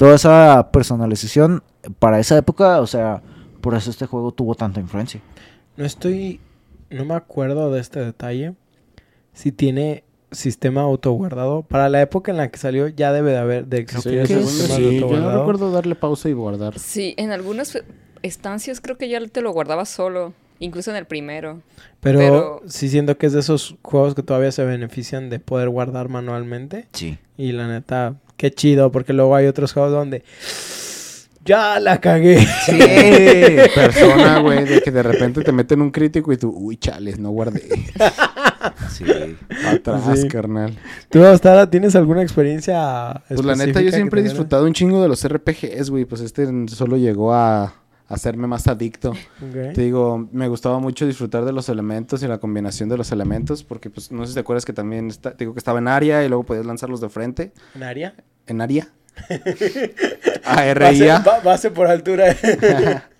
[0.00, 1.62] toda esa personalización
[1.98, 3.22] para esa época, o sea,
[3.60, 5.20] por eso este juego tuvo tanta influencia.
[5.76, 6.40] No estoy.
[6.88, 8.54] No me acuerdo de este detalle.
[9.34, 11.64] Si tiene sistema autoguardado.
[11.64, 15.00] Para la época en la que salió, ya debe de haber de existir Sí, sí.
[15.00, 16.78] Yo no recuerdo darle pausa y guardar.
[16.78, 17.76] Sí, en algunas
[18.22, 20.32] estancias creo que ya te lo guardabas solo.
[20.60, 21.60] Incluso en el primero.
[22.00, 25.68] Pero, Pero- sí siento que es de esos juegos que todavía se benefician de poder
[25.68, 26.86] guardar manualmente.
[26.94, 27.18] Sí.
[27.36, 30.24] Y la neta, qué chido, porque luego hay otros juegos donde
[31.44, 32.38] ya la cagué.
[32.64, 32.78] Sí.
[33.74, 37.28] Persona, güey, de que de repente te meten un crítico y tú, uy, chales, no
[37.32, 37.68] guardé.
[38.90, 39.04] sí.
[39.66, 40.28] Atrás, Sí.
[40.28, 40.78] carnal.
[41.10, 45.08] ¿Tú, Astara, tienes alguna experiencia Pues la neta, yo siempre he disfrutado un chingo de
[45.08, 46.06] los RPGs, güey.
[46.06, 47.74] Pues este solo llegó a
[48.10, 49.14] hacerme más adicto.
[49.74, 53.64] Te digo, me gustaba mucho disfrutar de los elementos y la combinación de los elementos,
[53.64, 55.88] porque pues no sé si te acuerdas que también está, te digo que estaba en
[55.88, 57.52] área y luego podías lanzarlos de frente.
[57.74, 58.14] ¿En área?
[58.46, 58.88] En área.
[60.44, 61.18] A-R-I-A.
[61.24, 62.36] ba- base por altura.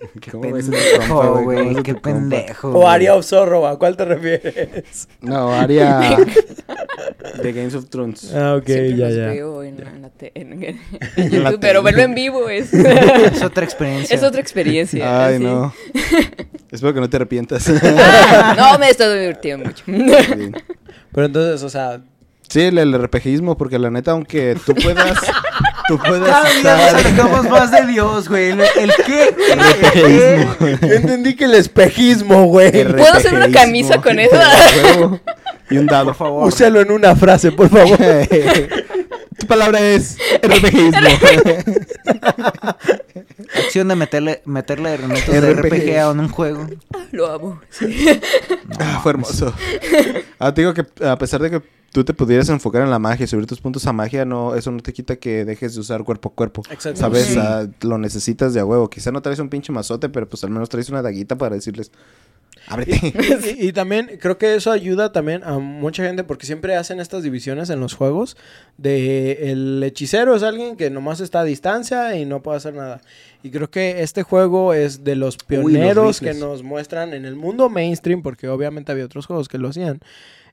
[0.32, 1.82] ¿Cómo ese trompo, Pendejo, ¿Cómo güey.
[1.82, 2.68] Qué pendejo.
[2.70, 5.08] o área of Zorro, ¿a cuál te refieres?
[5.20, 6.16] No, área
[7.42, 8.32] de Games of Thrones.
[8.34, 9.26] Ah, ok, Siempre ya, los ya.
[9.26, 10.80] veo en, en la te- en- en
[11.16, 14.14] En la YouTube, pero verlo en vivo es, Es otra experiencia.
[14.16, 15.26] es otra experiencia.
[15.26, 15.72] Ay, no.
[16.70, 17.68] Espero que no te arrepientas.
[18.56, 19.84] No, me he estado divirtiendo mucho.
[21.12, 22.00] Pero entonces, o sea,
[22.48, 25.18] Sí, el, el RPGismo, porque la neta, aunque tú puedas,
[25.88, 28.50] tú puedas Cada día nos alejamos más de Dios, güey.
[28.50, 29.34] ¿El, el qué?
[29.54, 30.88] RPGismo.
[30.88, 32.70] yo entendí que el espejismo, güey.
[32.84, 34.36] ¿Puedo hacer una camisa con eso?
[35.68, 36.06] Y un dado.
[36.06, 36.46] Por favor.
[36.46, 37.98] Úsalo en una frase, por favor.
[39.38, 41.00] tu palabra es RPGismo.
[43.64, 45.98] Acción de meterle, meterle elementos de RPG.
[45.98, 46.68] A un juego.
[47.10, 47.60] Lo amo.
[48.78, 49.52] Ah, fue hermoso.
[50.38, 53.26] Ah, te digo que a pesar de que tú te pudieras enfocar en la magia
[53.26, 56.30] subir tus puntos a magia, no, eso no te quita que dejes de usar cuerpo
[56.30, 56.62] a cuerpo.
[56.70, 57.00] Exacto.
[57.00, 57.26] ¿Sabes?
[57.26, 57.38] Sí.
[57.38, 58.90] Ah, lo necesitas de a huevo.
[58.90, 61.90] Quizá no traes un pinche mazote, pero pues al menos traes una daguita para decirles,
[62.68, 63.14] ábrete.
[63.58, 67.22] Y, y también creo que eso ayuda también a mucha gente porque siempre hacen estas
[67.22, 68.36] divisiones en los juegos
[68.76, 73.00] de el hechicero es alguien que nomás está a distancia y no puede hacer nada.
[73.42, 77.68] Y creo que este juego es de los pioneros que nos muestran en el mundo
[77.68, 80.00] mainstream, porque obviamente había otros juegos que lo hacían,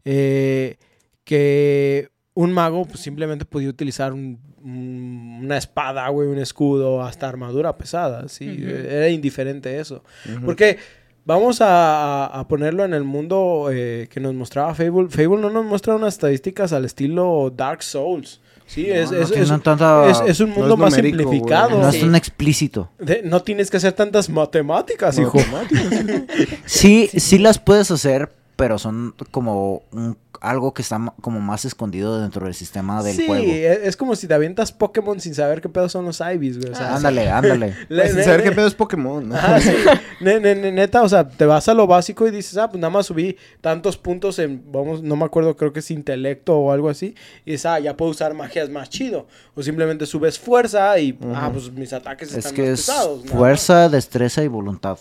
[0.05, 0.77] eh,
[1.23, 7.27] que un mago pues, simplemente podía utilizar un- un- una espada, güey, un escudo, hasta
[7.29, 10.03] armadura pesada, sí, era indiferente eso.
[10.45, 10.77] Porque
[11.25, 15.09] vamos a, ponerlo en el mundo eh, que nos mostraba Fable.
[15.09, 18.39] Fable no nos muestra unas estadísticas al estilo Dark Souls.
[18.65, 20.91] Sí, No, es, no es, tiene es- tanta- es- es un no mundo es más
[20.97, 21.81] numérico, simplificado.
[21.81, 21.97] No Sí.
[21.97, 22.89] es tan explícito.
[22.97, 25.37] De- no tienes que hacer tantas matemáticas, hijo.
[26.65, 32.19] Sí, sí las puedes hacer, pero son como un- algo que está como más escondido
[32.21, 33.43] dentro del sistema del sí, juego.
[33.51, 36.71] es, es como si te avientas Pokémon sin saber qué pedo son los Ivy's, güey.
[36.71, 37.75] O sea, ándale, ándale.
[37.89, 39.35] le- Sin ne- saber qué pedo es Pokémon, ¿no?
[39.35, 39.71] Ajá, sí.
[40.19, 42.79] Ne- ne- ne- neta, o sea, te vas a lo básico y dices, ah, pues
[42.79, 46.71] nada más subí tantos puntos en, vamos, no me acuerdo, creo que es intelecto o
[46.71, 47.15] algo así.
[47.45, 49.27] Y dices, ah, ya puedo usar magias más chido.
[49.55, 53.17] O simplemente subes fuerza y, ah, pues mis ataques Es están que más es pesados.
[53.19, 53.37] nada más.
[53.39, 54.97] fuerza, destreza y voluntad.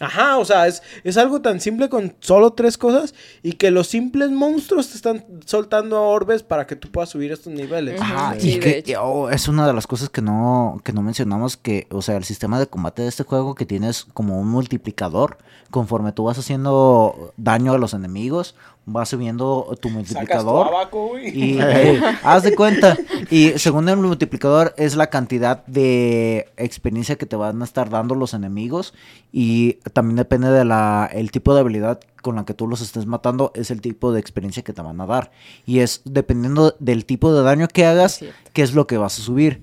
[0.00, 3.14] Ajá, o sea, es, es algo tan simple con solo tres cosas
[3.44, 7.52] y que los simples monstruos te están soltando orbes para que tú puedas subir estos
[7.52, 8.00] niveles.
[8.00, 11.56] Ajá, Sí, y que oh, es una de las cosas que no, que no mencionamos,
[11.56, 15.38] que, o sea, el sistema de combate de este juego que tienes como un multiplicador,
[15.70, 20.66] conforme tú vas haciendo daño a los enemigos, vas subiendo tu Sacas tu multiplicador.
[20.68, 21.28] abaco, güey.
[21.28, 22.96] Y eh, haz de cuenta.
[23.30, 28.14] Y según el multiplicador es la cantidad de experiencia que te van a estar dando
[28.14, 28.94] los enemigos.
[29.32, 33.04] Y también depende de la el tipo de habilidad con la que tú los estés
[33.04, 35.30] matando, es el tipo de experiencia que te van a dar.
[35.66, 39.18] Y es dependiendo del tipo de daño que hagas, Es qué es lo que vas
[39.18, 39.60] a subir.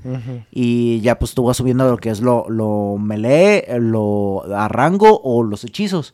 [0.52, 5.20] Y ya pues tú vas subiendo lo que es lo, lo melee, lo a rango
[5.24, 6.14] o los hechizos.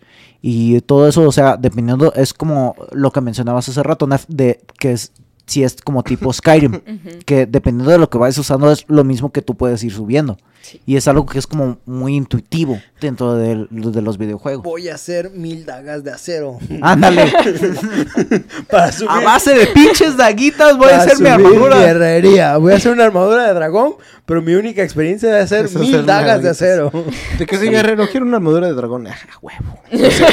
[0.49, 4.94] Y todo eso, o sea, dependiendo, es como lo que mencionabas hace rato, de que
[4.94, 5.11] es
[5.48, 6.82] si es como tipo Skyrim,
[7.26, 10.38] que dependiendo de lo que vayas usando es lo mismo que tú puedes ir subiendo.
[10.61, 10.82] Sí.
[10.86, 14.64] Y es algo que es como muy intuitivo dentro de, los videojuegos.
[14.64, 16.57] Voy a hacer mil dagas de acero.
[16.82, 17.32] Ándale,
[18.69, 19.10] para subir.
[19.10, 21.78] a base de pinches daguitas voy a hacer mi armadura.
[21.78, 22.57] mi herrería.
[22.57, 23.94] Voy a hacer una armadura de dragón,
[24.26, 26.91] pero mi única experiencia es hacer Es hacer mil dagas de acero.
[27.40, 28.06] ¿De qué soy guerrero?
[28.10, 29.07] Quiero una armadura de dragón.
[29.07, 29.80] Ah, huevo.
[29.90, 30.26] Yo sé,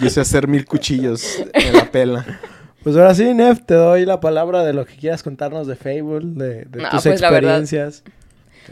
[0.00, 2.24] yo sé hacer mil cuchillos en la pela.
[2.86, 6.20] Pues ahora sí, Nef, te doy la palabra de lo que quieras contarnos de Fable,
[6.22, 8.04] de, de No, tus pues experiencias.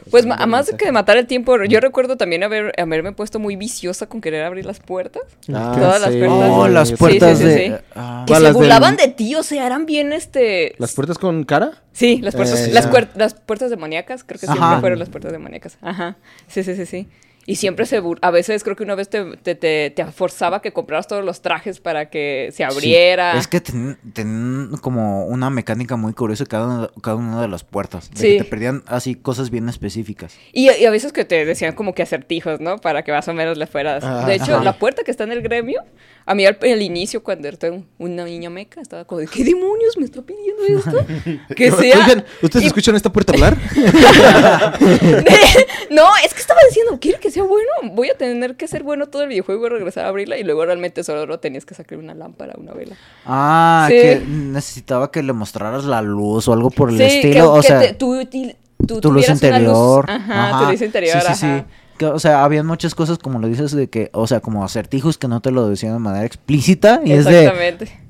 [0.08, 3.56] Pues ma- más de que matar el tiempo, yo recuerdo también haber, haberme puesto muy
[3.56, 5.24] viciosa con querer abrir las puertas.
[5.52, 6.18] Ah, Todas las sí.
[6.20, 6.48] puertas.
[6.52, 7.66] Oh, las Sí, puertas sí, sí, de...
[7.66, 7.74] sí.
[7.96, 10.76] ah, Que ¿Cuál, se burlaban de ti, o sea, eran bien este...
[10.78, 11.72] ¿Las puertas con cara?
[11.92, 15.76] Sí, las puertas, Eh, las, las puertas demoníacas, creo que siempre fueron las puertas demoníacas.
[15.82, 16.18] Ajá.
[16.46, 17.08] Sí, sí, sí, sí.
[17.46, 20.72] Y siempre se a veces creo que una vez te, te, te, te forzaba que
[20.72, 22.62] compraras todos los trajes para que se sí.
[22.62, 23.36] abriera.
[23.38, 27.64] Es que ten- tenían como una mecánica muy curiosa cada una, cada una de las
[27.64, 28.10] puertas.
[28.10, 28.28] De Sí.
[28.38, 30.36] que te perdían así cosas bien específicas.
[30.52, 32.78] Y, y a veces que te decían como que acertijos, ¿no?
[32.78, 34.02] Para que más o menos le fueras.
[34.04, 34.64] Ah, de hecho, ajá.
[34.64, 35.82] la puerta que está en el gremio,
[36.26, 39.44] a mí al, al inicio, cuando era un- una niña meca, estaba como de, ¿qué
[39.44, 41.06] demonios me está pidiendo esto?
[41.56, 41.98] que sea...
[41.98, 43.56] Oigan, ¿ustedes y- escuchan esta puerta hablar?
[45.90, 47.68] no, es que estaba diciendo, ¿quiere que sea bueno?
[47.92, 50.38] Voy a tener que ser bueno todo el videojuego y regresar a abrirla.
[50.38, 52.96] Y luego realmente solo tenías que sacar una lámpara, una vela.
[53.26, 53.94] Ah, Sí.
[53.96, 57.32] que necesitaba que le mostraras la luz o algo por el Sí, estilo.
[57.34, 58.54] que, o que sea, te- tú, tú
[58.86, 60.10] tu luz tuvieras una interior.
[60.10, 61.46] Ajá, tu luz interior, Sí, sí, sí.
[61.46, 61.66] ajá.
[61.98, 65.18] Que, o sea, habían muchas cosas, como lo dices, de que, o sea, como acertijos
[65.18, 67.00] que no te lo decían de manera explícita.
[67.04, 67.40] Y es de.
[67.44, 68.00] Exactamente.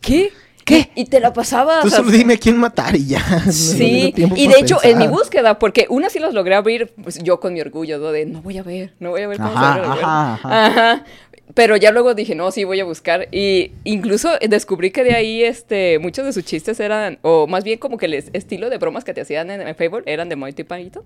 [0.00, 0.32] ¿Qué?
[0.64, 0.90] ¿Qué?
[0.94, 1.82] Y te la pasabas.
[1.82, 3.22] Tú solo dime a quién matar y ya.
[3.50, 7.40] Sí, y de hecho, en mi búsqueda, porque una sí los logré abrir, pues yo
[7.40, 8.12] con mi orgullo, ¿no?
[8.12, 10.34] de no voy a ver, no voy a ver cómo Ajá, se ajá, puerta".
[10.34, 10.66] ajá.
[10.66, 11.04] Ajá.
[11.54, 13.26] Pero ya luego dije, no, sí, voy a buscar.
[13.32, 17.78] Y incluso descubrí que de ahí, este, muchos de sus chistes eran, o más bien
[17.78, 20.36] como que el es- estilo de bromas que te hacían en, en Fable eran de
[20.36, 21.02] Monty Python.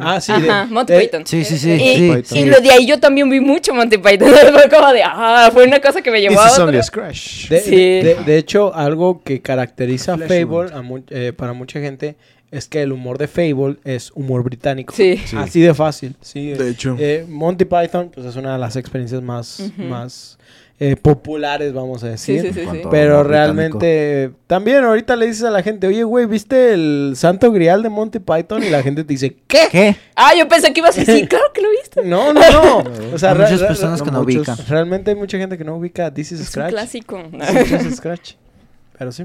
[0.00, 0.32] Ah, sí.
[0.32, 1.26] de- Ajá, Monty eh, Python.
[1.26, 1.70] Sí, sí, sí.
[1.72, 4.28] Y, sí, lo de ahí yo también vi mucho Monty Python.
[4.52, 6.80] Fue como de, ah, fue una cosa que me llevó This a is only otra.
[6.80, 7.48] a scratch.
[7.48, 7.76] De, Sí.
[7.76, 10.18] de- de- de hecho, algo que caracteriza a.
[10.18, 12.16] Fable a mu- eh, para mucha gente
[12.56, 14.94] es que el humor de Fable es humor británico.
[14.94, 15.20] Sí.
[15.24, 15.36] Sí.
[15.36, 16.16] Así de fácil.
[16.20, 16.50] Sí.
[16.50, 16.96] De hecho.
[16.98, 20.38] Eh, Monty Python pues, es una de las experiencias más, más
[20.78, 22.42] eh, populares, vamos a decir.
[22.42, 22.82] sí, sí, sí.
[22.90, 27.82] Pero realmente, también ahorita le dices a la gente, oye, güey, ¿viste el santo grial
[27.82, 28.62] de Monty Python?
[28.62, 29.68] Y la gente te dice, ¿qué?
[29.70, 29.96] ¿Qué?
[30.16, 32.02] Ah, yo pensé que ibas a decir, claro que lo viste.
[32.04, 32.40] No, no,
[32.82, 32.84] no.
[33.14, 34.48] O sea, Hay muchas personas que no muchos.
[34.48, 34.56] ubican.
[34.68, 36.70] Realmente hay mucha gente que no ubica This is Es un Scratch.
[36.70, 37.22] clásico.
[37.32, 38.32] This is Scratch.
[38.98, 39.24] Pero sí.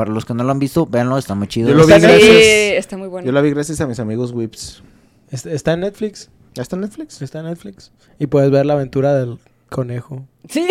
[0.00, 1.68] Para los que no lo han visto, véanlo, está muy chido.
[1.68, 2.78] Yo lo vi Está Sí, gracias.
[2.78, 3.26] está muy bueno.
[3.26, 4.82] Yo la vi gracias a mis amigos Whips.
[5.30, 6.30] Está, en Netflix.
[6.54, 7.20] ¿Ya está en Netflix?
[7.20, 7.92] Está en Netflix.
[8.18, 10.24] Y puedes ver la aventura del conejo.
[10.48, 10.66] Sí,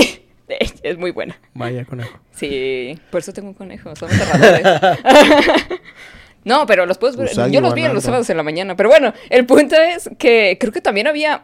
[0.81, 1.37] es muy buena.
[1.53, 2.17] Vaya conejo.
[2.31, 4.09] Sí, por eso tengo un conejo, son
[6.43, 7.29] no, pero los puedes ver.
[7.29, 8.75] Usagi Yo los vi en los sábados en la mañana.
[8.75, 11.43] Pero bueno, el punto es que creo que también había.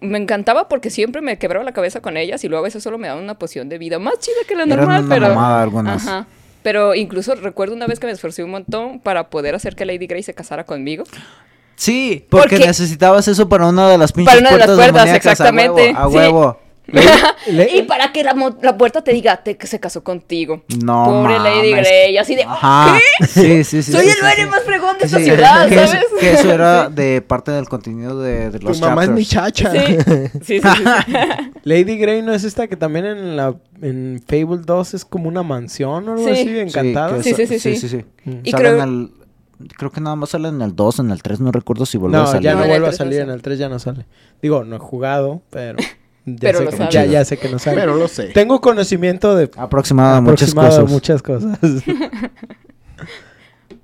[0.00, 2.96] Me encantaba porque siempre me quebraba la cabeza con ellas y luego a veces solo
[2.96, 5.28] me daban una poción de vida más chida que la Eran normal, una pero.
[5.28, 6.06] mamada algunas.
[6.06, 6.26] Ajá.
[6.66, 10.08] Pero incluso recuerdo una vez que me esforcé un montón para poder hacer que Lady
[10.08, 11.04] Grey se casara conmigo.
[11.76, 15.08] Sí, porque Porque- necesitas eso para una de las pinches Para una de las puertas
[15.14, 16.18] exactamente, A huevo.
[16.18, 16.60] a huevo.
[17.48, 18.34] Le- y para que la,
[18.78, 20.62] puerta te diga te- que se casó contigo.
[20.84, 21.72] No Pobre Lady.
[21.72, 22.44] Grey, así de.
[22.44, 22.98] Ajá.
[23.18, 23.26] ¿Qué?
[23.26, 23.92] Sí, sí, sí.
[23.92, 24.50] Soy sí, el dueño sí.
[24.50, 26.06] más fregón de Sí, esta ciudad, que, es- ¿sabes?
[26.20, 29.72] que eso era de parte del contenido de, de Tu los mamá es mi chacha.
[29.72, 30.00] Sí, sí,
[30.42, 30.60] sí.
[30.60, 31.14] sí, sí.
[31.64, 35.42] Lady Grey no es esta que también en la en Fable 2 es como una
[35.42, 36.30] mansión o algo Sí.
[36.30, 37.22] así, Sí, encantada.
[37.22, 37.88] Sí, sí, sí, sí.
[37.88, 38.04] sí.
[38.24, 38.30] Mm.
[38.44, 39.10] Y Sale creo- en el-
[39.76, 42.16] creo que nada más sale en el 2, en el 3, no recuerdo si vuelve
[42.16, 42.42] a No, salir.
[42.42, 44.06] ya No, no, en el vuelve a no salir, en el 3 ya no sale.
[44.42, 45.78] Digo, no he jugado, pero
[46.26, 46.92] ya, Pero sé, lo que, sabes.
[46.94, 47.76] ya, ya sé que no sale.
[47.80, 48.24] Pero lo sé.
[48.28, 50.90] Tengo conocimiento de Aproximado a muchas cosas.
[50.90, 51.58] muchas cosas.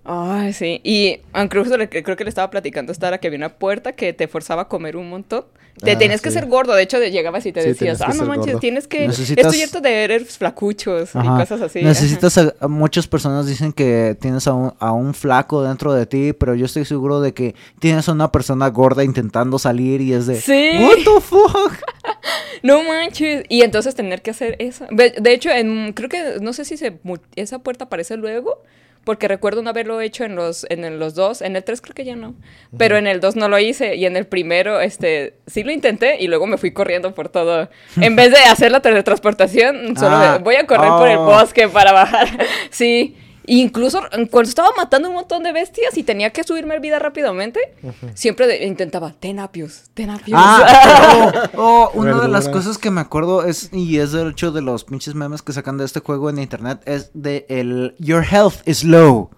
[0.04, 0.80] Ay, sí.
[0.82, 4.12] Y incluso le- creo que le estaba platicando a Stara que había una puerta que
[4.12, 5.44] te forzaba a comer un montón.
[5.82, 6.74] Te Ah, tenías que ser gordo.
[6.74, 8.58] De hecho, llegabas y te Sí, decías, ah, no manches, gordo.
[8.58, 9.06] tienes que.
[9.08, 11.82] Necesitas- Estoy harto de eres flacuchos y cosas así.
[11.82, 16.04] Necesitas a, a muchas personas dicen que tienes a un, a un flaco dentro de
[16.04, 20.12] ti, pero yo estoy seguro de que tienes a una persona gorda intentando salir y
[20.12, 20.72] es de Sí.
[20.80, 21.72] What the fuck?
[22.62, 23.44] No manches.
[23.48, 24.86] Y entonces tener que hacer eso.
[24.90, 26.98] De, hecho, en, creo que, no sé si se,
[27.36, 28.62] esa puerta aparece luego.
[29.04, 31.42] Porque recuerdo no haberlo hecho en los, en los dos.
[31.42, 32.36] En el tres creo que ya no.
[32.78, 33.96] Pero en el dos no lo hice.
[33.96, 36.22] Y en el primero, este, sí lo intenté.
[36.22, 37.68] Y luego me fui corriendo por todo.
[38.00, 41.24] En vez de hacer la teletransportación, solo Ah, voy a correr por el oh.
[41.24, 42.28] bosque para bajar.
[42.70, 43.16] sí.
[43.46, 44.00] Incluso
[44.30, 47.74] cuando estaba matando un montón de bestias y tenía que subirme el vida rápidamente,
[48.14, 50.38] siempre de- intentaba, ten apios, ten apios.
[50.42, 54.52] Ah, oh, oh, una de las cosas que me acuerdo es, y es de hecho
[54.52, 58.24] de los pinches memes que sacan de este juego en internet, es de el Your
[58.24, 59.30] health is low.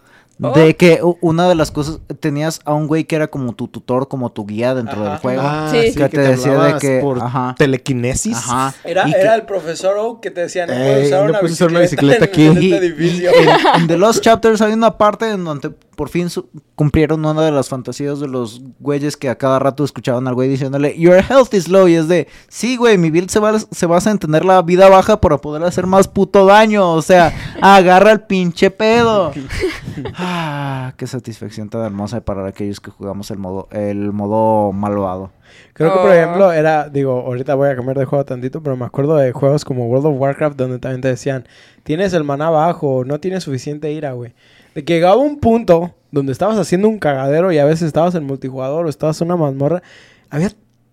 [0.42, 0.50] Oh.
[0.50, 4.08] De que una de las cosas, tenías a un güey que era como tu tutor,
[4.08, 5.10] como tu guía dentro Ajá.
[5.10, 5.42] del juego.
[5.44, 5.92] Ah, Sí.
[5.92, 7.54] sí, Que te te decía de que- por ajá.
[7.56, 8.36] telequinesis.
[8.38, 8.74] Ajá.
[8.82, 11.52] Era, que- era el profesor Oak que te decía, no puedes usar no una puedes
[11.54, 12.46] usar una bicicleta bicicleta aquí.
[12.58, 13.30] en Y- este edificio.
[13.32, 17.40] en, en The Lost Chapters hay una parte en donde por fin su- cumplieron una
[17.40, 21.14] de las fantasías de los güeyes que a cada rato escuchaban al güey diciéndole, Your
[21.30, 21.86] health is low.
[21.86, 24.88] Y es de, sí, güey, mi build se, va, se basa en tener la vida
[24.88, 26.90] baja para poder hacer más puto daño.
[26.92, 27.32] O sea,
[27.62, 29.30] agarra el pinche pedo.
[30.16, 35.30] ah, qué satisfacción tan hermosa para aquellos que jugamos el modo, el modo malvado.
[35.72, 36.12] Creo que, por Oh.
[36.12, 39.64] ejemplo, era, digo, ahorita voy a cambiar de juego tantito, pero me acuerdo de juegos
[39.64, 41.46] como World of Warcraft donde también te decían,
[41.82, 44.34] tienes el maná bajo, no tienes suficiente ira, güey.
[44.74, 48.24] De que llegaba un punto donde estabas haciendo un cagadero y a veces estabas en
[48.24, 49.82] multijugador o estabas en una mazmorra,
[50.30, 50.50] había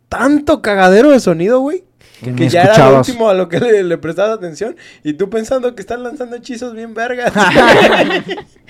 [0.10, 1.84] tanto cagadero de sonido, güey.
[2.22, 4.76] Que ya era lo último a lo que le, le prestabas atención.
[5.04, 7.34] Y tú pensando que están lanzando hechizos bien vergas.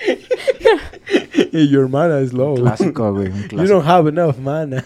[1.52, 2.54] y your mana is low.
[2.54, 3.28] Clásico, güey.
[3.28, 4.84] un You don't have enough mana.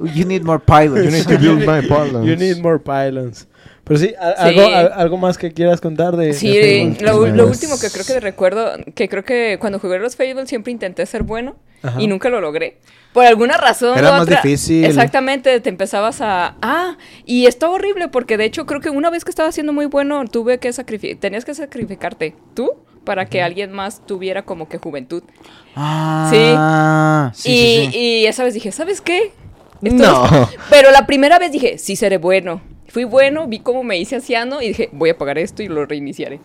[0.00, 1.04] You need more pilots.
[1.04, 2.26] You need to build my pylons.
[2.28, 3.46] You need more pylons.
[3.90, 4.58] Pero sí, a- Sí.
[4.60, 6.32] Algo, a- algo más que quieras contar de...
[6.32, 10.14] Sí, de lo, lo último que creo que recuerdo, que creo que cuando jugué los
[10.14, 12.00] Fable siempre intenté ser bueno Ajá.
[12.00, 12.78] y nunca lo logré.
[13.12, 13.98] Por alguna razón.
[13.98, 14.84] Era más otra- difícil.
[14.84, 16.54] Exactamente, te empezabas a...
[16.62, 19.86] Ah, y está horrible porque de hecho creo que una vez que estaba siendo muy
[19.86, 22.70] bueno tuve que sacrificar, tenías que sacrificarte tú
[23.04, 25.24] para que alguien más tuviera como que juventud.
[25.74, 27.54] Ah, sí, y,
[27.86, 27.98] sí, sí.
[27.98, 29.32] y esa vez dije, ¿sabes qué?
[29.82, 30.24] Esto No.
[30.26, 32.60] es- Pero la primera vez dije, sí seré bueno.
[32.90, 35.86] Fui bueno, vi cómo me hice anciano y dije, voy a pagar esto y lo
[35.86, 36.40] reiniciaré.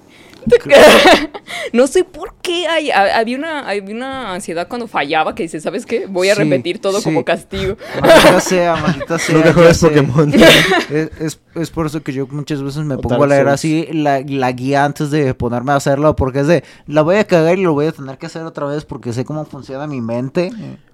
[1.74, 5.60] no sé por qué hay, ha- había, una, había una ansiedad cuando fallaba que dice,
[5.60, 6.06] ¿sabes qué?
[6.06, 7.04] Voy a Sí, repetir todo sí.
[7.04, 7.78] como castigo.
[8.00, 9.44] Maldita sea, maldita sea.
[9.44, 9.88] Ya juegas sé.
[9.88, 10.32] Pokémon.
[10.92, 13.54] Es, es, es por eso que yo muchas veces me O pongo a leer Souls.
[13.56, 17.24] así la, la guía antes de ponerme a hacerlo, porque es de, la voy a
[17.26, 20.00] cagar y lo voy a tener que hacer otra vez porque sé cómo funciona mi
[20.02, 20.52] mente.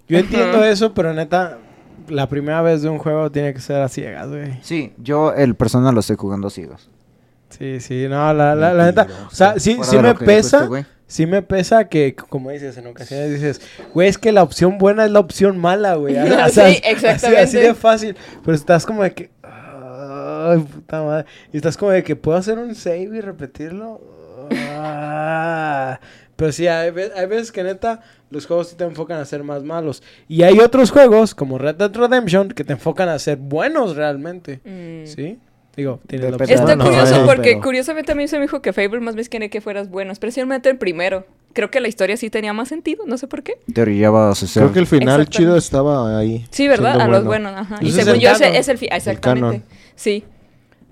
[0.08, 1.58] Yo entiendo eso, pero neta,
[2.08, 4.60] la primera vez de un juego tiene que ser a ciegas, güey.
[4.62, 6.90] Sí, yo el persona lo estoy jugando ciegos.
[7.50, 9.08] Sí, sí, no, la, la, la neta...
[9.28, 10.66] O sea, sí, sí me cueste, pesa...
[10.66, 10.86] güey.
[11.08, 13.60] Sí me pesa que, como dices, en ocasiones dices,
[13.94, 16.18] güey, es que la opción buena es la opción mala, güey.
[16.18, 17.42] O sea, Sí, así- exactamente.
[17.44, 18.16] Así, de fácil.
[18.46, 19.30] Pero estás como de que...
[19.44, 21.26] Ay, puta madre.
[21.52, 24.00] Y estás como de que, ¿puedo hacer un save y repetirlo?
[24.70, 26.00] Ah.
[26.42, 28.02] Pero sí, hay, ve- hay veces que neta
[28.32, 30.02] los juegos sí te enfocan a ser más malos.
[30.28, 34.60] Y hay otros juegos, como Red Dead Redemption, que te enfocan a ser buenos realmente.
[34.66, 35.06] Mm.
[35.06, 35.38] ¿Sí?
[35.76, 36.38] Digo, tienes la.
[36.46, 39.28] Está No, curioso porque pero- curiosamente a mí se me dijo que Fable más bien
[39.30, 41.26] quiere que fueras bueno, especialmente el primero.
[41.54, 43.54] Creo que la historia sí tenía más sentido, no sé por qué.
[43.74, 43.86] Te
[44.32, 44.64] a ser.
[44.64, 46.46] Creo que el final chido estaba ahí.
[46.50, 47.00] Sí, ¿verdad?
[47.00, 47.52] A los bueno.
[47.52, 47.78] buenos, ajá.
[47.82, 48.90] Y es según el yo, ese es el fin.
[48.92, 49.60] Exactamente.
[49.60, 49.64] canon.
[49.96, 50.24] Sí.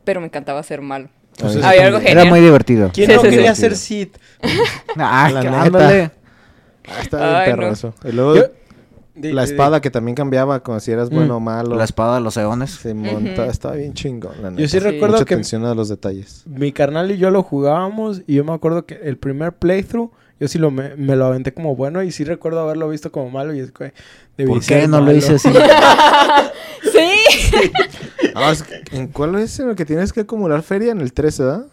[0.03, 1.09] Pero me encantaba ser malo.
[1.39, 2.29] Pues Ahí es Había algo Era genial.
[2.29, 2.91] muy divertido.
[2.93, 3.61] ¿Quién Sí, no sí, quería sí.
[3.61, 4.07] ser Sid?
[4.97, 6.11] Ah, ándale.
[6.87, 7.73] Ah, bien Ay, perro no.
[7.73, 7.93] eso.
[8.03, 8.43] Y luego Yo-
[9.15, 11.37] Di- la espada que también cambiaba como si eras bueno Mm.
[11.37, 11.75] o malo.
[11.75, 12.71] La espada de los eones.
[12.71, 13.51] Se monta, Ujú.
[13.51, 14.61] estaba bien chingón, la Yo neta.
[14.63, 14.79] sí Sí.
[14.79, 16.43] recuerdo Mucha que atención a los detalles.
[16.47, 20.47] mi carnal y yo lo jugábamos y yo me acuerdo que el primer playthrough yo
[20.47, 23.53] sí lo me, me lo aventé como bueno y sí recuerdo haberlo visto como malo
[23.53, 23.93] y es que
[24.37, 25.49] debí ¿Por ser qué no lo hice así?
[26.91, 27.59] Sí.
[28.35, 30.91] Ah, es que- ¿En cuál es en el que tienes que acumular feria?
[30.91, 31.65] En el 13, ¿verdad?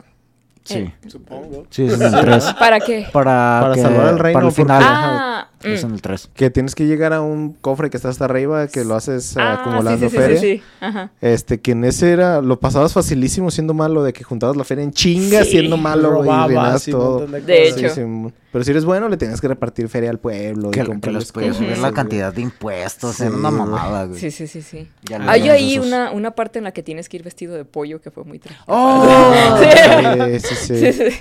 [0.65, 0.93] Sí.
[1.07, 1.65] Supongo.
[1.71, 2.55] Sí, es en el 3.
[2.59, 3.07] ¿Para qué?
[3.13, 4.83] Para, Para que- salvar el reino, Para el porque- final.
[4.85, 5.87] Ah, Es mm.
[5.87, 6.31] en el 3.
[6.35, 9.55] Que tienes que llegar a un cofre que está hasta arriba, que lo haces Ah,
[9.61, 10.41] acumulando sí, sí, sí, feria.
[10.41, 10.63] sí, sí.
[10.81, 11.11] Ajá.
[11.21, 14.85] Este, que en ese era, lo pasabas facilísimo siendo malo, de que juntabas la feria
[14.85, 15.53] en chinga Sí.
[15.53, 17.27] siendo malo, güey, y un todo.
[17.27, 17.89] de hecho.
[17.89, 20.71] Sí, sí, Pero si eres bueno, le tienes que repartir feria al pueblo.
[20.71, 21.95] Que, y que comprarles les podía cosas, subir la güey.
[21.95, 23.17] cantidad de impuestos.
[23.17, 24.21] Sí, Era una mamada, güey.
[24.21, 24.89] Sí, sí, sí, sí.
[25.27, 25.87] Hay dimos ahí esos.
[25.87, 28.39] una, una parte en la que tienes que ir vestido de pollo que fue muy
[28.39, 28.65] trágico.
[28.67, 29.59] ¡Oh!
[29.59, 30.77] Sí, sí, sí.
[30.77, 31.17] Sí, sí.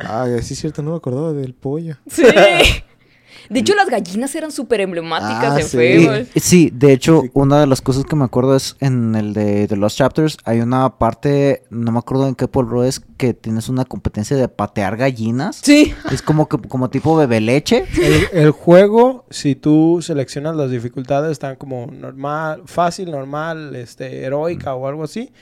[0.00, 1.96] Ah, sí es cierto, no me acordaba del pollo.
[2.08, 2.22] Sí.
[3.48, 5.78] De hecho, las gallinas eran súper emblemáticas Ah, en sí.
[5.78, 6.26] Y- Fable.
[6.36, 9.76] sí, de hecho, una de las cosas que me acuerdo es en el de, de
[9.76, 13.84] los chapters, hay una parte, no me acuerdo en qué pueblo es, que tienes una
[13.84, 15.60] competencia de patear gallinas.
[15.62, 15.92] Sí.
[16.12, 17.84] Es como que como tipo bebe leche.
[18.00, 24.74] El, el juego, si tú seleccionas las dificultades, están como normal, fácil, normal, este, heroica
[24.74, 25.32] o algo así.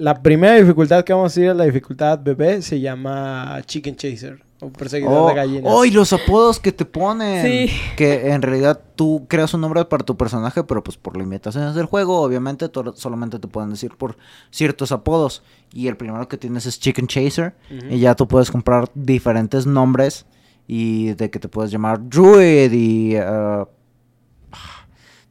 [0.00, 4.42] La primera dificultad que vamos a decir es la dificultad bebé, se llama Chicken Chaser
[4.62, 5.72] o perseguidor Oh, de gallinas.
[5.74, 7.44] oh, y los apodos que te ponen.
[7.68, 7.74] Sí.
[7.96, 11.84] Que en realidad tú creas un nombre para tu personaje, pero pues por limitaciones del
[11.84, 14.16] juego, obviamente solamente te pueden decir por
[14.50, 15.42] ciertos apodos.
[15.72, 17.54] Y el primero que tienes es Chicken Chaser.
[17.90, 20.24] Y ya tú puedes comprar diferentes nombres.
[20.66, 23.16] Y de que te puedes llamar Druid y...
[23.16, 23.66] ah,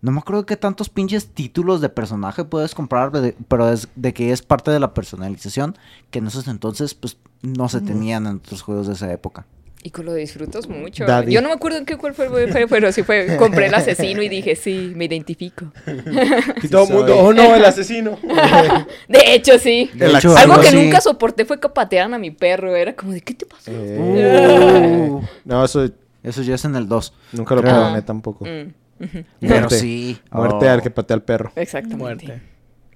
[0.02, 4.14] no me acuerdo qué tantos pinches títulos de personaje puedes comprar, de- pero es de
[4.14, 5.78] que es parte de la personalización
[6.12, 9.46] que en esos entonces pues no se tenían en otros juegos de esa época.
[9.82, 11.06] Y que lo disfrutas mucho.
[11.06, 11.32] Daddy.
[11.32, 13.38] Yo no me acuerdo en qué cuál fue, fue- pero sí fue.
[13.38, 15.72] Compré el asesino y dije, sí, me identifico.
[16.62, 18.18] Y todo el mundo, oh no, el asesino.
[19.08, 19.90] De hecho, sí.
[19.94, 22.76] De El hecho, Algo que nunca soporté fue que patearan a mi perro.
[22.76, 23.72] Era como de, ¿qué te pasó?
[23.72, 25.22] Eh, Uh.
[25.46, 25.90] No, eso
[26.24, 27.14] Eso ya es en el 2.
[27.32, 28.44] Nunca lo perdoné tampoco.
[28.44, 29.80] Mm, Pero Muerte.
[29.80, 30.20] sí.
[30.32, 31.52] Muerte Oh, al que patea al perro.
[31.56, 31.98] Exactamente.
[31.98, 32.26] Muerte.
[32.28, 32.42] como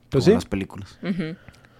[0.09, 0.31] Pues sí.
[0.31, 0.97] las películas.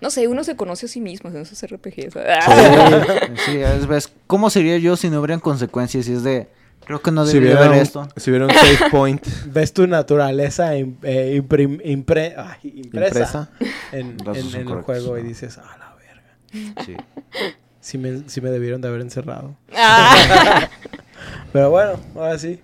[0.01, 2.13] No sé, uno se conoce a sí mismo en esos RPGs.
[3.45, 6.07] Sí, es, ves, ¿cómo sería yo si no habrían consecuencias?
[6.09, 6.47] Y es de,
[6.85, 8.07] creo que no Si debería hubiera, haber esto.
[8.17, 13.49] si hubiera un save point Ves tu naturaleza im- eh, imprim- impre- ay, impresa, impresa.
[13.93, 14.17] en,
[14.67, 15.27] el juego y ajá.
[15.29, 16.83] dices, ah, la verga.
[16.85, 16.95] Sí.
[17.79, 19.55] Sí me, sí me debieron de haber encerrado.
[19.75, 20.69] Ah.
[21.53, 22.59] Pero bueno, ahora sí.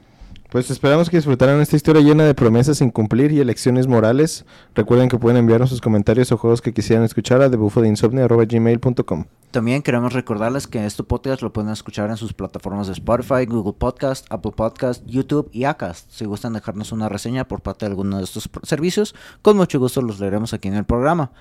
[0.49, 4.45] Pues esperamos que disfrutaran esta historia llena de promesas sin cumplir y elecciones morales.
[4.73, 10.13] Recuerden que pueden enviarnos sus comentarios o juegos que quisieran escuchar a debufodeinsomnio.gmail.com También queremos
[10.13, 14.53] recordarles que este podcast lo pueden escuchar en sus plataformas de Spotify, Google Podcast, Apple
[14.55, 16.09] Podcast, YouTube y Acast.
[16.09, 19.13] Si gustan dejarnos una reseña por parte de alguno de estos servicios,
[19.43, 21.31] con mucho gusto los leeremos aquí en el programa.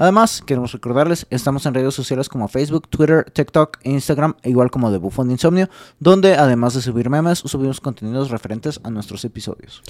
[0.00, 4.92] Además, queremos recordarles, estamos en redes sociales como Facebook, Twitter, TikTok e Instagram, igual como
[4.92, 5.68] The Buffon Insomnio,
[5.98, 9.82] donde además de subir memes, subimos contenidos referentes a nuestros episodios.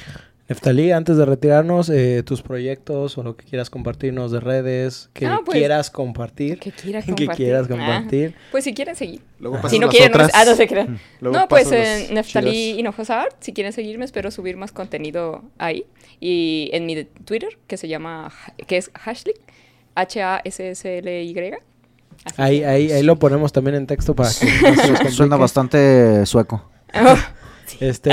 [0.48, 5.26] Neftalí, antes de retirarnos, eh, tus proyectos o lo que quieras compartirnos de redes, que
[5.26, 6.59] Ah, pues, quieras compartir.
[6.59, 7.36] que quiera Que compartir.
[7.44, 8.35] quieras Ah, compartir.
[8.51, 9.20] pues si quieren seguir.
[9.40, 10.98] Luego pasas Si no quieren, no, ah, no se crean.
[11.20, 12.78] Luego No, pues en Neftalí.
[12.78, 15.85] Hinojosa Art, si quieren seguirme, espero subir más contenido ahí.
[16.18, 18.32] Y en mi de- Twitter, que se llama,
[18.66, 19.36] que es Hashlik,
[20.00, 21.52] H-A-S-S-L-Y.
[22.24, 25.10] Así Ahí, que- ahí, ahí lo ponemos también en texto para que.
[25.10, 26.68] Suena bastante sueco.
[26.94, 27.14] Oh,
[27.80, 28.10] Este,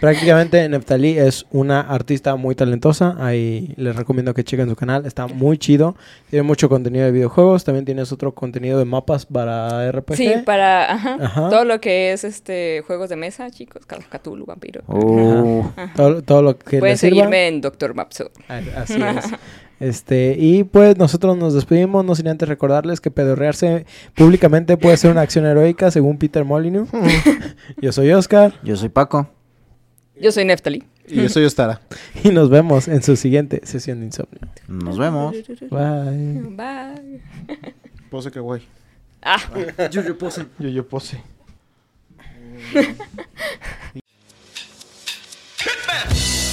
[0.00, 3.16] prácticamente Neftalí es una artista muy talentosa.
[3.18, 5.04] Ahí les recomiendo que chequen su canal.
[5.04, 5.96] Está muy chido.
[6.30, 7.64] Tiene mucho contenido de videojuegos.
[7.64, 10.16] También tienes otro contenido de mapas para RPG.
[10.16, 11.48] sí, para ajá, Ajá.
[11.50, 14.82] todo lo que es este juegos de mesa, chicos, Cthulhu, Vampiro.
[14.86, 15.68] Oh.
[15.96, 17.16] Todo, todo lo que Pueden sirva.
[17.16, 18.30] seguirme en Doctor Mapso.
[18.48, 19.24] Así es.
[19.80, 25.10] Este, y pues nosotros nos despedimos, no sin antes recordarles que pedorrearse públicamente puede ser
[25.10, 26.88] una acción heroica, según Peter Molyneux.
[26.92, 27.06] Hmm.
[27.80, 28.54] yo soy Oscar.
[28.62, 29.28] Yo soy Paco.
[30.20, 30.84] Yo soy Neftali.
[31.06, 31.80] Y yo soy Ostara.
[32.24, 34.40] y nos vemos en su siguiente sesión de insomnio.
[34.68, 35.34] Nos vemos.
[35.70, 36.40] Bye.
[36.50, 37.22] Bye.
[38.10, 38.62] Pose que guay.
[39.22, 39.38] Ah.
[39.90, 40.46] Yo, yo pose.
[40.58, 41.20] Yo, yo pose.
[45.64, 46.43] Hitman!